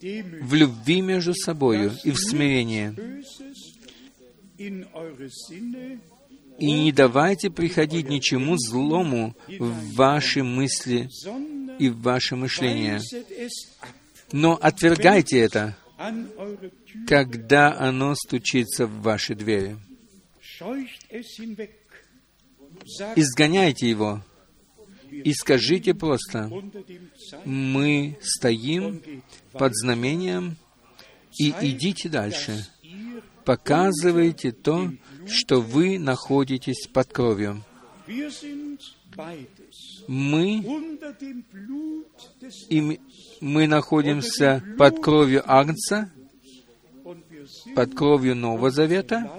в 0.00 0.54
любви 0.54 1.00
между 1.00 1.34
собою 1.34 1.92
и 2.04 2.10
в 2.10 2.18
смирении. 2.18 2.94
И 6.58 6.70
не 6.70 6.92
давайте 6.92 7.50
приходить 7.50 8.08
ничему 8.08 8.56
злому 8.56 9.34
в 9.48 9.94
ваши 9.94 10.42
мысли 10.44 11.08
и 11.78 11.88
в 11.88 12.00
ваше 12.02 12.36
мышление. 12.36 13.00
Но 14.30 14.58
отвергайте 14.60 15.38
это, 15.40 15.76
когда 17.06 17.76
оно 17.76 18.14
стучится 18.14 18.86
в 18.86 19.02
ваши 19.02 19.34
двери. 19.34 19.76
Изгоняйте 23.16 23.88
его 23.88 24.22
и 25.22 25.32
скажите 25.32 25.94
просто, 25.94 26.50
мы 27.44 28.18
стоим 28.20 29.02
под 29.52 29.74
знамением, 29.74 30.56
и 31.38 31.54
идите 31.60 32.08
дальше. 32.08 32.66
Показывайте 33.44 34.52
то, 34.52 34.90
что 35.26 35.60
вы 35.60 35.98
находитесь 35.98 36.86
под 36.86 37.12
кровью. 37.12 37.62
Мы, 40.06 40.64
и 42.68 43.00
мы 43.40 43.66
находимся 43.66 44.62
под 44.78 45.00
кровью 45.02 45.42
Агнца, 45.46 46.10
под 47.74 47.94
кровью 47.94 48.34
Нового 48.36 48.70
Завета 48.70 49.30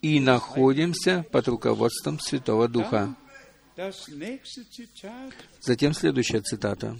и 0.00 0.20
находимся 0.20 1.24
под 1.30 1.48
руководством 1.48 2.18
Святого 2.18 2.68
Духа. 2.68 3.14
Затем 5.60 5.94
следующая 5.94 6.40
цитата. 6.40 6.98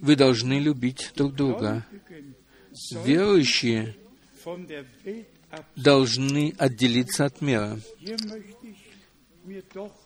«Вы 0.00 0.16
должны 0.16 0.58
любить 0.58 1.12
друг 1.14 1.34
друга, 1.34 1.86
верующие 3.04 3.96
должны 5.76 6.54
отделиться 6.58 7.24
от 7.24 7.40
мира. 7.40 7.78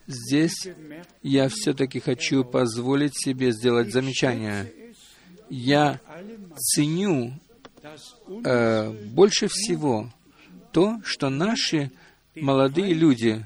Здесь 0.07 0.69
я 1.23 1.49
все-таки 1.49 2.01
хочу 2.01 2.45
позволить 2.45 3.13
себе 3.17 3.53
сделать 3.53 3.93
замечание. 3.93 4.73
Я 5.51 6.01
ценю 6.57 7.39
э, 8.45 8.91
больше 9.09 9.49
всего 9.49 10.11
то, 10.73 11.01
что 11.05 11.29
наши 11.29 11.91
молодые 12.35 12.95
люди 12.95 13.45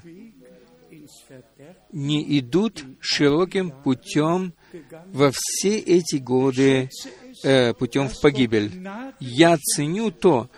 не 1.91 2.39
идут 2.39 2.83
широким 2.99 3.71
путем 3.71 4.53
во 5.07 5.31
все 5.33 5.77
эти 5.77 6.17
годы 6.17 6.89
э, 7.43 7.73
путем 7.73 8.07
в 8.09 8.21
погибель. 8.21 8.71
Я 9.19 9.57
ценю 9.57 10.11
то, 10.11 10.49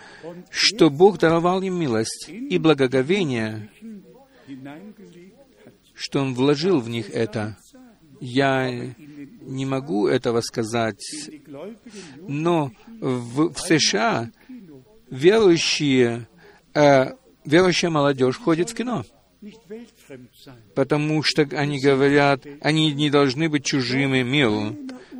что 0.50 0.90
Бог 0.90 1.18
даровал 1.18 1.62
им 1.62 1.78
милость 1.78 2.28
и 2.28 2.58
благоговение, 2.58 3.70
что 5.94 6.20
Он 6.20 6.34
вложил 6.34 6.80
в 6.80 6.88
них 6.88 7.10
это. 7.10 7.56
Я 8.20 8.94
не 9.40 9.66
могу 9.66 10.06
этого 10.06 10.40
сказать, 10.42 11.02
но 12.28 12.70
в, 13.00 13.52
в 13.52 13.58
США 13.58 14.30
верующие, 15.10 16.28
э, 16.74 17.14
верующая 17.44 17.90
молодежь 17.90 18.38
ходит 18.38 18.70
в 18.70 18.74
кино. 18.74 19.04
Потому 20.74 21.22
что 21.22 21.42
они 21.52 21.80
говорят, 21.80 22.44
они 22.60 22.92
не 22.92 23.10
должны 23.10 23.48
быть 23.48 23.64
чужими 23.64 24.22
миру. 24.22 24.76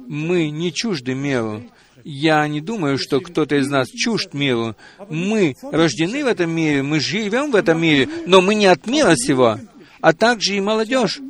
Мы 0.06 0.50
не 0.50 0.72
чужды 0.72 1.14
миру. 1.14 1.62
Я 2.04 2.46
не 2.48 2.60
думаю, 2.60 2.98
что 2.98 3.20
кто-то 3.20 3.56
из 3.56 3.68
нас 3.68 3.88
чужд 3.88 4.34
миру. 4.34 4.76
Мы 5.08 5.56
рождены 5.62 6.24
в 6.24 6.26
этом 6.26 6.50
мире, 6.50 6.82
мы 6.82 7.00
живем 7.00 7.50
в 7.52 7.56
этом 7.56 7.80
мире, 7.80 8.08
но 8.26 8.40
мы 8.40 8.54
не 8.54 8.66
от 8.66 8.86
мира 8.86 9.14
сего. 9.16 9.58
А 10.00 10.12
также 10.12 10.56
и 10.56 10.60
молодежь. 10.60 11.20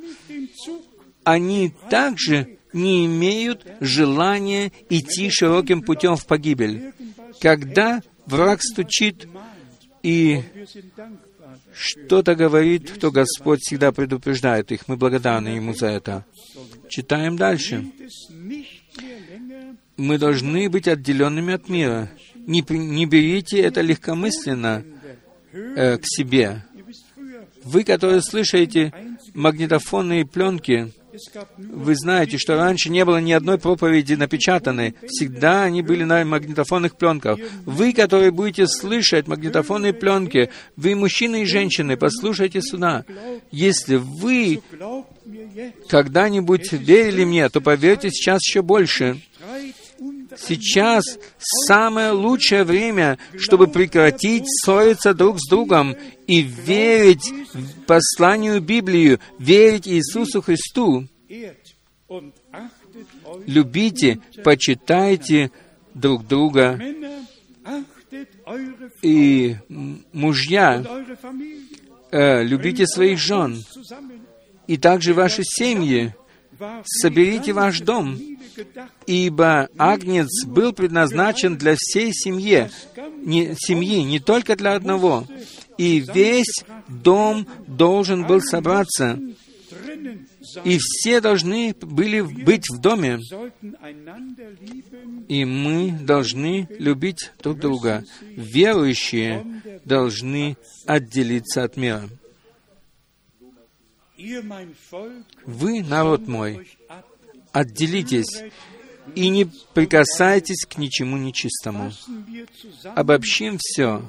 Они 1.24 1.72
также 1.90 2.59
не 2.72 3.07
имеют 3.07 3.66
желания 3.80 4.72
идти 4.88 5.30
широким 5.30 5.82
путем 5.82 6.16
в 6.16 6.26
погибель. 6.26 6.93
Когда 7.40 8.03
враг 8.26 8.62
стучит 8.62 9.28
и. 10.03 10.43
Что-то 11.74 12.34
говорит, 12.34 13.00
то 13.00 13.11
Господь 13.11 13.61
всегда 13.61 13.92
предупреждает 13.92 14.72
их. 14.72 14.88
Мы 14.88 14.96
благодарны 14.96 15.48
Ему 15.48 15.74
за 15.74 15.88
это. 15.88 16.24
Читаем 16.88 17.36
дальше. 17.36 17.86
Мы 19.96 20.18
должны 20.18 20.68
быть 20.68 20.88
отделенными 20.88 21.55
от 21.55 21.68
мира. 21.68 22.11
Не, 22.34 22.64
не 22.68 23.07
берите 23.07 23.61
это 23.61 23.80
легкомысленно 23.80 24.84
э, 25.53 25.98
к 25.98 26.03
себе. 26.05 26.64
Вы, 27.64 27.84
которые 27.84 28.22
слышите 28.22 28.92
магнитофонные 29.34 30.26
пленки, 30.26 30.92
вы 31.58 31.94
знаете, 31.94 32.38
что 32.38 32.56
раньше 32.56 32.90
не 32.90 33.04
было 33.04 33.18
ни 33.18 33.32
одной 33.32 33.58
проповеди 33.58 34.14
напечатанной. 34.14 34.94
Всегда 35.06 35.64
они 35.64 35.82
были 35.82 36.04
на 36.04 36.24
магнитофонных 36.24 36.96
пленках. 36.96 37.38
Вы, 37.66 37.92
которые 37.92 38.30
будете 38.30 38.66
слышать 38.66 39.28
магнитофонные 39.28 39.92
пленки, 39.92 40.50
вы, 40.76 40.94
мужчины 40.94 41.42
и 41.42 41.46
женщины, 41.46 41.96
послушайте 41.96 42.62
сюда. 42.62 43.04
Если 43.50 43.96
вы 43.96 44.62
когда-нибудь 45.88 46.72
верили 46.72 47.24
мне, 47.24 47.48
то 47.48 47.60
поверьте 47.60 48.10
сейчас 48.10 48.40
еще 48.46 48.62
больше. 48.62 49.20
Сейчас 50.39 51.05
самое 51.66 52.11
лучшее 52.11 52.64
время, 52.64 53.18
чтобы 53.39 53.66
прекратить 53.66 54.45
ссориться 54.47 55.14
друг 55.14 55.39
с 55.39 55.49
другом 55.49 55.97
и 56.26 56.43
верить 56.43 57.33
посланию 57.87 58.61
Библии, 58.61 59.18
верить 59.39 59.87
Иисусу 59.89 60.43
Христу. 60.43 61.07
Любите, 63.47 64.20
почитайте 64.45 65.51
друг 65.95 66.26
друга. 66.26 66.80
И 69.03 69.57
мужья, 70.12 70.85
э, 72.11 72.43
любите 72.45 72.87
своих 72.87 73.18
жен. 73.18 73.62
И 74.66 74.76
также 74.76 75.14
ваши 75.14 75.43
семьи. 75.45 76.14
Соберите 76.85 77.53
ваш 77.53 77.80
дом. 77.80 78.18
Ибо 79.06 79.68
Агнец 79.78 80.44
был 80.46 80.72
предназначен 80.72 81.56
для 81.56 81.74
всей 81.76 82.12
семьи, 82.12 82.70
не, 83.24 83.54
семьи, 83.56 84.02
не 84.02 84.20
только 84.20 84.56
для 84.56 84.74
одного. 84.74 85.26
И 85.78 86.00
весь 86.00 86.64
дом 86.88 87.46
должен 87.66 88.26
был 88.26 88.40
собраться, 88.40 89.18
и 90.64 90.78
все 90.78 91.20
должны 91.20 91.74
были 91.80 92.20
быть 92.20 92.64
в 92.68 92.80
доме. 92.80 93.18
И 95.28 95.44
мы 95.44 95.92
должны 95.92 96.68
любить 96.78 97.32
друг 97.42 97.58
друга. 97.58 98.04
Верующие 98.20 99.44
должны 99.84 100.56
отделиться 100.86 101.64
от 101.64 101.76
мира. 101.76 102.08
Вы, 105.46 105.82
народ 105.82 106.28
мой, 106.28 106.68
отделитесь 107.53 108.42
и 109.14 109.28
не 109.28 109.46
прикасайтесь 109.74 110.64
к 110.66 110.78
ничему 110.78 111.16
нечистому. 111.16 111.92
Обобщим 112.94 113.59
все, 113.61 114.03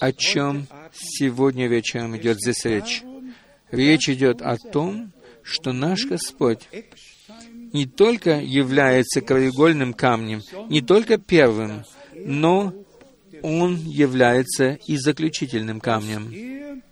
о 0.00 0.12
чем 0.12 0.66
сегодня 0.92 1.68
вечером 1.68 2.16
идет 2.16 2.38
здесь 2.38 2.64
речь. 2.64 3.02
Речь 3.70 4.08
идет 4.08 4.42
о 4.42 4.56
том, 4.56 5.12
что 5.42 5.72
наш 5.72 6.06
Господь 6.06 6.68
не 7.72 7.86
только 7.86 8.40
является 8.40 9.20
краеугольным 9.20 9.92
камнем, 9.92 10.40
не 10.68 10.80
только 10.80 11.18
первым, 11.18 11.84
но 12.14 12.74
Он 13.42 13.76
является 13.76 14.78
и 14.86 14.96
заключительным 14.96 15.80
камнем. 15.80 16.82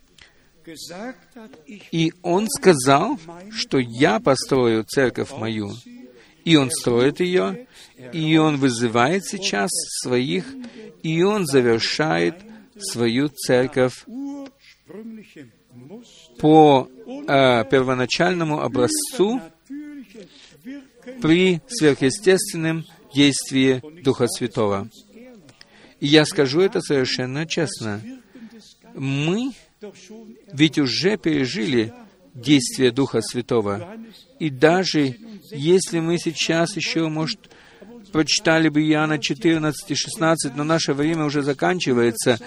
И 1.92 2.12
Он 2.22 2.48
сказал, 2.48 3.18
что 3.50 3.78
«Я 3.78 4.20
построю 4.20 4.84
церковь 4.84 5.30
мою». 5.32 5.70
И 6.44 6.56
Он 6.56 6.70
строит 6.70 7.20
ее, 7.20 7.66
и 8.12 8.36
Он 8.36 8.56
вызывает 8.58 9.24
сейчас 9.24 9.70
своих, 10.02 10.46
и 11.02 11.22
Он 11.22 11.46
завершает 11.46 12.36
свою 12.78 13.28
церковь 13.28 14.04
по 16.38 16.88
э, 17.06 17.64
первоначальному 17.70 18.60
образцу 18.60 19.40
при 21.22 21.60
сверхъестественном 21.68 22.84
действии 23.14 23.82
Духа 24.02 24.26
Святого. 24.26 24.88
И 26.00 26.06
я 26.06 26.24
скажу 26.24 26.60
это 26.60 26.80
совершенно 26.80 27.46
честно. 27.46 28.00
Мы 28.94 29.52
ведь 30.52 30.78
уже 30.78 31.16
пережили 31.16 31.92
действие 32.34 32.90
Духа 32.90 33.20
Святого. 33.20 33.96
И 34.38 34.50
даже 34.50 35.16
если 35.50 36.00
мы 36.00 36.18
сейчас 36.18 36.76
еще, 36.76 37.08
может, 37.08 37.38
прочитали 38.12 38.68
бы 38.68 38.82
Иоанна 38.82 39.18
14 39.18 39.90
и 39.90 39.94
16, 39.94 40.54
но 40.56 40.64
наше 40.64 40.92
время 40.92 41.24
уже 41.24 41.42
заканчивается, 41.42 42.38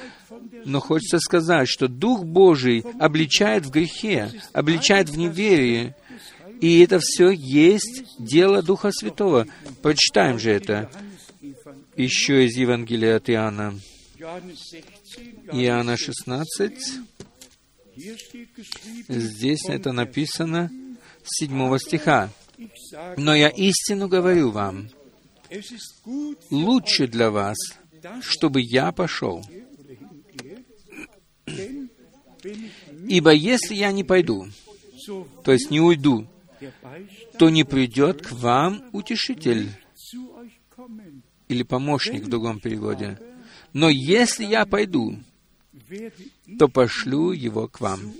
но 0.66 0.80
хочется 0.80 1.20
сказать, 1.20 1.68
что 1.68 1.88
Дух 1.88 2.24
Божий 2.24 2.84
обличает 3.00 3.66
в 3.66 3.72
грехе, 3.72 4.32
обличает 4.54 5.10
в 5.10 5.18
неверии, 5.18 5.96
и 6.62 6.80
это 6.82 7.00
все 7.00 7.32
есть 7.32 8.04
дело 8.20 8.62
Духа 8.62 8.92
Святого. 8.92 9.46
Прочитаем 9.82 10.40
же 10.40 10.52
это 10.52 10.90
еще 11.96 12.46
из 12.46 12.58
Евангелия 12.58 13.18
от 13.18 13.30
Иоанна. 13.30 13.76
Johannes 14.20 14.58
16, 14.58 15.54
Иоанна 15.54 15.96
16, 15.96 16.48
hier 16.60 16.70
steht 16.70 16.78
geschrieben, 16.78 17.17
здесь 19.08 19.66
это 19.68 19.92
написано 19.92 20.72
с 21.24 21.40
7 21.40 21.78
стиха. 21.78 22.30
Но 23.18 23.36
я 23.36 23.50
истину 23.50 24.08
говорю 24.08 24.52
вам, 24.52 24.90
лучше 26.50 27.08
для 27.08 27.32
вас, 27.32 27.58
чтобы 28.22 28.62
я 28.62 28.92
пошел. 28.92 29.44
Ибо 33.08 33.32
если 33.32 33.76
я 33.76 33.92
не 33.92 34.04
пойду, 34.04 34.48
то 35.44 35.52
есть 35.52 35.72
не 35.72 35.80
уйду, 35.80 36.28
то 37.38 37.50
не 37.50 37.64
придет 37.64 38.26
к 38.26 38.32
вам 38.32 38.84
утешитель 38.92 39.70
или 41.48 41.64
помощник 41.64 42.24
в 42.24 42.30
другом 42.30 42.60
переводе. 42.60 43.20
Но 43.74 43.90
если 43.90 44.46
я 44.46 44.66
пойду, 44.66 45.18
то 46.58 46.68
пошлю 46.68 47.32
его 47.32 47.68
к 47.68 47.80
вам. 47.82 48.14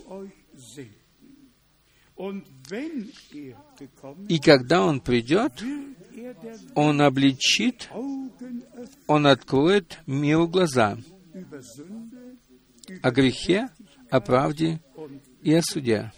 И 4.28 4.38
когда 4.40 4.84
он 4.84 5.00
придет, 5.00 5.52
Он 6.74 7.00
обличит, 7.00 7.88
Он 9.06 9.26
откроет 9.26 10.00
миру 10.06 10.48
глаза 10.48 10.98
о 13.02 13.10
грехе, 13.10 13.68
о 14.10 14.20
правде 14.20 14.80
и 15.42 15.54
о 15.54 15.62
суде. 15.62 16.12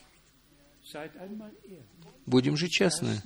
Будем 2.26 2.56
же 2.56 2.68
честны. 2.68 3.20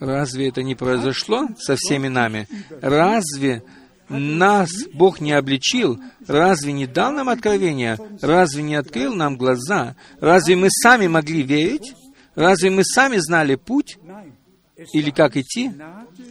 Разве 0.00 0.48
это 0.48 0.62
не 0.62 0.74
произошло 0.74 1.48
со 1.58 1.76
всеми 1.76 2.08
нами? 2.08 2.48
Разве 2.80 3.62
нас 4.08 4.70
Бог 4.92 5.20
не 5.20 5.32
обличил? 5.32 6.00
Разве 6.26 6.72
не 6.72 6.86
дал 6.86 7.12
нам 7.12 7.28
откровения? 7.28 7.98
Разве 8.20 8.62
не 8.62 8.74
открыл 8.74 9.14
нам 9.14 9.36
глаза? 9.36 9.96
Разве 10.20 10.56
мы 10.56 10.68
сами 10.70 11.06
могли 11.06 11.42
верить? 11.42 11.94
Разве 12.34 12.70
мы 12.70 12.84
сами 12.84 13.18
знали 13.18 13.56
путь 13.56 13.98
или 14.92 15.10
как 15.10 15.36
идти? 15.36 15.72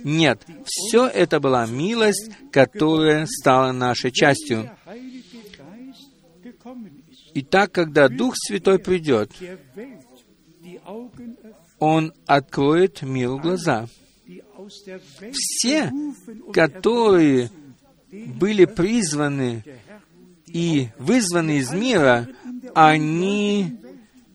Нет, 0.03 0.45
все 0.65 1.07
это 1.07 1.39
была 1.39 1.65
милость, 1.65 2.31
которая 2.51 3.25
стала 3.25 3.71
нашей 3.71 4.11
частью. 4.11 4.71
И 7.33 7.41
так, 7.41 7.71
когда 7.71 8.07
Дух 8.07 8.33
Святой 8.35 8.79
придет, 8.79 9.31
Он 11.79 12.13
откроет 12.25 13.01
миру 13.01 13.37
глаза. 13.37 13.87
Все, 15.33 15.91
которые 16.53 17.49
были 18.11 18.65
призваны 18.65 19.63
и 20.45 20.89
вызваны 20.97 21.57
из 21.57 21.71
мира, 21.71 22.27
они 22.73 23.77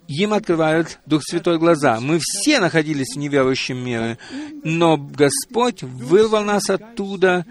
им 0.08 0.34
открывают 0.34 0.98
Дух 1.06 1.22
Святой 1.24 1.58
глаза. 1.58 2.00
Мы 2.00 2.18
все 2.20 2.60
находились 2.60 3.14
в 3.14 3.18
неверующем 3.18 3.78
мире, 3.78 4.18
но 4.62 4.96
Господь 4.96 5.82
вырвал 5.82 6.44
нас 6.44 6.68
оттуда 6.68 7.46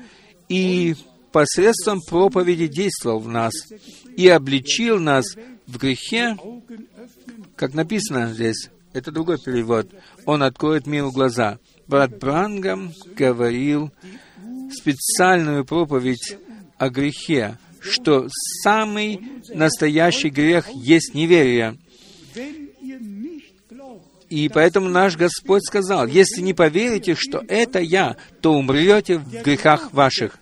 и 0.48 0.96
посредством 1.32 2.02
проповеди 2.02 2.68
действовал 2.68 3.20
в 3.20 3.28
нас 3.28 3.54
и 4.16 4.28
обличил 4.28 5.00
нас 5.00 5.26
в 5.66 5.78
грехе, 5.78 6.38
как 7.56 7.74
написано 7.74 8.34
здесь. 8.34 8.70
Это 8.94 9.12
другой 9.12 9.38
перевод. 9.40 9.90
Он 10.26 10.44
откроет 10.44 10.86
миру 10.86 11.12
глаза. 11.12 11.60
Брат 11.88 12.20
Брангам 12.20 12.94
говорил 13.16 13.92
специальную 14.74 15.66
проповедь 15.66 16.38
о 16.78 16.90
грехе, 16.90 17.58
что 17.80 18.28
самый 18.64 19.22
настоящий 19.50 20.30
грех 20.30 20.70
есть 20.70 21.14
неверие. 21.14 21.78
И 24.30 24.48
поэтому 24.48 24.88
наш 24.88 25.18
Господь 25.18 25.64
сказал, 25.66 26.08
если 26.08 26.42
не 26.42 26.54
поверите, 26.54 27.16
что 27.16 27.44
это 27.50 27.80
я, 27.80 28.16
то 28.40 28.54
умрете 28.54 29.18
в 29.18 29.44
грехах 29.44 29.92
ваших. 29.92 30.40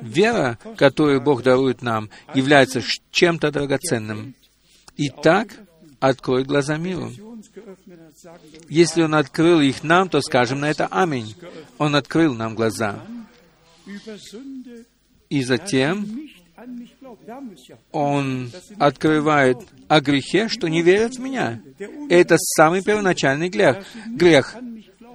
Вера, 0.00 0.58
которую 0.76 1.20
Бог 1.20 1.42
дарует 1.42 1.82
нам, 1.82 2.10
является 2.34 2.82
чем-то 3.12 3.52
драгоценным. 3.52 4.34
Итак, 4.96 5.48
открой 6.00 6.44
глаза 6.44 6.76
миру. 6.76 7.12
Если 8.68 9.02
Он 9.02 9.14
открыл 9.14 9.60
их 9.60 9.82
нам, 9.82 10.08
то 10.08 10.20
скажем 10.20 10.60
на 10.60 10.70
это 10.70 10.86
«Аминь». 10.86 11.34
Он 11.78 11.94
открыл 11.94 12.34
нам 12.34 12.54
глаза. 12.54 13.04
И 15.28 15.42
затем. 15.42 16.28
Он 17.92 18.50
открывает 18.78 19.58
о 19.86 20.00
грехе, 20.00 20.48
что 20.48 20.68
не 20.68 20.82
верят 20.82 21.16
в 21.16 21.20
меня. 21.20 21.60
Это 22.08 22.36
самый 22.38 22.82
первоначальный 22.82 23.48
грех. 23.48 23.84
Грех 24.06 24.56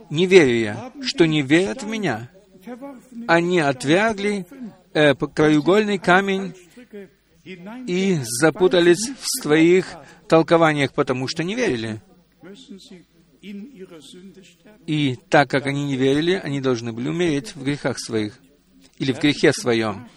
неверия, 0.10 0.92
что 1.02 1.26
не 1.26 1.42
верят 1.42 1.84
в 1.84 1.88
меня. 1.88 2.30
Они 3.28 3.60
отвергли 3.60 4.46
э, 4.94 5.16
краеугольный 5.16 5.98
камень 5.98 6.54
и 7.88 8.20
запутались 8.24 9.10
в 9.20 9.42
своих 9.42 9.96
толкованиях, 10.30 10.94
потому 10.94 11.28
что 11.28 11.44
не 11.44 11.56
верили. 11.56 12.02
И 14.88 15.16
так 15.30 15.50
как 15.50 15.66
они 15.68 15.86
не 15.86 15.98
верили, 15.98 16.34
они 16.34 16.62
должны 16.62 16.94
были 16.94 17.10
умереть 17.10 17.56
в 17.56 17.64
грехах 17.64 18.00
своих 18.00 18.40
или 18.98 19.12
в 19.12 19.20
грехе 19.20 19.52
своем. 19.52 20.08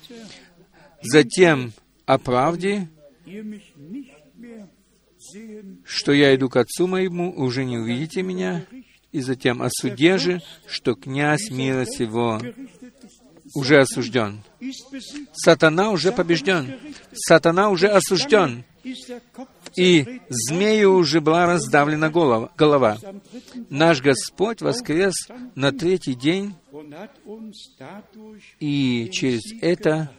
Затем 1.03 1.73
о 2.05 2.19
правде, 2.19 2.89
что 5.85 6.13
я 6.13 6.35
иду 6.35 6.49
к 6.49 6.57
Отцу 6.57 6.87
моему, 6.87 7.33
уже 7.37 7.65
не 7.65 7.79
увидите 7.79 8.23
меня, 8.23 8.65
и 9.13 9.21
затем 9.21 9.63
о 9.63 9.69
суде 9.71 10.19
же, 10.19 10.41
что 10.67 10.95
князь 10.95 11.51
мира 11.51 11.85
сего 11.85 12.41
уже 13.55 13.81
осужден. 13.81 14.43
Сатана 15.33 15.91
уже 15.91 16.13
побежден. 16.13 16.75
Сатана 17.13 17.71
уже 17.71 17.89
осужден. 17.89 18.65
И 19.77 20.21
змею 20.29 20.95
уже 20.95 21.21
была 21.21 21.47
раздавлена 21.47 22.09
голова. 22.09 22.51
голова. 22.57 22.99
Наш 23.69 24.01
Господь 24.01 24.63
воскрес 24.63 25.15
на 25.55 25.73
третий 25.73 26.15
день 26.15 26.55
и 28.61 29.09
через 29.13 29.43
это 29.61 30.11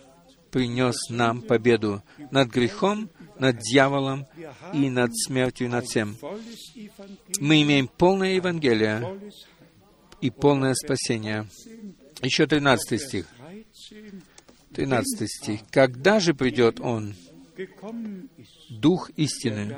принес 0.51 0.95
нам 1.09 1.41
победу 1.41 2.03
над 2.31 2.49
грехом, 2.49 3.09
над 3.39 3.59
дьяволом 3.59 4.25
и 4.73 4.89
над 4.89 5.11
смертью 5.15 5.69
над 5.69 5.85
всем. 5.85 6.17
Мы 7.39 7.61
имеем 7.61 7.87
полное 7.87 8.33
Евангелие 8.33 9.19
и 10.21 10.29
полное 10.29 10.73
спасение. 10.73 11.47
Еще 12.21 12.47
13 12.47 13.01
стих. 13.01 13.27
13 13.37 13.67
13 14.73 15.29
стих. 15.29 15.61
«Когда 15.71 16.19
же 16.19 16.33
придет 16.33 16.79
Он, 16.79 17.15
Дух 18.69 19.09
истины, 19.15 19.75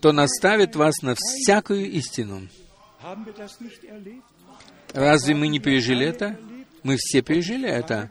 то 0.00 0.12
наставит 0.12 0.76
вас 0.76 1.00
на 1.02 1.14
всякую 1.16 1.90
истину». 1.90 2.48
Разве 4.92 5.34
мы 5.34 5.48
не 5.48 5.58
пережили 5.58 6.06
это? 6.06 6.38
Мы 6.82 6.96
все 6.98 7.22
пережили 7.22 7.68
это. 7.68 8.10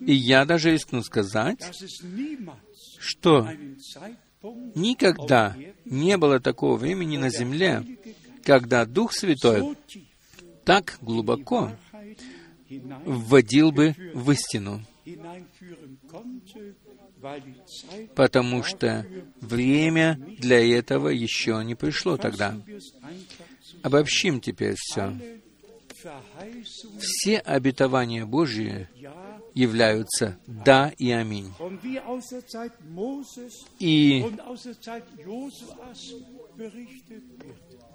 И 0.00 0.14
я 0.14 0.44
даже 0.44 0.70
рискну 0.70 1.02
сказать, 1.02 1.58
что 2.98 3.48
никогда 4.74 5.56
не 5.84 6.16
было 6.16 6.40
такого 6.40 6.76
времени 6.76 7.16
на 7.16 7.30
земле, 7.30 7.84
когда 8.44 8.84
Дух 8.84 9.12
Святой 9.12 9.76
так 10.64 10.98
глубоко 11.00 11.72
вводил 13.04 13.72
бы 13.72 13.94
в 14.14 14.30
истину, 14.30 14.82
потому 18.14 18.62
что 18.62 19.06
время 19.40 20.18
для 20.38 20.78
этого 20.78 21.08
еще 21.08 21.62
не 21.64 21.74
пришло 21.74 22.16
тогда. 22.16 22.56
Обобщим 23.82 24.40
теперь 24.40 24.74
все. 24.76 25.16
Все 26.98 27.38
обетования 27.38 28.24
Божьи 28.24 28.88
являются 29.54 30.38
«да» 30.46 30.92
и 30.96 31.10
«аминь». 31.10 31.52
И 33.78 34.24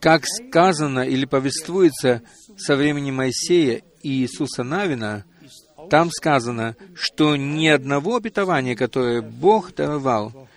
как 0.05 0.23
сказано 0.27 0.99
или 0.99 1.25
повествуется 1.25 2.21
со 2.59 2.75
времени 2.75 3.09
Моисея 3.09 3.81
и 4.03 4.21
Иисуса 4.21 4.61
Навина, 4.61 5.25
там 5.89 6.11
сказано, 6.11 6.75
что 6.93 7.35
ни 7.35 7.65
одного 7.65 8.17
обетования, 8.17 8.75
которое 8.75 9.23
Бог 9.23 9.73
даровал, 9.73 10.47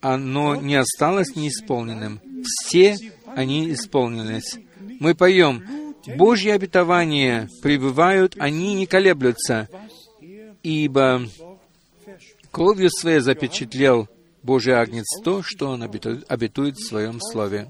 оно 0.00 0.56
не 0.56 0.74
осталось 0.74 1.36
неисполненным. 1.36 2.20
Все 2.42 2.96
они 3.36 3.72
исполнились. 3.72 4.58
Мы 4.98 5.14
поем, 5.14 5.94
Божьи 6.16 6.50
обетования 6.50 7.48
пребывают, 7.62 8.34
они 8.36 8.74
не 8.74 8.86
колеблются, 8.86 9.68
ибо 10.64 11.22
кровью 12.50 12.90
своей 12.90 13.20
запечатлел 13.20 14.08
Божий 14.42 14.74
Агнец 14.74 15.06
то, 15.22 15.44
что 15.44 15.68
Он 15.68 15.84
обету- 15.84 16.24
обетует 16.26 16.74
в 16.74 16.88
Своем 16.88 17.20
Слове. 17.20 17.68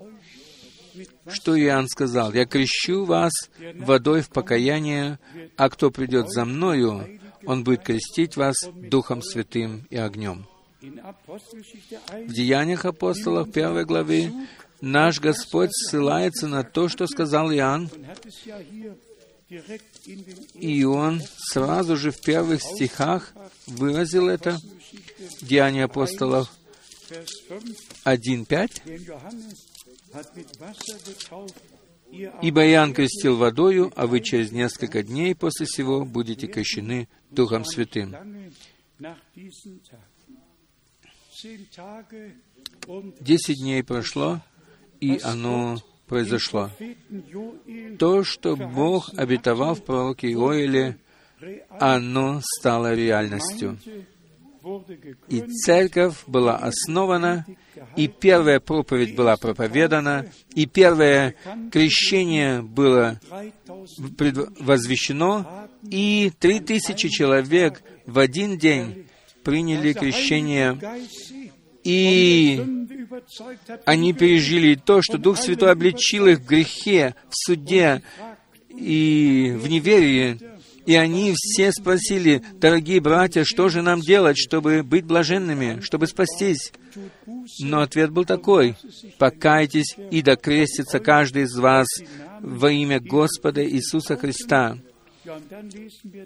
Что 1.29 1.59
Иоанн 1.59 1.89
сказал? 1.89 2.33
«Я 2.33 2.47
крещу 2.47 3.05
вас 3.05 3.33
водой 3.75 4.23
в 4.23 4.31
покаяние, 4.31 5.19
а 5.57 5.69
кто 5.69 5.91
придет 5.91 6.31
за 6.31 6.45
Мною, 6.45 7.21
он 7.45 7.65
будет 7.65 7.83
крестить 7.83 8.37
вас 8.37 8.57
Духом 8.75 9.23
Святым 9.23 9.87
и 9.91 9.97
огнем». 9.97 10.47
В 10.81 10.85
1 10.85 12.29
Деяниях 12.29 12.85
апостолов, 12.85 13.51
первой 13.51 13.85
главе, 13.85 14.33
наш 14.81 15.21
Господь 15.21 15.71
ссылается 15.73 16.47
на 16.47 16.63
то, 16.63 16.89
что 16.89 17.07
сказал 17.07 17.53
Иоанн, 17.53 17.91
и 20.55 20.85
он 20.85 21.23
сразу 21.51 21.97
же 21.97 22.11
в 22.11 22.21
первых 22.21 22.63
стихах 22.63 23.33
выразил 23.67 24.29
это. 24.29 24.59
Деяния 25.43 25.85
апостолов, 25.85 26.49
Vers 27.11 27.27
5, 27.49 27.63
1.5. 28.05 28.83
«Ибо 32.43 32.67
Иоанн 32.67 32.95
крестил 32.95 33.37
водою, 33.37 33.93
а 33.95 34.07
вы 34.07 34.21
через 34.21 34.51
несколько 34.51 35.03
дней 35.03 35.35
после 35.35 35.67
сего 35.67 36.05
будете 36.05 36.47
крещены 36.47 37.09
Духом 37.31 37.65
Святым». 37.65 38.15
Десять 43.21 43.57
дней 43.63 43.85
прошло, 43.85 44.41
и 45.01 45.21
оно 45.23 45.79
произошло. 46.07 46.71
То, 47.99 48.25
что 48.25 48.57
Бог 48.57 49.11
обетовал 49.17 49.75
в 49.75 49.85
пророке 49.85 50.33
Иоиле, 50.33 50.99
оно 51.69 52.41
стало 52.43 52.95
реальностью. 52.95 53.79
И 55.29 55.41
церковь 55.41 56.17
была 56.27 56.57
основана, 56.57 57.47
и 57.97 58.09
первая 58.09 58.61
проповедь 58.61 59.15
была 59.15 59.37
проповедана, 59.37 60.27
и 60.55 60.67
первое 60.67 61.35
крещение 61.73 62.63
было 62.63 63.21
3000 63.31 64.17
пред- 64.17 64.61
возвещено, 64.61 65.69
и 65.83 66.33
три 66.39 66.61
тысячи 66.61 67.09
человек 67.09 67.83
в 68.07 68.19
один 68.19 68.59
день 68.59 69.07
приняли 69.45 69.93
крещение, 69.93 70.79
и 71.85 72.61
они 73.87 74.13
пережили 74.13 74.75
то, 74.75 75.01
что 75.03 75.17
Дух 75.19 75.39
Святой 75.39 75.71
обличил 75.73 76.27
их 76.27 76.41
в 76.41 76.47
грехе, 76.47 77.15
в 77.31 77.35
суде 77.35 78.03
и 78.69 79.55
в 79.57 79.69
неверии. 79.69 80.39
И 80.89 80.95
они 80.95 81.35
все 81.37 81.71
спросили, 81.71 82.43
дорогие 82.55 82.99
братья, 83.03 83.45
что 83.45 83.69
же 83.69 83.83
нам 83.83 84.01
делать, 84.01 84.39
чтобы 84.39 84.83
быть 84.83 85.05
блаженными, 85.05 85.81
чтобы 85.83 86.07
спастись? 86.07 86.73
Но 87.61 87.83
ответ 87.83 88.11
был 88.11 88.25
такой, 88.25 88.75
покайтесь 89.19 89.95
и 90.11 90.23
докрестится 90.23 90.99
каждый 90.99 91.43
из 91.43 91.55
вас 91.59 91.87
во 92.41 92.73
имя 92.73 93.01
Господа 93.01 93.63
Иисуса 93.63 94.17
Христа. 94.17 94.79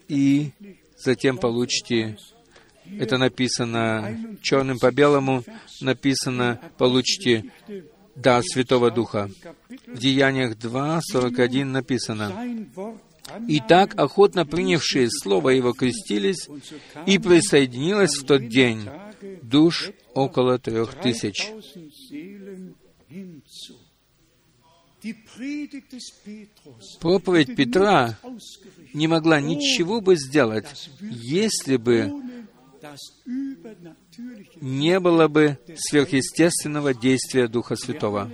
И 0.06 0.52
затем 0.96 1.38
получите, 1.38 2.16
это 3.00 3.18
написано 3.18 4.16
черным 4.42 4.78
по 4.78 4.92
белому, 4.92 5.42
написано, 5.80 6.60
получите 6.78 7.50
дар 8.14 8.44
Святого 8.44 8.92
Духа. 8.92 9.28
В 9.88 9.98
Деяниях 9.98 10.56
2, 10.56 11.00
41 11.02 11.72
написано, 11.72 12.32
«И 13.48 13.60
так 13.60 13.98
охотно 13.98 14.44
принявшие 14.44 15.08
Слово 15.10 15.50
Его 15.50 15.72
крестились, 15.72 16.48
и 17.06 17.18
присоединилось 17.18 18.16
в 18.16 18.26
тот 18.26 18.48
день 18.48 18.88
душ 19.42 19.90
около 20.14 20.58
трех 20.58 20.94
тысяч». 21.00 21.46
3000 21.46 21.90
Seelen 22.08 22.74
hinzu. 23.08 23.76
Die 25.02 25.14
Predigt 25.14 25.90
des 25.90 26.12
Petrus 26.24 26.98
Проповедь 27.00 27.56
Петра 27.56 28.16
не 28.94 29.08
могла 29.08 29.40
ничего 29.40 30.00
бы 30.00 30.14
сделать, 30.14 30.90
если 31.00 31.76
бы 31.76 32.12
не 34.60 35.00
было 35.00 35.26
бы 35.26 35.58
сверхъестественного 35.76 36.94
действия 36.94 37.48
Духа 37.48 37.74
Святого. 37.74 38.30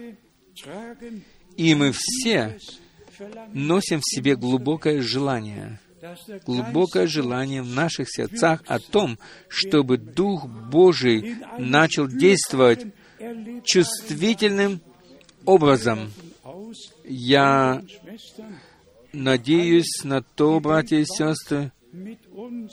И 1.57 1.75
мы 1.75 1.93
все 1.95 2.59
носим 3.53 4.01
в 4.01 4.05
себе 4.05 4.37
глубокое 4.37 5.01
желание, 5.01 5.81
глубокое 6.47 7.07
желание 7.07 7.63
в 7.63 7.69
наших 7.69 8.09
сердцах 8.11 8.63
о 8.67 8.79
том, 8.79 9.19
чтобы 9.49 9.99
Дух 9.99 10.47
Божий 10.47 11.37
начал 11.59 12.07
действовать 12.07 12.87
чувствительным 13.65 14.81
образом. 15.45 16.13
Я 17.05 17.83
надеюсь 19.13 20.05
на 20.05 20.23
то, 20.23 20.61
братья 20.61 20.99
и 20.99 21.05
сестры, 21.05 21.73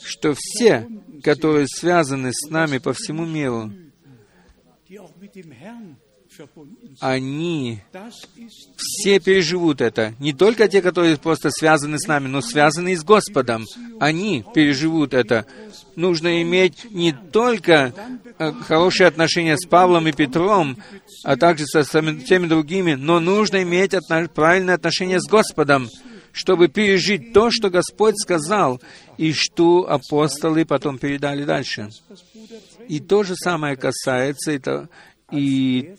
что 0.04 0.34
все, 0.38 0.88
которые 1.24 1.68
связаны 1.68 2.32
с 2.34 2.50
нами 2.50 2.78
по 2.78 2.94
всему 2.94 3.26
миру, 3.26 3.72
они 7.00 7.80
все 8.78 9.20
переживут 9.20 9.82
это. 9.82 10.14
Не 10.20 10.34
только 10.34 10.68
те, 10.68 10.82
которые 10.82 11.18
просто 11.18 11.50
связаны 11.52 12.00
с 12.00 12.08
нами, 12.08 12.28
но 12.28 12.42
связаны 12.42 12.94
и 12.94 12.96
с 12.96 13.04
Господом. 13.04 13.66
Они 14.00 14.44
переживут 14.54 15.14
это. 15.14 15.46
Нужно 15.96 16.42
иметь 16.42 16.92
не 16.92 17.14
только 17.14 17.94
э, 18.38 18.52
хорошие 18.52 19.08
отношения 19.08 19.58
с 19.58 19.66
Павлом 19.66 20.08
и 20.08 20.12
Петром, 20.12 20.78
а 21.24 21.38
также 21.38 21.66
со 21.66 21.84
всеми 21.84 22.48
другими, 22.48 22.94
но 22.96 23.20
нужно 23.20 23.64
иметь 23.64 23.94
отно- 23.94 24.28
правильные 24.28 24.76
отношения 24.76 25.20
с 25.22 25.28
Господом, 25.30 25.88
чтобы 26.34 26.68
пережить 26.68 27.32
то, 27.34 27.50
что 27.50 27.70
Господь 27.70 28.16
сказал, 28.20 28.82
и 29.18 29.32
что 29.32 29.90
апостолы 29.90 30.66
потом 30.66 30.98
передали 30.98 31.46
дальше. 31.46 31.90
И 32.90 33.00
то 33.00 33.24
же 33.24 33.36
самое 33.36 33.78
касается 33.78 34.52
и, 34.52 34.60
то- 34.60 34.90
и 35.32 35.96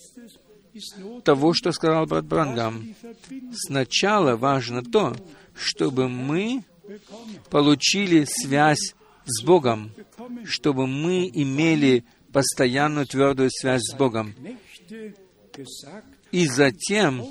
того, 1.24 1.54
что 1.54 1.72
сказал 1.72 2.06
брат 2.06 2.24
Брангам. 2.26 2.94
Сначала 3.52 4.36
важно 4.36 4.82
то, 4.82 5.16
чтобы 5.54 6.08
мы 6.08 6.64
получили 7.50 8.26
связь 8.28 8.94
с 9.24 9.42
Богом, 9.42 9.90
чтобы 10.44 10.86
мы 10.86 11.28
имели 11.32 12.04
постоянную 12.32 13.06
твердую 13.06 13.50
связь 13.50 13.82
с 13.82 13.96
Богом. 13.96 14.34
И 16.30 16.46
затем 16.46 17.26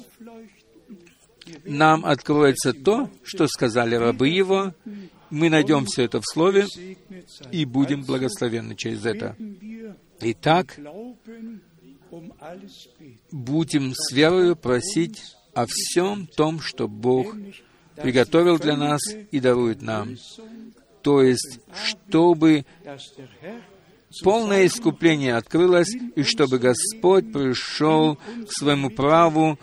нам 1.64 2.06
откроется 2.06 2.74
то, 2.74 3.10
что 3.24 3.48
сказали 3.48 3.96
рабы 3.96 4.30
Его, 4.30 4.74
мы 5.30 5.50
найдем 5.50 5.86
все 5.86 6.04
это 6.04 6.22
в 6.22 6.26
Слове 6.26 6.68
и 7.52 7.66
будем 7.66 8.04
благословенны 8.04 8.76
через 8.76 9.06
это. 9.06 9.36
Итак, 10.22 10.80
будем 13.32 13.94
с 13.96 14.12
верою 14.12 14.56
просить 14.56 15.22
о 15.54 15.66
всем 15.68 16.28
том, 16.28 16.60
что 16.60 16.88
Бог 16.88 17.36
приготовил 17.96 18.60
для 18.60 18.76
нас 18.76 19.02
и 19.32 19.40
дарует 19.40 19.82
нам. 19.82 20.18
То 21.02 21.22
есть, 21.22 21.60
чтобы 21.86 22.66
полное 24.24 24.66
искупление 24.66 25.36
открылось, 25.36 25.94
и 26.16 26.24
чтобы 26.24 26.60
Господь 26.60 27.32
пришел 27.32 28.16
к 28.16 28.52
своему 28.52 28.90
праву 28.90 29.60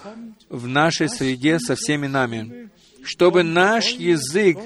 в 0.48 0.68
нашей 0.68 1.08
среде 1.08 1.58
со 1.58 1.74
всеми 1.74 2.06
нами, 2.06 2.70
чтобы 3.02 3.42
наш 3.42 3.92
язык 3.92 4.58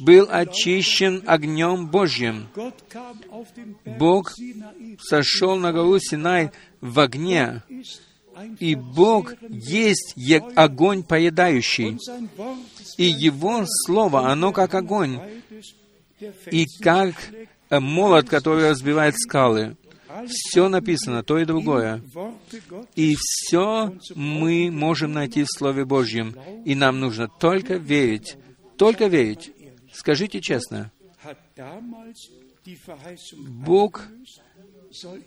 был 0.00 0.26
очищен 0.30 1.22
огнем 1.26 1.88
Божьим. 1.88 2.48
Бог 3.84 4.32
сошел 4.98 5.56
на 5.56 5.72
гору 5.72 5.98
Синай 5.98 6.50
в 6.80 6.98
огне, 6.98 7.62
и 8.58 8.74
Бог 8.74 9.34
есть 9.48 10.14
огонь 10.56 11.02
поедающий, 11.02 11.98
и 12.96 13.04
Его 13.04 13.64
Слово, 13.66 14.30
оно 14.30 14.52
как 14.52 14.74
огонь, 14.74 15.20
и 16.50 16.66
как 16.80 17.14
молот, 17.70 18.28
который 18.28 18.70
разбивает 18.70 19.14
скалы. 19.16 19.76
Все 20.26 20.68
написано, 20.68 21.22
то 21.22 21.38
и 21.38 21.44
другое. 21.44 22.02
И 22.96 23.14
все 23.18 23.94
мы 24.14 24.70
можем 24.70 25.12
найти 25.12 25.44
в 25.44 25.48
Слове 25.48 25.84
Божьем. 25.84 26.34
И 26.64 26.74
нам 26.74 26.98
нужно 26.98 27.28
только 27.28 27.74
верить. 27.74 28.36
Только 28.76 29.06
верить. 29.06 29.52
Скажите 30.00 30.40
честно, 30.40 30.90
Бог 33.66 34.00
er 34.00 35.22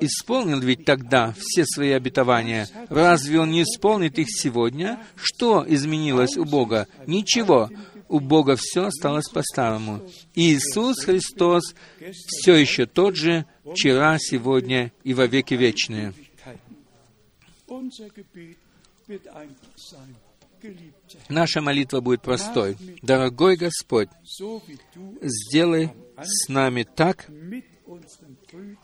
исполнил 0.00 0.60
ведь 0.60 0.84
тогда 0.84 1.34
все 1.36 1.66
свои 1.66 1.90
обетования. 1.90 2.68
Разве 2.88 3.40
Он 3.40 3.50
не 3.50 3.64
исполнит 3.64 4.20
их 4.20 4.28
сегодня? 4.30 5.04
Что 5.16 5.64
изменилось 5.66 6.36
у 6.36 6.44
Бога? 6.44 6.86
Ничего. 7.08 7.68
У 8.08 8.20
Бога 8.20 8.54
все 8.56 8.84
осталось 8.84 9.28
по-старому. 9.28 10.08
Иисус 10.36 11.00
Христос 11.00 11.74
все 12.14 12.54
еще 12.54 12.86
тот 12.86 13.16
же, 13.16 13.44
вчера, 13.64 14.18
сегодня 14.20 14.92
и 15.02 15.14
во 15.14 15.26
веки 15.26 15.54
вечные. 15.54 16.14
Наша 21.28 21.60
молитва 21.60 22.00
будет 22.00 22.22
простой. 22.22 22.76
Дорогой 23.02 23.56
Господь, 23.56 24.08
сделай 25.20 25.92
с 26.18 26.48
нами 26.48 26.84
так, 26.84 27.28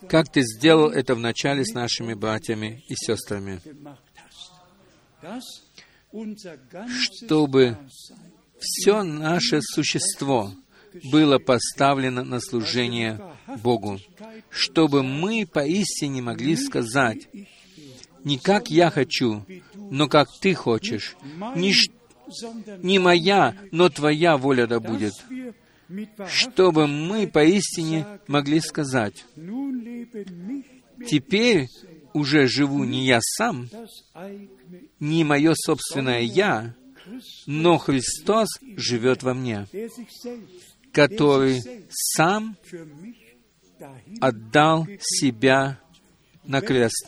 как 0.07 0.31
Ты 0.31 0.41
сделал 0.41 0.89
это 0.89 1.15
вначале 1.15 1.65
с 1.65 1.73
нашими 1.73 2.13
братьями 2.13 2.83
и 2.87 2.95
сестрами, 2.95 3.61
Чтобы 6.95 7.77
все 8.59 9.03
наше 9.03 9.61
существо 9.61 10.53
было 11.11 11.37
поставлено 11.37 12.23
на 12.23 12.39
служение 12.39 13.21
Богу, 13.61 13.99
чтобы 14.49 15.03
мы 15.03 15.45
поистине 15.45 16.21
могли 16.21 16.55
сказать, 16.55 17.27
не 18.23 18.37
как 18.37 18.69
я 18.69 18.89
хочу, 18.89 19.45
но 19.75 20.07
как 20.07 20.29
ты 20.39 20.53
хочешь, 20.53 21.15
не, 21.55 21.73
не 22.83 22.99
моя, 22.99 23.55
но 23.71 23.89
твоя 23.89 24.37
воля 24.37 24.67
да 24.67 24.79
будет, 24.79 25.13
чтобы 26.27 26.87
мы 26.87 27.27
поистине 27.27 28.05
могли 28.27 28.59
сказать, 28.59 29.25
теперь 31.07 31.67
уже 32.13 32.47
живу 32.47 32.83
не 32.83 33.05
я 33.05 33.19
сам, 33.21 33.69
не 34.99 35.23
мое 35.23 35.53
собственное 35.55 36.21
я, 36.21 36.75
но 37.45 37.77
Христос 37.77 38.49
живет 38.75 39.23
во 39.23 39.33
мне, 39.33 39.67
который 40.91 41.61
сам 41.89 42.57
отдал 44.19 44.87
себя 44.99 45.79
на 46.43 46.61
крест. 46.61 47.07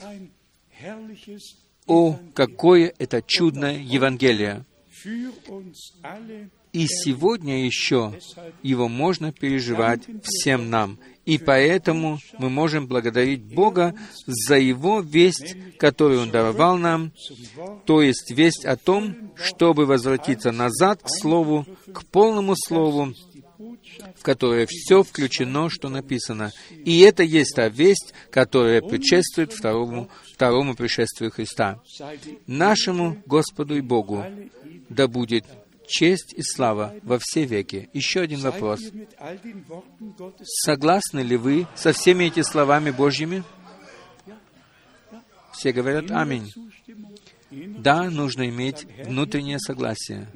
О, 1.88 2.18
какое 2.34 2.94
это 2.98 3.22
чудное 3.22 3.78
Евангелие! 3.78 4.66
И 6.74 6.88
сегодня 6.88 7.66
еще 7.66 8.18
его 8.64 8.88
можно 8.88 9.34
переживать 9.34 10.02
всем 10.24 10.70
нам. 10.70 11.00
И 11.26 11.38
поэтому 11.38 12.18
мы 12.40 12.50
можем 12.50 12.88
благодарить 12.88 13.44
Бога 13.44 13.94
за 14.26 14.58
Его 14.58 15.02
весть, 15.02 15.56
которую 15.78 16.22
Он 16.22 16.32
даровал 16.32 16.78
нам, 16.78 17.12
то 17.86 18.02
есть 18.02 18.32
весть 18.32 18.66
о 18.66 18.78
том, 18.78 19.32
чтобы 19.36 19.86
возвратиться 19.86 20.52
назад 20.52 21.04
к 21.04 21.10
Слову, 21.10 21.66
к 21.94 22.06
полному 22.06 22.56
Слову, 22.56 23.14
в 24.16 24.24
которое 24.24 24.66
все 24.70 25.04
включено, 25.04 25.70
что 25.70 25.90
написано. 25.90 26.52
И 26.70 27.00
это 27.02 27.24
есть 27.24 27.56
та 27.56 27.70
весть, 27.70 28.14
которая 28.30 28.82
предшествует 28.82 29.54
второму, 29.54 30.10
второму 30.34 30.76
пришествию 30.76 31.32
Христа. 31.32 31.82
Нашему 32.48 33.22
Господу 33.26 33.76
и 33.76 33.82
Богу 33.82 34.24
да 34.90 35.08
будет 35.08 35.46
честь 35.88 36.34
и 36.34 36.42
слава 36.42 36.96
во 37.04 37.20
все 37.20 37.46
веки. 37.46 37.90
Еще 37.94 38.22
один 38.22 38.40
вопрос. 38.40 38.82
Согласны 40.44 41.20
ли 41.20 41.38
вы 41.38 41.68
со 41.76 41.92
всеми 41.92 42.26
этими 42.26 42.44
словами 42.44 42.92
Божьими? 42.92 43.44
Все 45.54 45.74
говорят 45.74 46.10
«Аминь». 46.12 46.50
Да, 47.52 48.10
нужно 48.10 48.48
иметь 48.50 48.88
внутреннее 49.06 49.60
согласие. 49.60 50.28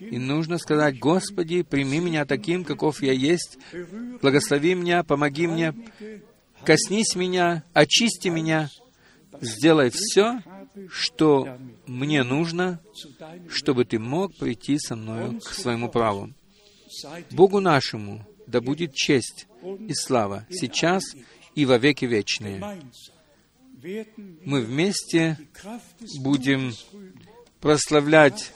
И 0.00 0.18
нужно 0.18 0.58
сказать, 0.58 0.98
«Господи, 0.98 1.62
прими 1.62 2.00
меня 2.00 2.24
таким, 2.24 2.64
каков 2.64 3.02
я 3.02 3.12
есть, 3.12 3.58
благослови 4.22 4.74
меня, 4.74 5.04
помоги 5.04 5.46
мне, 5.46 5.74
коснись 6.64 7.14
меня, 7.14 7.64
очисти 7.74 8.28
меня, 8.28 8.70
сделай 9.40 9.90
все, 9.92 10.40
что 10.88 11.58
мне 11.86 12.22
нужно, 12.22 12.80
чтобы 13.48 13.84
ты 13.84 13.98
мог 13.98 14.36
прийти 14.36 14.78
со 14.78 14.96
мной 14.96 15.38
к 15.40 15.48
своему 15.48 15.88
праву. 15.88 16.32
Богу 17.30 17.60
нашему 17.60 18.26
да 18.46 18.60
будет 18.60 18.94
честь 18.94 19.46
и 19.62 19.94
слава 19.94 20.46
сейчас 20.50 21.02
и 21.54 21.66
во 21.66 21.78
веки 21.78 22.04
вечные. 22.04 22.80
Мы 24.44 24.62
вместе 24.62 25.38
будем 26.20 26.72
прославлять 27.60 28.52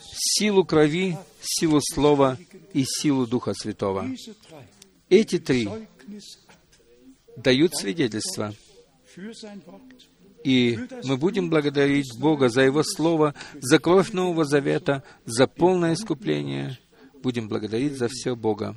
силу 0.00 0.64
крови, 0.64 1.16
силу 1.40 1.80
Слова 1.82 2.38
и 2.72 2.84
силу 2.84 3.26
Духа 3.26 3.52
Святого. 3.54 4.08
Эти 5.08 5.38
три 5.38 5.68
дают 7.36 7.76
свидетельство 7.76 8.54
и 10.46 10.78
мы 11.02 11.16
будем 11.16 11.50
благодарить 11.50 12.18
Бога 12.20 12.48
за 12.48 12.62
Его 12.62 12.84
Слово, 12.84 13.34
за 13.54 13.80
кровь 13.80 14.12
Нового 14.12 14.44
Завета, 14.44 15.02
за 15.24 15.48
полное 15.48 15.94
искупление. 15.94 16.78
Будем 17.20 17.48
благодарить 17.48 17.98
за 17.98 18.06
все 18.08 18.36
Бога. 18.36 18.76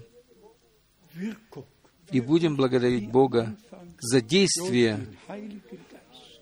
И 2.11 2.22
будем 2.22 2.56
благодарить 2.56 3.10
Бога 3.10 3.56
за 3.99 4.22
действие, 4.22 4.99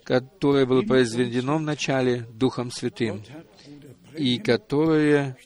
которое 0.03 0.65
было 0.65 0.81
произведено 0.84 1.57
в 1.57 1.61
начале 1.61 2.26
Духом 2.34 2.72
Святым 2.72 3.22
и 4.18 4.39
которые 4.39 5.38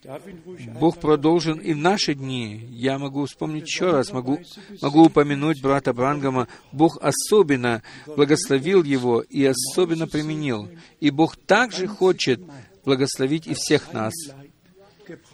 Бог 0.80 1.00
продолжен 1.00 1.60
и 1.60 1.74
в 1.74 1.78
наши 1.78 2.14
дни. 2.14 2.66
Я 2.70 2.98
могу 2.98 3.26
вспомнить 3.26 3.68
еще 3.68 3.92
раз, 3.92 4.12
могу, 4.12 4.40
могу 4.82 5.06
упомянуть 5.06 5.62
брата 5.62 5.94
Брангама. 5.94 6.48
Бог 6.72 6.98
особенно 7.02 7.84
благословил 8.08 8.84
его 8.84 9.22
и 9.22 9.46
особенно 9.46 10.08
применил. 10.08 10.70
И 11.00 11.10
Бог 11.10 11.36
также 11.36 11.88
хочет 11.88 12.42
благословить 12.86 13.48
и 13.48 13.54
всех 13.54 13.94
нас. 13.94 14.14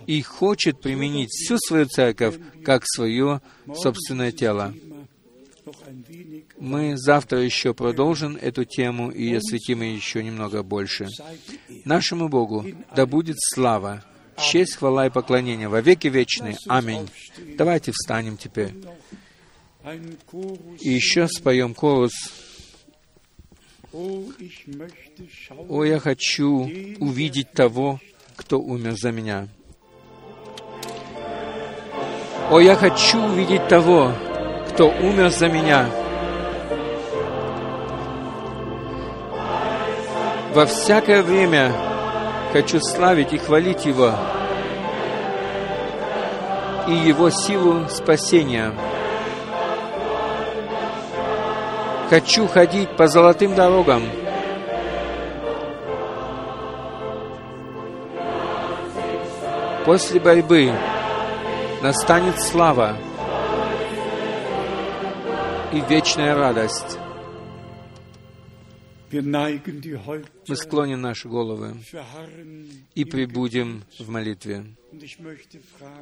И 0.06 0.22
хочет 0.22 0.81
применить 0.81 1.30
всю 1.30 1.57
свою 1.57 1.85
церковь 1.85 2.35
как 2.64 2.84
свое 2.85 3.41
собственное 3.73 4.31
тело. 4.31 4.73
Мы 6.60 6.98
завтра 6.98 7.41
еще 7.41 7.73
продолжим 7.73 8.38
эту 8.38 8.64
тему 8.64 9.10
и 9.10 9.34
осветим 9.34 9.81
ее 9.81 9.95
еще 9.95 10.23
немного 10.23 10.64
больше. 10.64 11.07
Нашему 11.85 12.30
Богу 12.30 12.65
да 12.95 13.06
будет 13.06 13.38
слава, 13.39 14.03
честь, 14.38 14.76
хвала 14.76 15.07
и 15.07 15.10
поклонение 15.10 15.68
во 15.68 15.81
веки 15.81 16.07
вечные. 16.07 16.57
Аминь. 16.68 17.10
Давайте 17.57 17.91
встанем 17.91 18.38
теперь. 18.38 18.73
И 20.80 20.89
еще 20.89 21.27
споем 21.27 21.73
корус. 21.73 22.14
О, 23.94 25.84
я 25.84 25.99
хочу 25.99 26.69
увидеть 26.99 27.52
того, 27.53 27.99
кто 28.35 28.60
умер 28.60 28.95
за 28.98 29.11
меня. 29.11 29.48
О, 32.49 32.61
я 32.61 32.76
хочу 32.76 33.22
увидеть 33.22 33.68
того, 33.68 34.14
кто 34.69 34.88
умер 34.88 35.32
за 35.32 35.49
меня. 35.49 35.86
Во 40.53 40.65
всякое 40.65 41.24
время 41.24 41.74
хочу 42.53 42.80
славить 42.80 43.34
и 43.34 43.38
хвалить 43.38 43.86
Его 43.86 44.14
и 46.88 46.94
Его 46.94 47.30
силу 47.30 47.90
спасения. 47.90 48.72
Хочу 52.10 52.48
ходить 52.48 52.95
по 52.95 53.07
золотым 53.07 53.56
дорогам. 53.56 54.03
После 59.84 60.22
борьбы 60.22 60.72
настанет 61.81 62.39
слава 62.39 62.97
и 65.71 65.81
вечная 65.89 66.35
радость. 66.35 66.97
Мы 69.11 70.55
склоним 70.55 71.01
наши 71.01 71.29
головы 71.29 71.77
и 72.93 73.05
прибудем 73.05 73.83
в 73.99 74.09
молитве. 74.09 74.65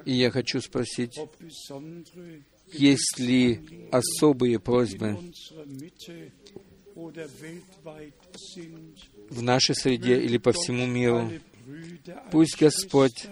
И 0.05 0.13
я 0.13 0.31
хочу 0.31 0.59
спросить, 0.61 1.19
есть 2.71 3.19
ли 3.19 3.89
особые 3.91 4.59
просьбы 4.59 5.19
в 9.29 9.41
нашей 9.41 9.75
среде 9.75 10.19
или 10.21 10.37
по 10.37 10.51
всему 10.51 10.87
миру? 10.87 11.29
Пусть 12.31 12.59
Господь 12.59 13.27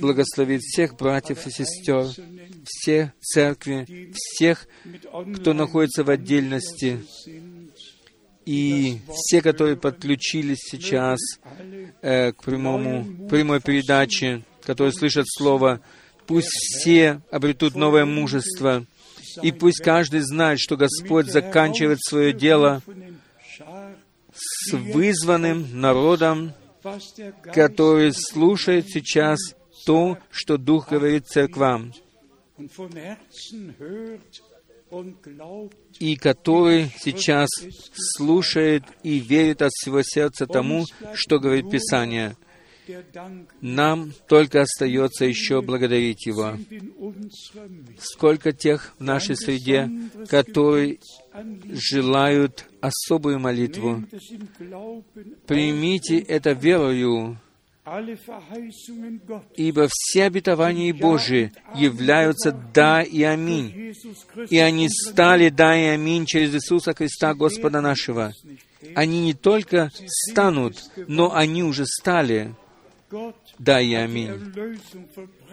благословит 0.00 0.60
всех 0.60 0.96
братьев 0.96 1.46
и 1.46 1.50
сестер, 1.50 2.06
все 2.64 3.12
церкви, 3.20 4.12
всех, 4.14 4.66
кто 5.36 5.54
находится 5.54 6.04
в 6.04 6.10
отдельности, 6.10 7.02
и 8.44 8.98
все, 9.10 9.40
которые 9.40 9.76
подключились 9.76 10.58
сейчас 10.60 11.18
э, 12.02 12.32
к 12.32 12.42
прямому, 12.42 13.26
прямой 13.28 13.60
передаче, 13.60 14.42
которые 14.62 14.92
слышат 14.92 15.24
Слово, 15.26 15.80
пусть 16.26 16.50
все 16.50 17.22
обретут 17.30 17.74
новое 17.74 18.04
мужество, 18.04 18.84
и 19.42 19.50
пусть 19.50 19.82
каждый 19.82 20.20
знает, 20.20 20.60
что 20.60 20.76
Господь 20.76 21.30
заканчивает 21.30 22.00
свое 22.02 22.34
дело 22.34 22.82
с 24.34 24.72
вызванным 24.72 25.80
народом, 25.80 26.52
который 27.52 28.12
слушает 28.12 28.88
сейчас 28.88 29.38
то, 29.86 30.18
что 30.30 30.56
Дух 30.56 30.88
говорит 30.90 31.26
церквам, 31.26 31.92
и 35.98 36.16
который 36.16 36.92
сейчас 36.98 37.48
слушает 38.16 38.84
и 39.02 39.18
верит 39.18 39.62
от 39.62 39.72
всего 39.72 40.02
сердца 40.02 40.46
тому, 40.46 40.84
что 41.14 41.38
говорит 41.38 41.70
Писание. 41.70 42.36
Нам 43.60 44.12
только 44.28 44.60
остается 44.62 45.24
еще 45.24 45.62
благодарить 45.62 46.26
Его. 46.26 46.58
Сколько 47.98 48.52
тех 48.52 48.94
в 48.98 49.02
нашей 49.02 49.36
среде, 49.36 49.90
которые 50.28 50.98
желают 51.72 52.66
особую 52.80 53.40
молитву. 53.40 54.04
Примите 55.46 56.18
это 56.18 56.52
верою, 56.52 57.38
ибо 59.56 59.88
все 59.90 60.24
обетования 60.24 60.94
Божии 60.94 61.52
являются 61.74 62.52
«да» 62.52 63.02
и 63.02 63.22
«аминь». 63.22 63.94
И 64.48 64.58
они 64.58 64.88
стали 64.88 65.50
«да» 65.50 65.76
и 65.76 65.86
«аминь» 65.88 66.24
через 66.24 66.54
Иисуса 66.54 66.94
Христа, 66.94 67.34
Господа 67.34 67.80
нашего. 67.80 68.32
Они 68.94 69.20
не 69.20 69.34
только 69.34 69.90
станут, 70.06 70.76
но 71.08 71.34
они 71.34 71.62
уже 71.62 71.84
стали. 71.86 72.54
Да 73.58 73.80
и 73.80 73.94
аминь. 73.94 74.52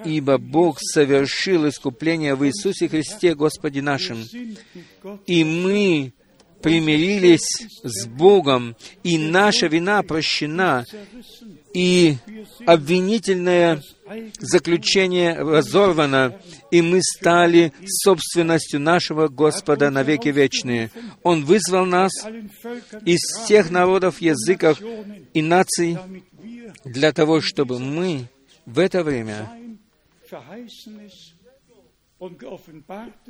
Ибо 0.05 0.37
Бог 0.37 0.77
совершил 0.79 1.67
искупление 1.67 2.35
в 2.35 2.45
Иисусе 2.45 2.87
Христе, 2.87 3.35
Господе 3.35 3.81
нашим. 3.81 4.23
И 5.27 5.43
мы 5.43 6.13
примирились 6.61 7.67
с 7.83 8.05
Богом, 8.07 8.75
и 9.03 9.17
наша 9.17 9.67
вина 9.67 10.03
прощена, 10.03 10.85
и 11.73 12.17
обвинительное 12.65 13.81
заключение 14.39 15.33
разорвано, 15.33 16.37
и 16.69 16.81
мы 16.81 17.01
стали 17.01 17.73
собственностью 17.85 18.79
нашего 18.79 19.27
Господа 19.27 19.89
на 19.89 20.03
веки 20.03 20.29
вечные. 20.29 20.91
Он 21.23 21.45
вызвал 21.45 21.85
нас 21.85 22.11
из 23.05 23.19
всех 23.19 23.71
народов, 23.71 24.21
языков 24.21 24.79
и 25.33 25.41
наций 25.41 25.97
для 26.83 27.11
того, 27.11 27.41
чтобы 27.41 27.79
мы 27.79 28.27
в 28.65 28.79
это 28.79 29.03
время 29.03 29.49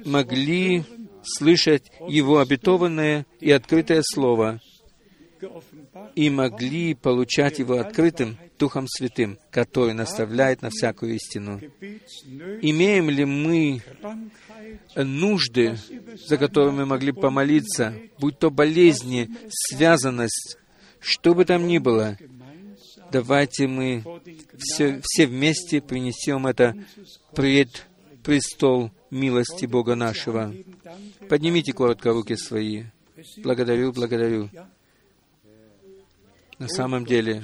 могли 0.06 0.84
слышать 1.24 1.92
Его 2.08 2.40
обетованное 2.40 3.26
и 3.40 3.52
открытое 3.52 4.02
Слово 4.04 4.60
и 6.16 6.30
могли 6.30 6.94
получать 6.94 7.60
Его 7.60 7.80
открытым 7.80 8.38
Духом 8.60 8.88
Святым, 8.88 9.40
который 9.50 9.94
наставляет 9.94 10.62
на 10.62 10.70
всякую 10.70 11.16
истину. 11.16 11.60
Имеем 12.62 13.10
ли 13.10 13.26
мы 13.26 13.82
нужды, 14.96 15.78
за 16.28 16.38
которые 16.38 16.74
мы 16.74 16.86
могли 16.86 17.12
помолиться, 17.12 17.96
будь 18.20 18.38
то 18.38 18.52
болезни, 18.52 19.30
связанность, 19.50 20.58
что 21.00 21.34
бы 21.34 21.46
там 21.46 21.66
ни 21.66 21.80
было, 21.80 22.18
давайте 23.12 23.68
мы 23.68 24.04
все, 24.58 25.02
все 25.04 25.28
вместе 25.28 25.82
принесем 25.82 26.48
это 26.48 26.76
пред 27.36 27.88
престол 28.24 28.92
милости 29.10 29.66
Бога 29.66 29.96
нашего. 29.96 30.54
Поднимите 31.30 31.74
коротко 31.74 32.12
руки 32.12 32.36
свои. 32.36 32.86
Благодарю, 33.38 33.92
благодарю. 33.92 34.50
На 36.60 36.68
самом 36.68 37.06
деле, 37.06 37.44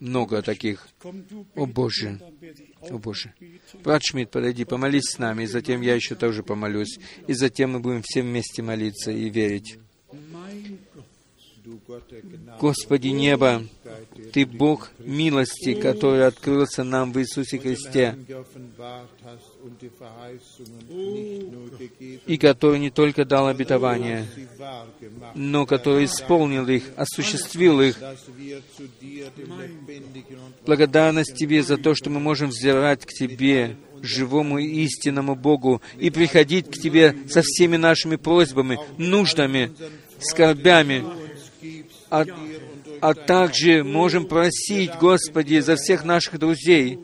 много 0.00 0.42
таких. 0.42 0.88
О 1.54 1.66
Боже, 1.66 2.20
о 2.80 2.98
Боже. 2.98 3.34
Брат 3.82 4.02
Шмидт, 4.02 4.30
подойди, 4.30 4.64
помолись 4.64 5.10
с 5.10 5.18
нами, 5.18 5.44
и 5.44 5.46
затем 5.46 5.80
я 5.82 5.94
еще 5.94 6.14
тоже 6.14 6.42
помолюсь. 6.42 6.98
И 7.26 7.34
затем 7.34 7.72
мы 7.72 7.80
будем 7.80 8.02
все 8.02 8.22
вместе 8.22 8.62
молиться 8.62 9.10
и 9.10 9.28
верить. 9.30 9.78
Господи 12.60 13.08
неба, 13.08 13.62
Ты 14.32 14.44
Бог 14.44 14.90
милости, 14.98 15.74
который 15.74 16.26
открылся 16.26 16.84
нам 16.84 17.12
в 17.12 17.18
Иисусе 17.18 17.58
Христе, 17.58 18.16
и 22.26 22.36
который 22.36 22.78
не 22.78 22.90
только 22.90 23.24
дал 23.24 23.48
обетование, 23.48 24.26
но 25.34 25.64
который 25.64 26.04
исполнил 26.04 26.68
их, 26.68 26.84
осуществил 26.96 27.80
их. 27.80 27.98
Благодарность 30.66 31.34
Тебе 31.34 31.62
за 31.62 31.78
то, 31.78 31.94
что 31.94 32.10
мы 32.10 32.20
можем 32.20 32.50
взирать 32.50 33.06
к 33.06 33.08
Тебе, 33.08 33.76
живому 34.02 34.58
и 34.58 34.66
истинному 34.84 35.34
Богу, 35.34 35.80
и 35.98 36.10
приходить 36.10 36.70
к 36.70 36.74
Тебе 36.74 37.16
со 37.28 37.40
всеми 37.42 37.78
нашими 37.78 38.16
просьбами, 38.16 38.78
нуждами, 38.98 39.72
скорбями, 40.20 41.04
а, 42.20 42.24
а 43.00 43.14
также 43.14 43.82
можем 43.82 44.26
просить, 44.26 44.92
Господи, 45.00 45.58
за 45.58 45.76
всех 45.76 46.04
наших 46.04 46.38
друзей, 46.38 47.00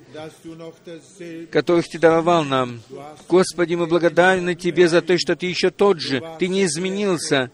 которых 1.51 1.89
Ты 1.89 1.99
даровал 1.99 2.45
нам. 2.45 2.81
Господи, 3.29 3.75
мы 3.75 3.87
благодарны 3.87 4.55
Тебе 4.55 4.89
за 4.89 5.03
то, 5.03 5.19
что 5.19 5.35
Ты 5.37 5.47
еще 5.47 5.71
тот 5.71 6.01
же, 6.01 6.23
Ты 6.39 6.49
не 6.49 6.65
изменился, 6.65 7.51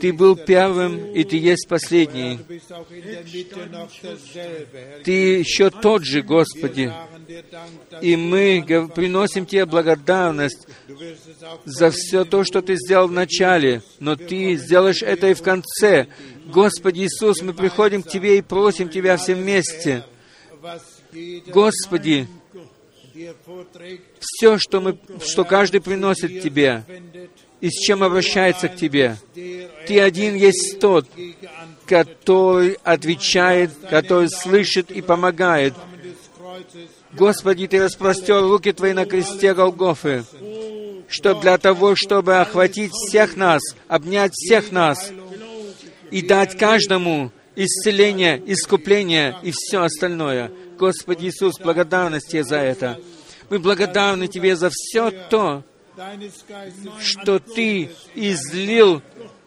ты 0.00 0.12
был 0.12 0.36
первым, 0.36 1.12
и 1.12 1.24
Ты 1.24 1.36
есть 1.36 1.68
последний. 1.68 2.38
Ты 5.04 5.38
еще 5.38 5.70
тот 5.70 6.04
же, 6.04 6.22
Господи. 6.22 6.92
И 8.00 8.16
мы 8.16 8.64
приносим 8.94 9.46
Тебе 9.46 9.66
благодарность 9.66 10.66
за 11.64 11.90
все 11.90 12.24
то, 12.24 12.44
что 12.44 12.62
Ты 12.62 12.76
сделал 12.76 13.08
в 13.08 13.12
начале, 13.12 13.82
но 14.00 14.16
Ты 14.16 14.56
сделаешь 14.56 15.02
это 15.02 15.28
и 15.28 15.34
в 15.34 15.42
конце. 15.42 16.08
Господи 16.46 17.00
Иисус, 17.00 17.42
мы 17.42 17.52
приходим 17.52 18.02
к 18.02 18.08
Тебе 18.08 18.38
и 18.38 18.42
просим 18.42 18.88
Тебя 18.88 19.16
все 19.16 19.34
вместе. 19.34 20.04
Господи, 21.48 22.28
все, 24.20 24.58
что, 24.58 24.80
мы, 24.80 24.98
что 25.24 25.44
каждый 25.44 25.80
приносит 25.80 26.42
Тебе, 26.42 26.84
и 27.62 27.70
с 27.70 27.74
чем 27.74 28.02
обращается 28.02 28.68
к 28.68 28.76
Тебе. 28.76 29.16
Ты 29.86 30.00
один 30.00 30.34
есть 30.34 30.80
тот, 30.80 31.06
который 31.86 32.76
отвечает, 32.82 33.70
который 33.88 34.28
слышит 34.28 34.90
и 34.90 35.00
помогает. 35.00 35.72
Господи, 37.12 37.68
Ты 37.68 37.80
распростер 37.80 38.40
руки 38.40 38.72
Твои 38.72 38.92
на 38.92 39.06
кресте 39.06 39.54
Голгофы, 39.54 40.24
что 41.08 41.34
для 41.34 41.56
того, 41.56 41.94
чтобы 41.94 42.38
охватить 42.38 42.90
всех 42.92 43.36
нас, 43.36 43.62
обнять 43.86 44.32
всех 44.34 44.72
нас 44.72 45.12
и 46.10 46.20
дать 46.20 46.58
каждому 46.58 47.30
исцеление, 47.54 48.42
искупление 48.44 49.36
и 49.44 49.52
все 49.52 49.82
остальное. 49.82 50.50
Господи 50.80 51.26
Иисус, 51.26 51.60
благодарность 51.60 52.28
Тебе 52.28 52.42
за 52.42 52.56
это. 52.56 52.98
Мы 53.50 53.60
благодарны 53.60 54.26
Тебе 54.26 54.56
за 54.56 54.68
все 54.72 55.12
то, 55.12 55.62
что 57.00 57.38
Ты 57.38 57.90
излил 58.14 59.02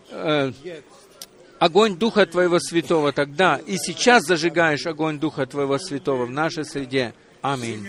э, 0.10 0.52
огонь 1.60 1.98
Духа 1.98 2.26
Твоего 2.26 2.60
Святого 2.60 3.12
тогда, 3.12 3.58
и 3.66 3.78
сейчас 3.78 4.24
зажигаешь 4.24 4.86
огонь 4.86 5.20
Духа 5.20 5.46
Твоего 5.46 5.78
Святого 5.78 6.26
в 6.26 6.32
нашей 6.32 6.66
среде. 6.66 7.14
Аминь. 7.42 7.88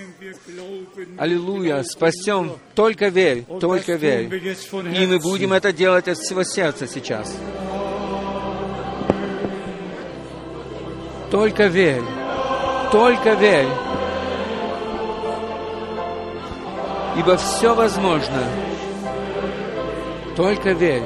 Аллилуйя. 1.17 1.83
Спасем. 1.83 2.59
Только 2.75 3.09
верь, 3.09 3.45
только 3.59 3.95
верь. 3.95 4.27
И 4.95 5.07
мы 5.07 5.19
будем 5.19 5.55
это 5.55 5.73
делать 5.73 6.09
от 6.09 6.19
всего 6.19 6.43
сердца 6.43 6.87
сейчас. 6.87 7.35
Только 11.31 11.69
верь. 11.69 12.03
Только 12.93 13.33
верь. 13.33 13.96
Ибо 17.19 17.37
все 17.37 17.75
возможно. 17.75 18.43
Только 20.37 20.73
верь. 20.73 21.03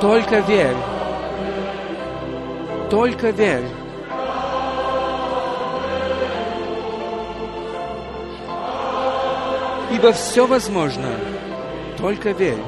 Только 0.00 0.40
верь. 0.40 0.76
Только 2.90 3.30
верь. 3.30 3.64
Ибо 9.90 10.12
все 10.12 10.46
возможно. 10.46 11.08
Только 11.98 12.30
верь. 12.30 12.62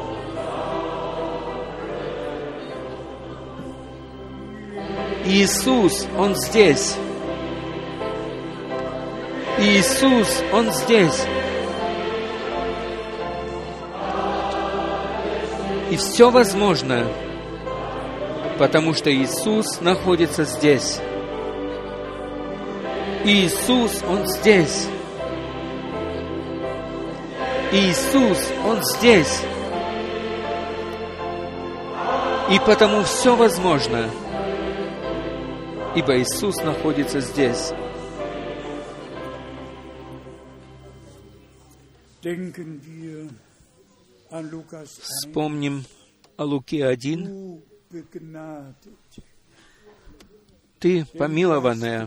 Иисус, 5.25 6.07
Он 6.19 6.35
здесь. 6.37 6.97
Иисус, 9.59 10.43
Он 10.53 10.71
здесь. 10.71 11.25
И 15.91 15.97
все 15.97 16.31
возможно, 16.31 17.07
потому 18.59 18.93
что 18.93 19.11
Иисус 19.11 19.81
находится 19.81 20.45
здесь. 20.45 21.01
Иисус, 23.25 24.03
Он 24.07 24.27
здесь. 24.27 24.89
Иисус, 27.73 28.53
Он 28.63 28.83
здесь. 28.83 29.41
И 32.51 32.59
потому 32.59 33.05
все 33.05 33.35
возможно, 33.35 34.11
ибо 35.95 36.19
Иисус 36.19 36.57
находится 36.59 37.21
здесь. 37.21 37.73
Вспомним 45.01 45.85
о 46.37 46.45
Луке 46.45 46.85
1. 46.87 47.25
Du 47.25 47.63
begnadet. 47.91 48.75
Ты 50.81 51.05
помилованная, 51.17 52.07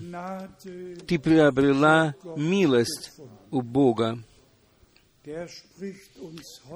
ты 1.07 1.19
приобрела 1.19 2.13
милость 2.35 3.13
у 3.49 3.61
Бога. 3.61 4.19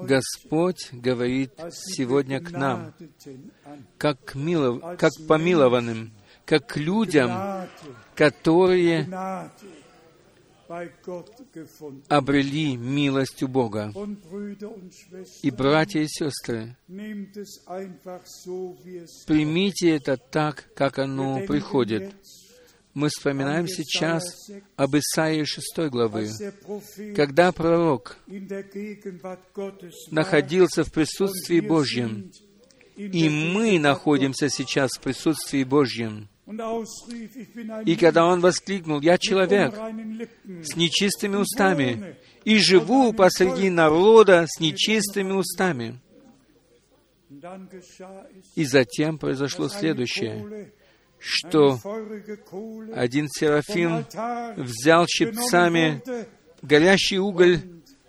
Господь 0.02 0.88
говорит 0.92 1.52
сегодня 1.70 2.40
к 2.40 2.50
нам, 2.50 2.94
как, 3.98 4.24
к 4.24 4.34
милов- 4.34 4.96
как 4.98 5.12
помилованным, 5.28 6.12
как 6.44 6.66
к 6.66 6.76
людям, 6.76 7.30
которые 8.14 9.06
обрели 12.08 12.76
милость 12.76 13.42
у 13.42 13.48
Бога. 13.48 13.92
И, 15.42 15.50
братья 15.50 16.00
и 16.00 16.08
сестры, 16.08 16.76
примите 19.26 19.90
это 19.90 20.16
так, 20.16 20.68
как 20.74 20.98
оно 20.98 21.40
приходит. 21.46 22.14
Мы 22.94 23.08
вспоминаем 23.08 23.66
сейчас 23.66 24.22
об 24.76 24.96
Исаии 24.96 25.42
6 25.42 25.90
главы, 25.90 26.28
когда 27.16 27.50
пророк 27.50 28.16
находился 30.12 30.84
в 30.84 30.92
присутствии 30.92 31.58
Божьем, 31.58 32.30
и 32.96 33.28
мы 33.28 33.80
находимся 33.80 34.48
сейчас 34.48 34.92
в 34.92 35.00
присутствии 35.00 35.64
Божьем. 35.64 36.28
И 36.46 37.96
когда 37.96 38.26
он 38.26 38.40
воскликнул, 38.40 39.00
«Я 39.00 39.16
человек 39.16 39.74
с 39.74 40.76
нечистыми 40.76 41.36
устами, 41.36 42.16
и 42.44 42.58
живу 42.58 43.14
посреди 43.14 43.70
народа 43.70 44.46
с 44.46 44.60
нечистыми 44.60 45.32
устами». 45.32 46.00
И 48.54 48.64
затем 48.64 49.18
произошло 49.18 49.68
следующее, 49.68 50.70
что 51.18 51.80
один 52.94 53.28
серафим 53.28 54.04
взял 54.56 55.06
щипцами 55.06 56.02
горящий 56.60 57.18
уголь 57.18 57.60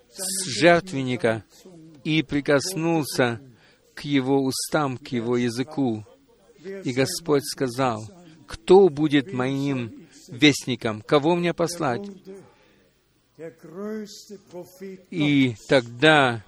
с 0.10 0.45
жертвенника 0.60 1.44
и 2.03 2.22
прикоснулся 2.22 3.41
к 3.94 4.02
его 4.02 4.44
устам, 4.44 4.98
к 4.98 5.07
его 5.07 5.38
языку. 5.38 6.06
Wer 6.66 6.82
И 6.84 6.94
Господь 6.94 7.44
сказал, 7.45 8.03
«Кто 8.48 8.90
будет 8.90 9.34
моим 9.34 10.08
вестником? 10.28 11.02
Кого 11.02 11.36
мне 11.36 11.54
послать?» 11.54 12.10
И 15.12 15.56
тогда 15.68 16.44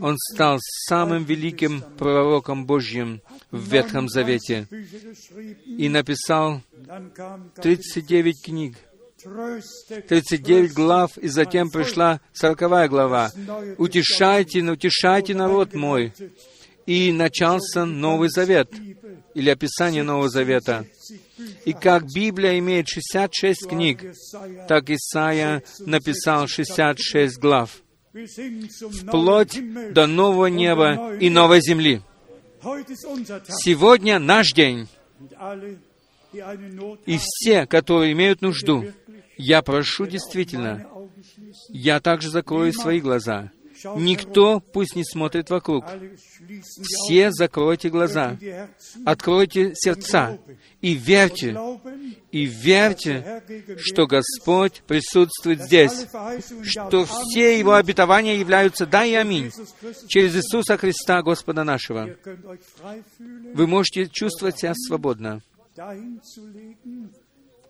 он 0.00 0.16
стал 0.18 0.58
самым 0.88 1.24
великим 1.24 1.82
пророком 1.98 2.64
Божьим 2.64 3.20
в 3.50 3.70
Ветхом 3.70 4.08
Завете 4.08 4.66
и 5.66 5.88
написал 5.90 6.62
Dann 6.72 7.12
kam 7.14 7.50
Kapitel 7.54 7.62
39 7.62 8.42
книг, 8.42 8.76
Tröste, 9.22 10.00
39 10.08 10.72
глав, 10.72 11.18
и 11.18 11.28
затем 11.28 11.70
пришла 11.70 12.20
40 12.32 12.88
глава. 12.88 13.30
«Утешайте, 13.76 14.60
утешайте 14.62 15.34
народ 15.34 15.74
мой». 15.74 16.14
И 16.90 17.12
начался 17.12 17.84
Новый 17.84 18.30
Завет, 18.30 18.68
или 19.36 19.48
описание 19.48 20.02
Нового 20.02 20.28
Завета. 20.28 20.84
И 21.64 21.72
как 21.72 22.04
Библия 22.12 22.58
имеет 22.58 22.88
66 22.88 23.68
книг, 23.68 24.04
так 24.66 24.90
Исаия 24.90 25.62
написал 25.78 26.48
66 26.48 27.38
глав, 27.38 27.80
вплоть 28.92 29.56
до 29.92 30.08
нового 30.08 30.46
неба 30.46 31.14
и 31.14 31.30
новой 31.30 31.60
земли. 31.60 32.02
Сегодня 33.46 34.18
наш 34.18 34.48
день, 34.48 34.88
и 37.06 37.18
все, 37.20 37.66
которые 37.66 38.14
имеют 38.14 38.42
нужду, 38.42 38.84
я 39.36 39.62
прошу 39.62 40.08
действительно, 40.08 40.88
я 41.68 42.00
также 42.00 42.30
закрою 42.30 42.72
свои 42.72 43.00
глаза. 43.00 43.52
Никто 43.96 44.60
пусть 44.60 44.96
не 44.96 45.04
смотрит 45.04 45.50
вокруг. 45.50 45.84
Все 46.86 47.30
закройте 47.30 47.88
глаза, 47.88 48.36
откройте 49.04 49.72
сердца 49.74 50.38
и 50.80 50.94
верьте, 50.94 51.56
и 52.30 52.44
верьте, 52.44 53.42
что 53.78 54.06
Господь 54.06 54.82
присутствует 54.86 55.62
здесь, 55.62 56.06
что 56.62 57.04
все 57.04 57.58
Его 57.58 57.74
обетования 57.74 58.36
являются 58.36 58.86
«да» 58.86 59.04
и 59.04 59.14
«аминь» 59.14 59.50
через 60.08 60.36
Иисуса 60.36 60.76
Христа, 60.76 61.22
Господа 61.22 61.64
нашего. 61.64 62.08
Вы 63.18 63.66
можете 63.66 64.08
чувствовать 64.08 64.58
себя 64.58 64.74
свободно. 64.74 65.42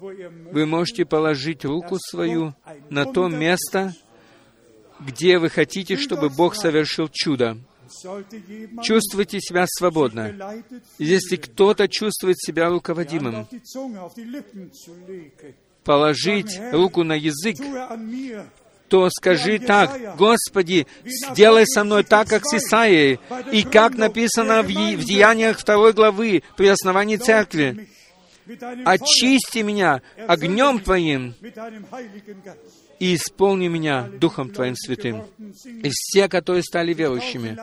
Вы 0.00 0.66
можете 0.66 1.04
положить 1.04 1.64
руку 1.64 1.98
свою 1.98 2.54
на 2.88 3.04
то 3.04 3.28
место, 3.28 3.94
где 5.00 5.38
вы 5.38 5.48
хотите, 5.48 5.96
чтобы 5.96 6.28
Бог 6.28 6.54
совершил 6.54 7.08
чудо. 7.12 7.58
Чувствуйте 8.82 9.40
себя 9.40 9.64
свободно. 9.66 10.32
Если 10.98 11.36
кто-то 11.36 11.88
чувствует 11.88 12.36
себя 12.38 12.68
руководимым, 12.68 13.48
положить 15.82 16.60
руку 16.72 17.02
на 17.02 17.14
язык, 17.14 17.56
то 18.88 19.08
скажи 19.10 19.58
так, 19.58 20.16
«Господи, 20.16 20.86
сделай 21.04 21.64
со 21.66 21.84
мной 21.84 22.02
так, 22.02 22.28
как 22.28 22.44
с 22.44 22.54
Исаией, 22.54 23.20
и 23.52 23.62
как 23.62 23.96
написано 23.96 24.62
в, 24.62 24.66
в 24.66 25.04
Деяниях 25.04 25.58
второй 25.58 25.92
главы 25.92 26.42
при 26.56 26.66
основании 26.66 27.16
церкви. 27.16 27.88
Очисти 28.84 29.58
меня 29.58 30.02
огнем 30.26 30.80
Твоим 30.80 31.34
и 33.00 33.16
исполни 33.16 33.66
меня 33.66 34.08
Духом 34.20 34.50
Твоим 34.50 34.76
Святым». 34.76 35.24
И 35.64 35.90
все, 35.92 36.28
которые 36.28 36.62
стали 36.62 36.94
верующими, 36.94 37.58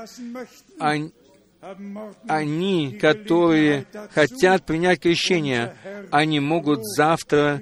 они, 2.27 2.91
которые 2.93 3.85
хотят 4.11 4.65
принять 4.65 4.99
крещение, 4.99 5.75
они 6.11 6.39
могут 6.39 6.85
завтра 6.85 7.61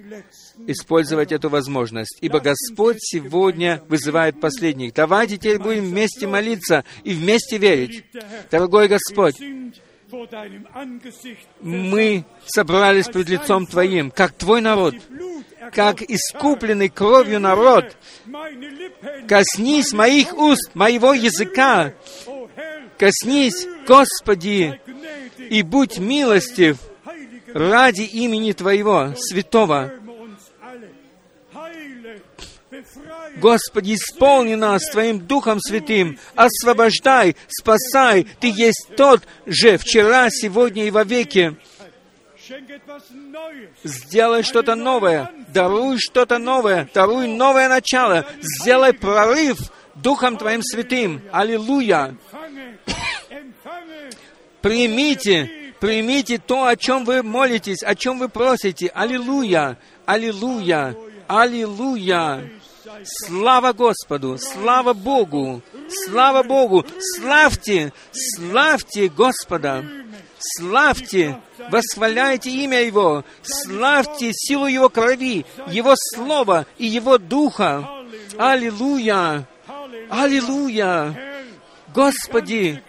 использовать 0.68 1.31
эту 1.31 1.49
возможность. 1.49 2.18
Ибо 2.22 2.39
Господь 2.39 2.97
сегодня 2.99 3.81
вызывает 3.88 4.39
последних. 4.39 4.93
Давайте 4.93 5.38
теперь 5.38 5.60
будем 5.60 5.85
вместе 5.85 6.27
молиться 6.27 6.84
и 7.03 7.14
вместе 7.14 7.57
верить. 7.57 8.03
Дорогой 8.52 8.88
Господь, 8.88 9.35
мы 11.61 12.26
собрались 12.45 13.07
пред 13.07 13.30
лицом 13.30 13.65
Твоим, 13.65 14.11
как 14.11 14.34
Твой 14.34 14.61
народ, 14.61 14.95
как 15.72 16.02
искупленный 16.02 16.90
кровью 16.90 17.40
народ. 17.40 17.95
Коснись 19.27 19.94
моих 19.94 20.38
уст, 20.38 20.72
моего 20.73 21.14
языка. 21.14 21.94
Коснись, 22.98 23.68
Господи, 23.88 24.80
и 25.49 25.61
будь 25.61 25.98
милостив 25.98 26.77
ради 27.53 28.03
имени 28.03 28.52
Твоего, 28.52 29.14
святого. 29.18 29.94
Господи, 33.38 33.95
исполни 33.95 34.56
нас 34.56 34.90
Твоим 34.91 35.20
Духом 35.20 35.60
Святым, 35.60 36.18
освобождай, 36.36 37.36
спасай. 37.48 38.26
Ты 38.40 38.48
есть 38.48 38.88
тот 38.95 39.24
же 39.45 39.78
вчера, 39.78 40.30
сегодня 40.30 40.86
и 40.86 40.91
вовеки. 40.91 41.57
Сделай 43.84 44.44
что-то 44.44 44.76
новое, 44.76 45.32
даруй 45.49 45.98
что-то 45.99 46.38
новое, 46.38 46.88
даруй 46.94 47.28
новое 47.28 47.68
начало, 47.68 48.26
сделай 48.40 48.94
прорыв 48.94 49.57
Духом 49.95 50.38
Твоим 50.38 50.62
Святым. 50.62 51.22
Аллилуйя! 51.32 52.16
Примите, 54.62 55.74
примите 55.80 56.38
то, 56.38 56.66
о 56.66 56.76
чем 56.76 57.06
вы 57.06 57.22
молитесь, 57.22 57.84
о 57.84 57.95
чем 57.95 58.20
вы 58.20 58.30
просите. 58.30 58.88
Аллилуйя! 58.88 59.78
Аллилуйя! 60.06 60.95
Аллилуйя! 61.28 62.49
Слава 63.04 63.74
Господу! 63.74 64.38
Слава 64.38 64.94
Богу! 64.94 65.62
Слава 66.06 66.44
Богу! 66.44 66.86
Славьте! 67.00 67.94
Славьте 68.12 69.10
Господа! 69.10 69.84
Славьте! 70.40 71.40
Восхваляйте 71.70 72.50
имя 72.50 72.82
Его! 72.84 73.24
Славьте 73.42 74.32
силу 74.34 74.68
Его 74.68 74.90
крови, 74.90 75.46
Его 75.68 75.96
Слова 76.14 76.66
и 76.78 76.86
Его 76.86 77.18
Духа! 77.18 77.88
Аллилуйя! 78.38 79.48
Аллилуйя! 80.10 81.16
Господи, 81.94 82.84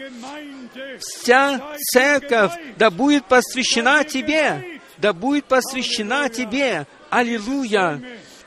вся 0.98 1.60
церковь 1.92 2.52
да 2.76 2.90
будет 2.90 3.26
посвящена 3.26 4.04
Тебе. 4.04 4.80
да 4.98 5.12
будет 5.12 5.44
посвящена 5.44 6.28
Тебе. 6.28 6.86
Аллилуйя! 7.10 8.00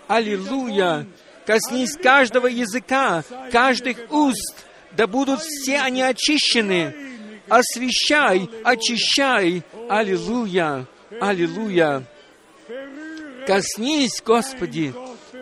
Аллилуйя! 0.07 1.07
Коснись 1.49 1.97
каждого 1.97 2.45
языка, 2.45 3.23
каждых 3.51 4.11
уст, 4.11 4.67
да 4.91 5.07
будут 5.07 5.41
все 5.41 5.79
они 5.79 6.03
очищены. 6.03 6.93
Освящай, 7.47 8.47
очищай. 8.63 9.63
Аллилуйя! 9.89 10.85
Аллилуйя! 11.19 12.03
Коснись, 13.47 14.21
Господи! 14.23 14.93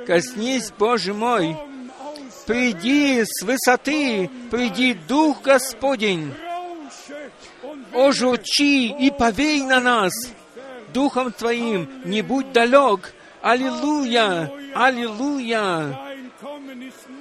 Коснись, 0.06 0.72
Боже 0.80 1.14
мой! 1.14 1.58
Приди 2.46 3.26
с 3.26 3.44
высоты, 3.44 4.30
приди 4.50 4.94
Дух 4.94 5.42
Господень! 5.42 6.34
Ожучи 7.94 8.92
и 8.98 9.12
повей 9.12 9.62
на 9.62 9.82
нас! 9.82 10.14
Духом 10.94 11.34
Твоим 11.34 11.90
не 12.06 12.22
будь 12.22 12.54
далек! 12.54 13.14
Аллилуйя! 13.48 14.52
Аллилуйя! 14.76 15.98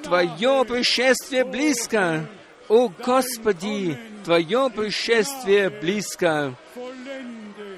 Твое 0.03 0.65
пришествие 0.65 1.45
близко! 1.45 2.27
О 2.69 2.89
Господи, 2.89 3.97
Твое 4.25 4.69
пришествие 4.75 5.71
близко! 5.71 6.53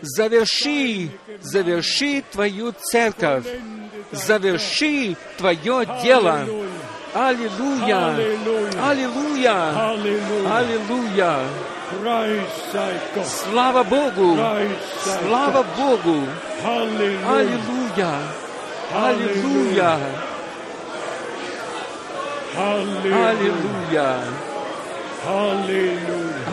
Заверши, 0.01 1.11
заверши 1.43 2.25
Твою 2.33 2.73
церковь! 2.73 3.45
Заверши 4.13 5.15
Твое 5.37 5.87
дело! 6.03 6.47
Аллилуйя! 7.13 8.17
Аллилуйя! 8.83 9.75
Аллилуйя! 10.57 11.39
Слава 13.27 13.85
Богу! 13.85 14.39
Слава 15.05 15.67
Богу! 15.77 16.23
Аллилуйя! 16.65 17.78
Аллилуйя! 18.95 19.99
Аллилуйя! 22.55 24.21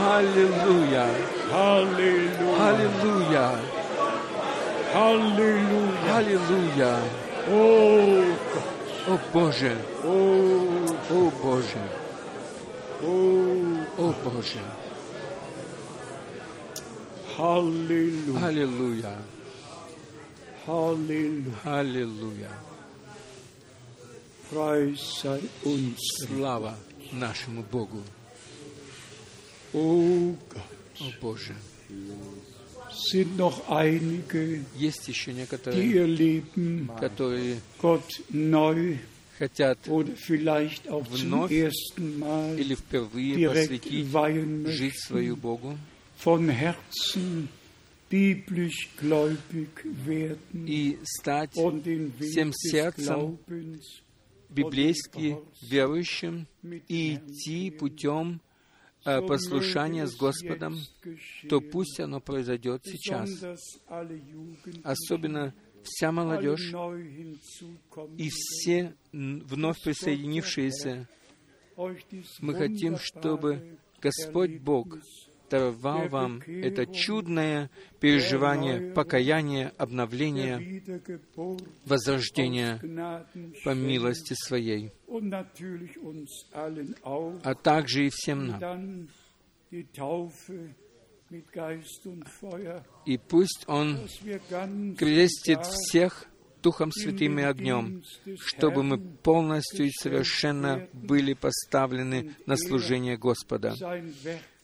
Аллилуйя! 0.03 1.07
Аллилуйя! 2.57 3.51
Аллилуйя! 6.15 6.95
О 9.07 9.19
Боже! 9.31 9.77
О 10.03 11.31
Боже! 11.43 11.83
О 13.03 14.13
Боже! 14.23 14.63
Аллилуйя! 18.43 19.15
Аллилуйя! 21.63 22.49
Слава 26.27 26.75
нашему 27.11 27.63
Богу! 27.71 28.01
О 29.73 30.33
Боже! 31.21 31.55
Есть 34.75 35.07
еще 35.07 35.33
некоторые, 35.33 35.83
которые 36.99 37.59
хотят 39.37 39.77
Вновь 41.09 41.51
или 41.51 42.73
впервые 42.75 43.35
посвятить 43.49 44.07
жизнь 44.71 44.95
свою 44.97 45.35
Богу 45.35 45.77
и 50.53 50.99
стать 51.03 51.51
всем 51.51 52.51
сердцем 52.53 53.37
библейски 54.49 55.37
верующим 55.61 56.47
и 56.87 57.15
идти 57.15 57.71
путем 57.71 58.41
э, 59.05 59.21
послушания 59.21 60.07
с 60.07 60.15
Господом, 60.15 60.77
то 61.49 61.59
пусть 61.59 61.99
оно 61.99 62.19
произойдет 62.21 62.81
сейчас. 62.85 63.29
Особенно 64.83 65.53
вся 65.83 66.11
молодежь 66.11 66.73
и 68.17 68.29
все 68.29 68.95
вновь 69.11 69.81
присоединившиеся. 69.83 71.07
Мы 72.39 72.55
хотим, 72.55 72.97
чтобы 72.97 73.77
Господь 74.01 74.59
Бог 74.59 74.97
даровал 75.55 76.07
вам 76.09 76.41
это 76.47 76.85
чудное 76.85 77.69
переживание 77.99 78.93
покаяния, 78.93 79.73
обновления, 79.77 80.83
возрождения 81.85 82.79
по 83.63 83.73
милости 83.73 84.33
Своей, 84.33 84.91
а 87.43 87.55
также 87.55 88.07
и 88.07 88.09
всем 88.11 88.47
нам. 88.47 89.07
И 93.05 93.17
пусть 93.17 93.65
Он 93.67 94.07
крестит 94.97 95.65
всех 95.65 96.27
Духом 96.61 96.91
Святым 96.91 97.37
и 97.37 97.43
огнем, 97.43 98.03
чтобы 98.39 98.81
мы 98.81 98.97
полностью 98.97 99.85
и 99.85 99.91
совершенно 99.91 100.87
были 100.93 101.33
поставлены 101.33 102.35
на 102.47 102.57
служение 102.57 103.17
Господа, 103.17 103.75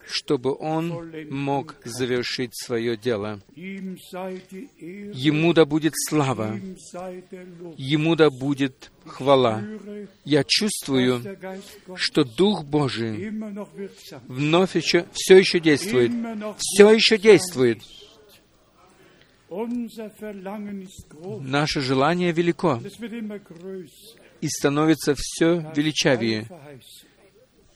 чтобы 0.06 0.56
Он 0.58 1.12
мог 1.30 1.76
завершить 1.84 2.52
свое 2.54 2.98
дело. 2.98 3.40
Ему 3.56 5.54
да 5.54 5.66
будет 5.66 5.94
слава. 5.96 6.60
Ему 7.78 8.16
да 8.16 8.30
будет 8.30 8.92
хвала. 9.06 9.64
Я 10.26 10.44
чувствую, 10.46 11.22
что 11.96 12.24
Дух 12.24 12.64
Божий 12.64 13.32
вновь 14.28 14.76
еще, 14.76 15.06
все 15.14 15.38
еще 15.38 15.60
действует, 15.60 16.12
все 16.58 16.90
еще 16.92 17.18
действует. 17.18 17.82
Наше 21.42 21.82
желание 21.82 22.32
велико 22.32 22.80
и 24.40 24.48
становится 24.48 25.14
все 25.16 25.72
величавее, 25.76 26.48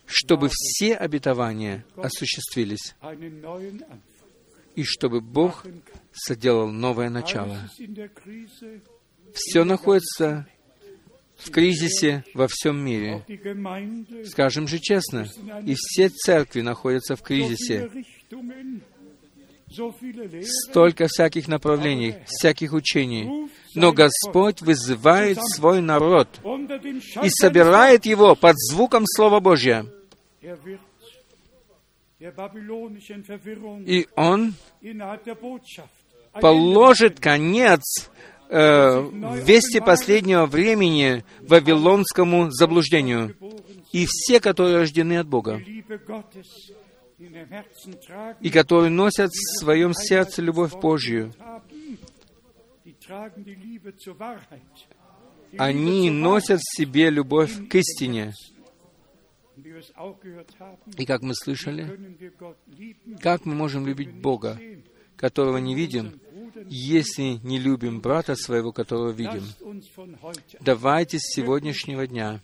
чтобы 0.05 0.49
все 0.51 0.95
обетования 0.95 1.85
осуществились, 1.95 2.95
и 4.75 4.83
чтобы 4.83 5.21
Бог 5.21 5.65
соделал 6.13 6.71
новое 6.71 7.09
начало. 7.09 7.57
Все 9.33 9.63
находится 9.63 10.47
в 11.37 11.49
кризисе 11.51 12.23
во 12.33 12.47
всем 12.47 12.83
мире. 12.83 13.25
Скажем 14.25 14.67
же 14.67 14.79
честно, 14.79 15.27
и 15.65 15.75
все 15.75 16.09
церкви 16.09 16.61
находятся 16.61 17.15
в 17.15 17.21
кризисе. 17.21 17.89
Столько 20.69 21.07
всяких 21.07 21.47
направлений, 21.47 22.15
всяких 22.25 22.73
учений. 22.73 23.49
Но 23.75 23.91
Господь 23.91 24.61
вызывает 24.61 25.37
свой 25.41 25.81
народ 25.81 26.27
и 26.43 27.29
собирает 27.29 28.05
его 28.05 28.35
под 28.35 28.55
звуком 28.57 29.05
Слова 29.05 29.39
Verwirrung 32.19 33.83
И 33.85 34.07
Он 34.15 34.53
положит 36.41 37.19
конец 37.19 37.81
э, 38.49 39.01
вести 39.43 39.79
последнего 39.79 40.45
времени 40.45 41.23
вавилонскому 41.41 42.51
заблуждению. 42.51 43.35
И 43.91 44.05
все, 44.09 44.39
которые 44.39 44.77
рождены 44.77 45.17
от 45.17 45.27
Бога, 45.27 45.61
и 48.41 48.49
которые 48.49 48.89
носят 48.89 49.31
в 49.31 49.59
своем 49.59 49.93
сердце 49.93 50.41
любовь 50.41 50.73
Божью, 50.73 51.33
они 55.57 56.09
носят 56.09 56.59
в 56.59 56.77
себе 56.77 57.09
любовь 57.09 57.67
к 57.69 57.75
истине. 57.75 58.33
И 60.97 61.05
как 61.05 61.21
мы 61.21 61.33
слышали, 61.33 62.17
как 63.21 63.45
мы 63.45 63.55
можем 63.55 63.87
любить 63.87 64.13
Бога, 64.13 64.59
которого 65.15 65.57
не 65.57 65.75
видим, 65.75 66.19
если 66.67 67.39
не 67.43 67.59
любим 67.59 68.01
брата 68.01 68.35
своего, 68.35 68.71
которого 68.71 69.11
видим? 69.11 69.43
Давайте 70.59 71.19
с 71.19 71.33
сегодняшнего 71.33 72.05
дня 72.05 72.41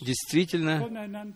действительно 0.00 1.26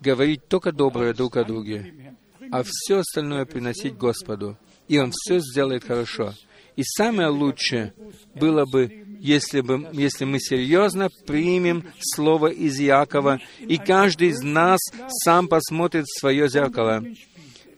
говорить 0.00 0.46
только 0.46 0.72
доброе 0.72 1.14
друг 1.14 1.36
о 1.36 1.44
друге, 1.44 2.14
а 2.52 2.62
все 2.64 2.98
остальное 2.98 3.44
приносить 3.44 3.96
Господу. 3.96 4.56
И 4.88 4.98
Он 4.98 5.10
все 5.12 5.40
сделает 5.40 5.84
хорошо. 5.84 6.34
И 6.76 6.82
самое 6.84 7.28
лучшее 7.28 7.92
было 8.34 8.64
бы, 8.64 9.04
если, 9.20 9.60
бы, 9.60 9.88
если 9.92 10.24
мы 10.24 10.40
серьезно 10.40 11.08
примем 11.26 11.84
слово 12.00 12.48
из 12.48 12.80
Иакова, 12.80 13.40
и 13.60 13.76
каждый 13.76 14.28
из 14.28 14.42
нас 14.42 14.80
сам 15.24 15.48
посмотрит 15.48 16.06
в 16.06 16.20
свое 16.20 16.48
зеркало. 16.48 17.04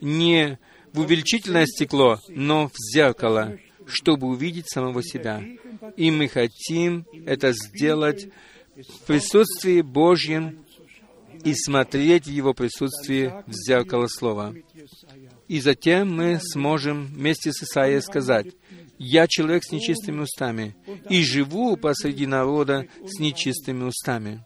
Не 0.01 0.59
в 0.93 0.99
увеличительное 1.01 1.65
стекло, 1.65 2.19
но 2.29 2.69
в 2.69 2.73
зеркало. 2.93 3.57
чтобы 3.87 4.27
увидеть 4.27 4.69
самого 4.69 5.03
себя. 5.03 5.43
И 5.95 6.11
мы 6.11 6.27
хотим 6.27 7.05
это 7.25 7.53
сделать 7.53 8.27
в 8.75 9.05
присутствии 9.05 9.81
Божьем 9.81 10.65
и 11.43 11.53
смотреть 11.53 12.25
в 12.25 12.31
Его 12.31 12.53
присутствии 12.53 13.31
в 13.45 13.53
зеркало 13.53 14.07
Слова. 14.07 14.53
И 15.47 15.59
затем 15.59 16.15
мы 16.15 16.39
сможем 16.41 17.05
вместе 17.05 17.51
с 17.51 17.61
Исаией 17.63 18.01
сказать, 18.01 18.47
«Я 18.97 19.27
человек 19.27 19.63
с 19.63 19.71
нечистыми 19.71 20.21
устами, 20.21 20.75
и 21.09 21.21
живу 21.23 21.77
посреди 21.77 22.25
народа 22.25 22.87
с 23.05 23.19
нечистыми 23.19 23.83
устами». 23.83 24.45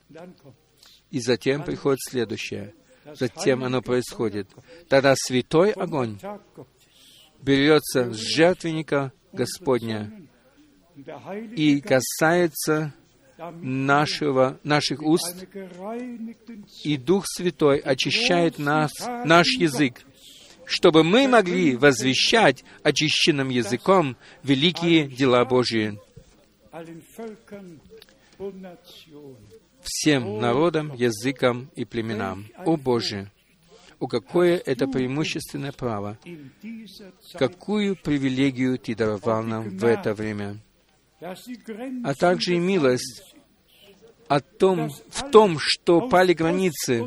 И 1.12 1.20
затем 1.20 1.64
приходит 1.64 2.00
следующее. 2.08 2.74
Затем 3.14 3.64
оно 3.64 3.82
происходит. 3.82 4.48
Тогда 4.88 5.14
святой 5.16 5.72
огонь 5.72 6.20
берется 7.42 8.14
с 8.14 8.18
жертвенника 8.18 9.12
Господня 9.34 10.12
и 11.56 11.82
касается 11.82 12.94
нашего, 13.62 14.60
наших 14.64 15.02
уст, 15.02 15.46
и 16.84 16.98
Дух 16.98 17.26
Святой 17.28 17.78
очищает 17.78 18.60
нас, 18.60 18.92
наш 19.26 19.48
язык, 19.58 20.02
чтобы 20.70 21.04
мы 21.04 21.28
могли 21.28 21.76
возвещать 21.76 22.64
очищенным 22.84 23.50
языком 23.50 24.16
великие 24.44 25.08
дела 25.08 25.44
Божьи 25.44 26.00
всем 29.82 30.40
народам, 30.40 30.94
языкам 30.94 31.72
и 31.76 31.86
племенам. 31.86 32.46
О 32.66 32.78
Боже! 32.78 33.32
О, 34.00 34.08
какое 34.08 34.58
это 34.58 34.88
преимущественное 34.88 35.72
право! 35.72 36.18
Какую 37.34 37.96
привилегию 37.96 38.78
Ты 38.78 38.96
даровал 38.96 39.42
нам 39.44 39.70
в 39.78 39.84
это 39.84 40.14
время! 40.14 40.58
А 41.20 42.14
также 42.14 42.56
и 42.56 42.60
милость 42.60 43.36
о 44.30 44.40
том, 44.42 44.90
в 45.10 45.32
том, 45.32 45.58
что 45.60 46.08
пали 46.08 46.34
границы, 46.34 47.04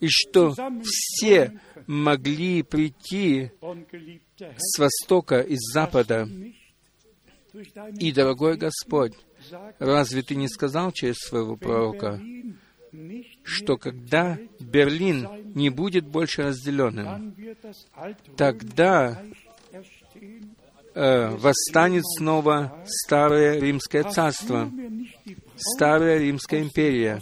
и 0.00 0.08
что 0.08 0.54
все 0.84 1.58
могли 1.86 2.62
прийти 2.62 3.50
с 4.38 4.78
востока 4.78 5.40
и 5.40 5.56
с 5.56 5.72
запада. 5.72 6.28
И, 7.98 8.12
дорогой 8.12 8.56
Господь, 8.56 9.14
разве 9.78 10.22
Ты 10.22 10.34
не 10.34 10.48
сказал 10.48 10.92
через 10.92 11.16
своего 11.16 11.56
пророка, 11.56 12.20
что 13.42 13.78
когда 13.78 14.38
Берлин 14.60 15.26
не 15.54 15.70
будет 15.70 16.06
больше 16.06 16.42
разделенным, 16.42 17.34
тогда 18.36 19.22
э, 20.94 21.28
восстанет 21.36 22.04
снова 22.18 22.84
старое 22.86 23.58
римское 23.58 24.04
царство, 24.04 24.70
старая 25.62 26.18
римская 26.18 26.62
империя. 26.62 27.20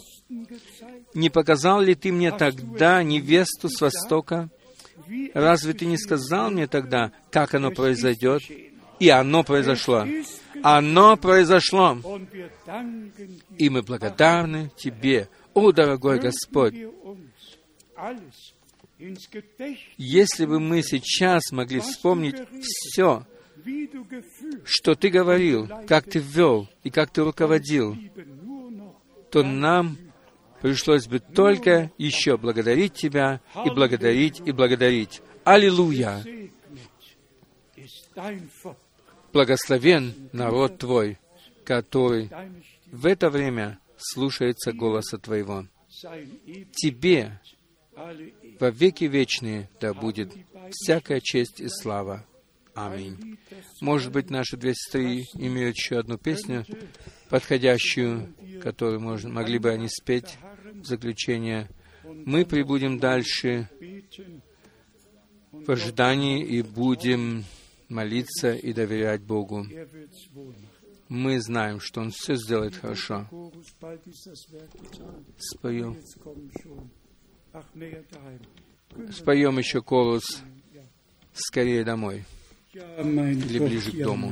Не 1.15 1.31
показал 1.31 1.81
ли 1.81 1.95
ты 1.95 2.13
мне 2.13 2.31
тогда 2.33 3.03
невесту 3.03 3.69
с 3.69 3.81
Востока? 3.81 4.49
Разве 5.35 5.73
ты 5.73 5.87
не 5.87 5.99
сказал 5.99 6.51
мне 6.51 6.67
тогда, 6.67 7.13
как 7.31 7.55
оно 7.55 7.71
произойдет? 7.71 8.43
И 8.99 9.09
оно 9.09 9.43
произошло. 9.43 10.07
Оно 10.63 11.17
произошло. 11.17 11.99
И 13.59 13.69
мы 13.71 13.83
благодарны 13.83 14.71
Тебе, 14.77 15.29
о, 15.55 15.73
дорогой 15.73 16.21
Господь. 16.21 16.75
Если 19.97 20.47
бы 20.47 20.61
мы 20.61 20.83
сейчас 20.83 21.51
могли 21.51 21.81
вспомнить 21.81 22.37
все, 22.61 23.27
что 24.65 24.95
Ты 24.95 25.09
говорил, 25.09 25.69
как 25.87 26.05
Ты 26.05 26.19
ввел 26.19 26.69
и 26.85 26.91
как 26.91 27.11
Ты 27.11 27.23
руководил, 27.23 27.97
то 29.31 29.43
нам 29.43 29.97
пришлось 30.61 31.07
бы 31.07 31.21
только 31.21 31.91
еще 31.99 32.37
благодарить 32.37 32.95
Тебя 32.95 33.41
и 33.65 33.71
благодарить 33.71 34.41
и 34.45 34.53
благодарить. 34.53 35.23
Аллилуйя! 35.45 36.23
Благословен 39.33 40.31
народ 40.33 40.79
Твой, 40.79 41.19
который 41.65 42.31
в 42.87 43.07
это 43.07 43.31
время 43.31 43.79
слушается 43.97 44.73
голоса 44.73 45.19
Твоего. 45.19 45.67
Тебе 46.73 47.41
во 48.59 48.71
веки 48.71 49.05
вечные 49.05 49.69
да 49.81 49.95
будет 49.95 50.33
всякая 50.71 51.21
честь 51.21 51.61
и 51.61 51.69
слава. 51.69 52.27
Аминь. 52.87 53.39
Может 53.81 54.13
быть, 54.13 54.31
наши 54.31 54.57
две 54.57 54.75
сестры 54.75 55.25
имеют 55.35 55.77
еще 55.77 55.99
одну 55.99 56.17
песню, 56.17 56.65
подходящую, 57.29 58.35
которую 58.63 59.01
можно, 59.01 59.29
могли 59.29 59.59
бы 59.59 59.71
они 59.71 59.89
спеть 59.89 60.39
в 60.73 60.85
заключение. 60.87 61.69
Мы 62.05 62.45
прибудем 62.45 62.99
дальше 62.99 63.69
в 65.53 65.71
ожидании 65.71 66.45
и 66.45 66.63
будем 66.63 67.45
молиться 67.89 68.53
и 68.53 68.73
доверять 68.73 69.23
Богу. 69.23 69.67
Мы 71.09 71.41
знаем, 71.41 71.81
что 71.81 72.01
Он 72.01 72.11
все 72.13 72.37
сделает 72.37 72.77
хорошо. 72.77 73.29
Спою. 75.39 75.97
Споем 79.11 79.59
еще 79.59 79.83
колос 79.83 80.43
«Скорее 81.33 81.85
домой» 81.85 82.25
или 82.74 83.60
ближе 83.60 83.92
к 83.92 84.04
дому. 84.04 84.32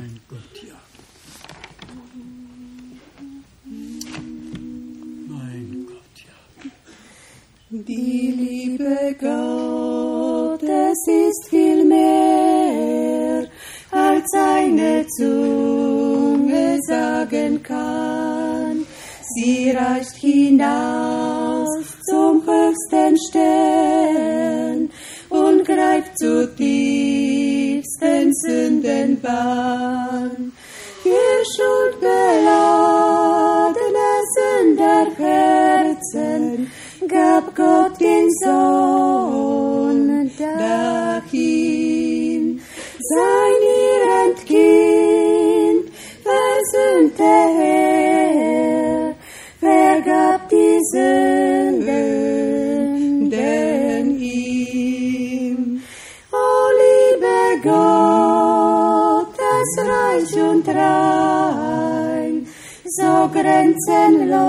Die 7.75 8.31
Liebe 8.31 9.15
Gottes 9.19 10.99
ist 11.07 11.49
viel 11.49 11.83
mehr, 11.85 13.47
als 13.89 14.31
eine 14.33 15.07
Zunge 15.17 16.77
sagen 16.87 17.63
kann. 17.63 18.85
Sie 19.33 19.71
reicht 19.71 20.15
hinaus 20.17 21.83
zum 22.07 22.43
höchsten 22.45 23.17
Stern 23.27 24.91
und 25.29 25.65
greift 25.65 26.19
zur 27.98 28.08
tiefsten 28.08 28.32
Sündenbahn. 28.32 30.52
Ihr 31.04 31.44
schuldbeladene 31.54 34.10
Sünderherzen 34.34 36.42
gab 37.08 37.54
Gott 37.54 38.00
den 38.00 38.28
Sohn 38.44 40.30
dahin. 40.38 42.60
Sein 43.00 43.62
ihr 43.62 44.34
Kind, 44.44 45.84
versöhnte 46.22 47.32
Herr, 47.58 49.14
vergab 49.60 50.40
die 50.48 50.80
Sünden 50.92 51.57
Das 59.68 59.84
Reich 59.84 60.32
und 60.40 60.66
rein, 60.68 62.46
so 62.84 63.28
grenzenlos 63.28 64.48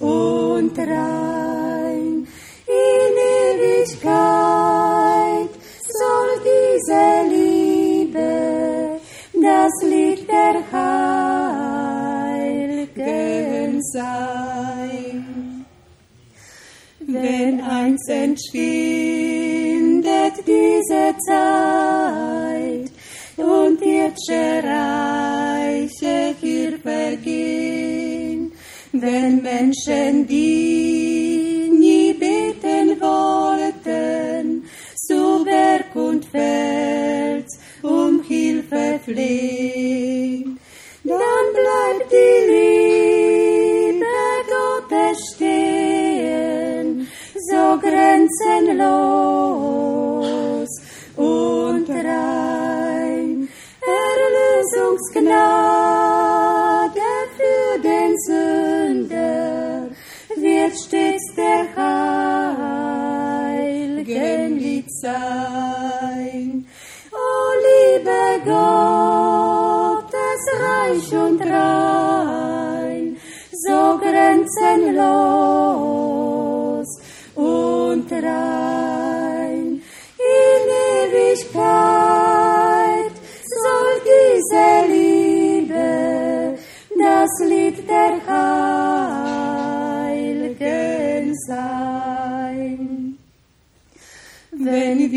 und 0.00 0.78
rein. 0.78 2.26
In 2.66 3.12
Ewigkeit 3.52 4.10
soll 5.86 6.30
diese 6.44 7.04
Liebe 7.28 9.00
das 9.34 9.74
Licht 9.82 10.26
der 10.30 10.56
Heiligen 12.62 13.82
sein. 13.82 15.66
Wenn 17.00 17.60
eins 17.60 18.08
entschwindet 18.08 18.74
diese 20.46 21.14
Zeit 21.28 22.93
und 23.36 23.80
irdische 23.82 24.62
Reiche 24.62 26.34
hier 26.40 26.78
vergehen, 26.78 28.52
wenn 28.92 29.42
Menschen, 29.42 30.26
die 30.26 31.70
nie 31.70 32.12
beten 32.14 33.00
wollten, 33.00 34.64
zu 35.06 35.44
Berg 35.44 35.94
und 35.94 36.24
Fels 36.26 37.58
um 37.82 38.22
Hilfe 38.22 39.00
flehen, 39.04 40.58
dann 41.04 41.52
bleibt 41.52 42.10
die 42.10 42.40
Liebe 42.50 43.64
Gottes 44.48 45.18
stehen, 45.34 47.06
so 47.50 47.78
grenzenlos 47.78 48.74
und 51.16 51.73
Vergebungsgnade 54.84 57.00
für 57.36 57.78
den 57.80 58.12
Sünder 58.26 59.88
wird 60.36 60.78
stets 60.78 61.34
der 61.36 61.66
Heiligen 63.46 64.58
Lied 64.58 64.90
sein. 65.00 66.66
O 67.12 67.16
liebe 67.66 68.40
Gottes 68.44 70.42
reich 70.60 71.12
und 71.12 71.40
rein, 71.40 73.16
so 73.52 73.98
grenzenlos. 73.98 75.93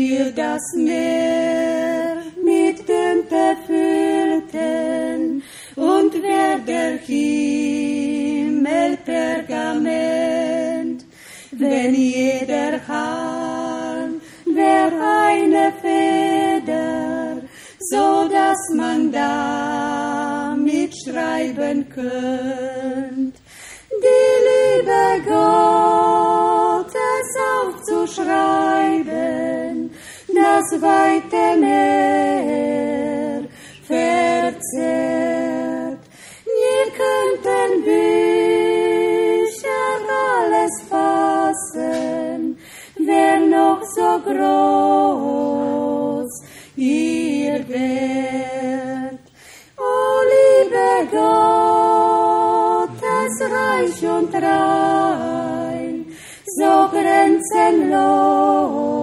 Wir 0.08 0.32
das 0.32 0.62
Meer 0.74 2.16
mit 2.42 2.88
Dümpe 2.88 3.56
füllten 3.66 5.42
und 5.76 6.14
wer 6.22 6.58
der 6.72 6.96
Himmel 6.98 8.96
Pergament, 9.04 11.04
wenn 11.52 11.94
jeder 11.94 12.80
Hahn 12.88 14.20
wär 14.46 14.90
eine 15.26 15.72
Feder, 15.82 17.42
so 17.90 18.28
dass 18.28 18.70
man 18.74 19.12
damit 19.12 20.94
schreiben 21.04 21.86
könnt. 21.90 23.36
Die 23.90 24.36
Liebe 24.48 25.22
Gottes 25.28 26.98
aufzuschreiben, 27.58 29.37
das 30.58 30.70
weite 30.82 31.56
Meer 31.60 33.44
verzehrt. 33.86 36.02
Wir 36.60 36.84
könnten 37.00 37.70
Bücher 37.84 39.86
alles 40.34 40.74
fassen, 40.90 42.40
wer 42.98 43.36
noch 43.40 43.82
so 43.96 44.10
groß 44.28 46.32
ihr 46.76 47.58
wärt. 47.68 49.24
O 49.76 49.78
liebe 50.32 50.90
Gottes 51.16 53.34
reich 53.56 54.00
und 54.16 54.32
rein, 54.34 55.94
so 56.58 56.72
grenzenlos 56.90 58.97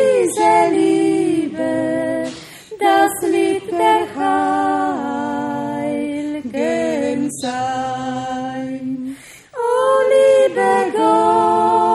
diese 0.00 0.54
Liebe 0.72 1.72
das 2.78 3.14
Lied 3.30 3.66
der 3.70 4.02
Heiligen 5.86 7.30
sein. 7.42 8.84
O 9.54 9.68
liebe 10.14 10.72
Gottes 10.96 11.92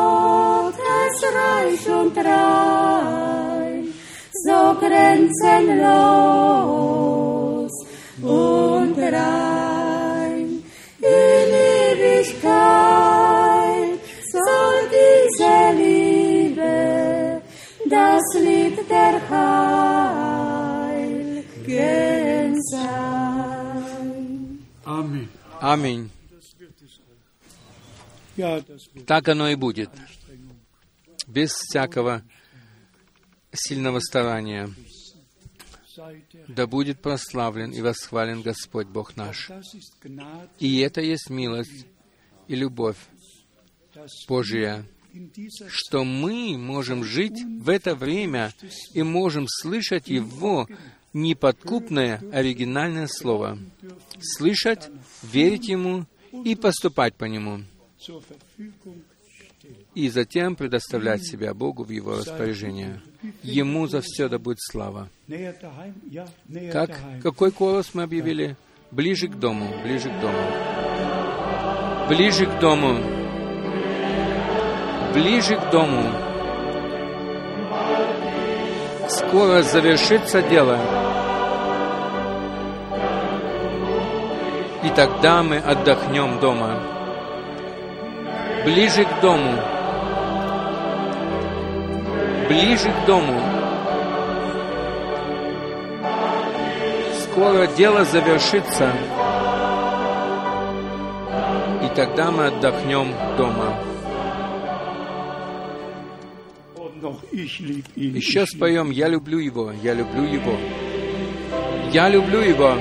reich 1.40 1.86
und 2.02 2.16
rein, 2.18 3.82
so 4.46 4.60
grenzenlos 4.80 5.34
und 8.22 8.96
rein. 9.00 9.45
Der 18.90 19.30
Heiligen 20.90 22.62
sein. 22.62 24.60
Amen. 24.86 25.30
Аминь. 25.60 26.12
Так 29.08 29.28
оно 29.30 29.50
и 29.50 29.56
будет. 29.56 29.90
Без 31.28 31.52
всякого 31.52 32.22
сильного 33.52 34.00
старания. 34.00 34.70
Да 36.48 36.68
будет 36.68 37.02
прославлен 37.02 37.72
и 37.72 37.82
восхвален 37.82 38.42
Господь 38.42 38.88
Бог 38.88 39.16
наш. 39.16 39.50
И 40.60 40.80
это 40.80 41.02
есть 41.02 41.30
милость 41.30 41.88
и 42.48 42.56
любовь 42.56 42.98
Божия, 44.28 44.86
что 45.68 46.04
мы 46.04 46.58
можем 46.58 47.04
жить 47.04 47.44
в 47.60 47.70
это 47.70 47.96
время 47.96 48.54
и 48.94 49.04
можем 49.04 49.46
слышать 49.48 50.08
Его 50.08 50.68
неподкупное 51.14 52.22
оригинальное 52.32 53.08
Слово. 53.08 53.58
Слышать, 54.20 54.90
верить 55.24 55.68
Ему 55.68 56.06
и 56.44 56.56
поступать 56.56 57.16
по 57.16 57.26
Нему. 57.26 57.62
И 59.96 60.10
затем 60.10 60.56
предоставлять 60.56 61.26
себя 61.26 61.54
Богу 61.54 61.84
в 61.84 61.90
Его 61.90 62.18
распоряжение. 62.18 63.02
Ему 63.42 63.88
за 63.88 64.02
все 64.02 64.28
да 64.28 64.38
будет 64.38 64.58
слава. 64.60 65.10
Как, 66.72 67.00
какой 67.24 67.52
голос 67.52 67.94
мы 67.94 68.04
объявили? 68.04 68.58
Ближе 68.92 69.28
к 69.28 69.36
дому, 69.36 69.82
ближе 69.84 70.10
к 70.10 70.22
дому. 70.22 72.08
Ближе 72.08 72.46
к 72.46 72.60
дому. 72.60 73.15
Ближе 75.16 75.56
к 75.56 75.70
дому. 75.70 76.04
Скоро 79.08 79.62
завершится 79.62 80.42
дело. 80.42 80.78
И 84.84 84.90
тогда 84.90 85.42
мы 85.42 85.60
отдохнем 85.60 86.38
дома. 86.42 86.82
Ближе 88.66 89.06
к 89.06 89.22
дому. 89.22 89.54
Ближе 92.50 92.92
к 92.92 93.06
дому. 93.08 93.40
Скоро 97.24 97.68
дело 97.68 98.04
завершится, 98.04 98.92
и 101.82 101.96
тогда 101.96 102.32
мы 102.32 102.48
отдохнем 102.48 103.14
дома. 103.38 103.85
Еще 107.96 108.46
споем 108.46 108.92
«Я 108.92 109.08
люблю 109.08 109.40
его, 109.40 109.72
я 109.84 109.94
люблю 109.94 110.24
его». 110.24 110.58
Я 111.96 112.10
люблю 112.10 112.42
его. 112.42 112.74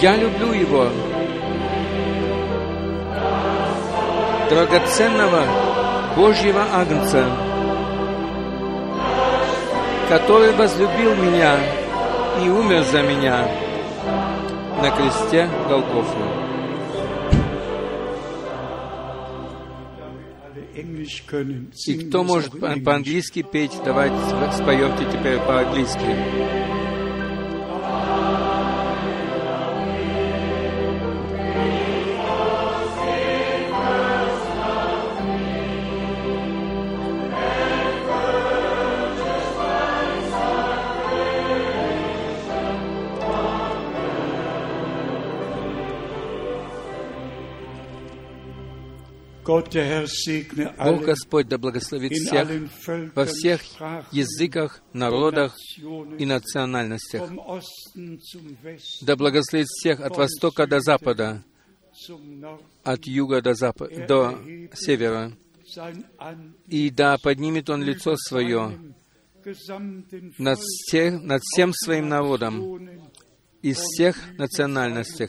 Я 0.00 0.16
люблю 0.16 0.52
его. 0.52 0.88
Драгоценного 4.48 5.42
Божьего 6.16 6.62
Агнца, 6.72 7.26
который 10.08 10.52
возлюбил 10.52 11.14
меня 11.16 11.58
и 12.42 12.48
умер 12.48 12.84
за 12.84 13.02
меня 13.02 13.48
на 14.80 14.90
кресте 14.90 15.46
Голгофы. 15.68 16.51
И 21.86 22.08
кто 22.08 22.22
может 22.24 22.58
по-английски 22.60 23.42
петь, 23.42 23.72
давайте 23.84 24.16
споемте 24.54 25.04
теперь 25.12 25.38
по-английски. 25.38 26.61
Бог 50.78 51.04
Господь 51.04 51.48
да 51.48 51.58
благословит 51.58 52.12
всех 52.12 52.48
во 53.14 53.24
всех 53.24 53.60
языках, 54.12 54.82
народах 54.92 55.54
и 56.18 56.26
национальностях. 56.26 57.30
Да 59.02 59.16
благословит 59.16 59.66
всех 59.68 60.00
от 60.00 60.16
востока 60.16 60.66
до 60.66 60.80
запада, 60.80 61.44
от 62.84 63.06
юга 63.06 63.42
до, 63.42 63.54
запада, 63.54 64.06
до 64.06 64.38
севера. 64.74 65.32
И 66.66 66.90
да 66.90 67.16
поднимет 67.22 67.70
Он 67.70 67.82
лицо 67.82 68.14
Свое 68.16 68.78
над, 70.38 70.58
всех, 70.58 71.22
над 71.22 71.42
всем 71.42 71.72
своим 71.72 72.08
народом 72.08 73.00
из 73.62 73.78
всех 73.78 74.16
национальностей. 74.38 75.28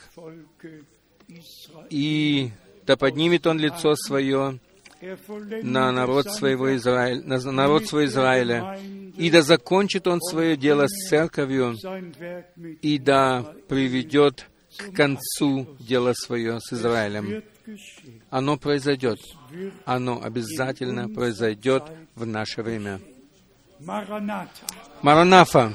И 1.90 2.52
да 2.86 2.98
поднимет 2.98 3.48
он 3.48 3.60
лицо 3.60 3.96
свое 3.96 4.60
на 5.64 5.92
народ 5.92 6.28
своего 6.28 6.76
Израиля, 6.76 7.22
на 7.24 7.52
народ 7.52 7.88
своего 7.88 8.06
Израиля, 8.06 8.80
и 9.18 9.30
да 9.30 9.42
закончит 9.42 10.08
он 10.08 10.22
свое 10.22 10.56
дело 10.56 10.88
с 10.88 11.10
церковью, 11.10 11.76
и 12.82 12.98
да 12.98 13.54
приведет 13.68 14.48
к 14.78 14.96
концу 14.96 15.68
дело 15.80 16.14
свое 16.14 16.60
с 16.60 16.74
Израилем. 16.74 17.44
Оно 18.30 18.58
произойдет. 18.58 19.20
Оно 19.86 20.22
обязательно 20.22 21.10
произойдет 21.10 21.84
в 22.16 22.26
наше 22.26 22.62
время. 22.62 23.00
Маранафа, 25.02 25.74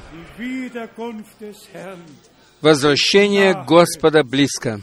возвращение 2.61 3.65
Господа 3.67 4.25
близко. 4.25 4.81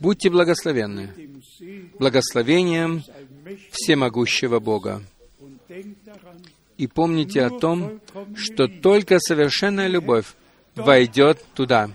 Будьте 0.00 0.30
благословенны 0.30 1.10
благословением 1.98 3.02
всемогущего 3.70 4.58
Бога. 4.58 5.02
И 6.76 6.86
помните 6.86 7.42
о 7.42 7.50
том, 7.50 8.00
что 8.36 8.66
только 8.66 9.18
совершенная 9.20 9.86
любовь 9.86 10.34
войдет 10.74 11.44
туда. 11.54 11.90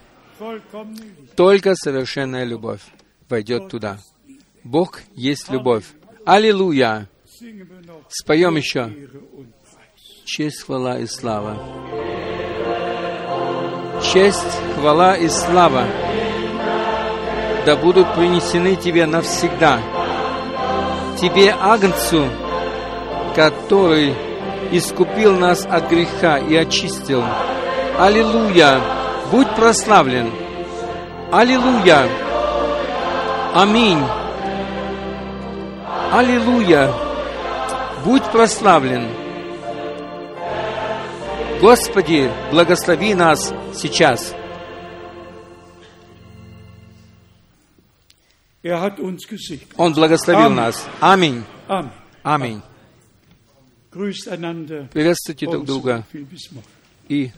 Только 1.35 1.75
совершенная 1.75 2.45
любовь 2.45 2.81
войдет 3.27 3.67
туда. 3.69 3.99
Бог 4.63 5.01
есть 5.15 5.49
любовь. 5.49 5.85
Аллилуйя! 6.25 7.09
Споем 8.09 8.55
еще. 8.55 8.93
Честь, 10.25 10.61
хвала 10.61 10.99
и 10.99 11.05
слава. 11.07 11.57
Честь, 14.01 14.39
хвала 14.75 15.17
и 15.17 15.27
слава 15.27 16.09
да 17.65 17.76
будут 17.76 18.14
принесены 18.15 18.76
Тебе 18.76 19.06
навсегда. 19.06 19.80
Тебе, 21.19 21.53
Агнцу, 21.60 22.26
который 23.36 24.14
искупил 24.72 25.38
нас 25.38 25.65
от 25.69 25.90
греха 25.90 26.38
и 26.38 26.56
очистил. 26.56 27.23
Аллилуйя! 27.98 28.80
Будь 29.31 29.49
прославлен! 29.56 30.31
Аллилуйя! 31.31 32.07
Аминь! 33.53 34.03
Аллилуйя! 36.11 36.91
Будь 38.06 38.23
прославлен! 38.23 39.07
Господи, 41.61 42.31
благослови 42.52 43.14
нас 43.14 43.53
сейчас. 43.73 44.34
Он 49.77 49.94
благословил 49.94 50.49
нас. 50.49 50.86
Аминь. 50.99 51.44
Аминь. 52.23 52.61
Приветствуйте 54.91 55.45
друг 55.48 55.65
друга. 55.65 56.06
И 57.07 57.31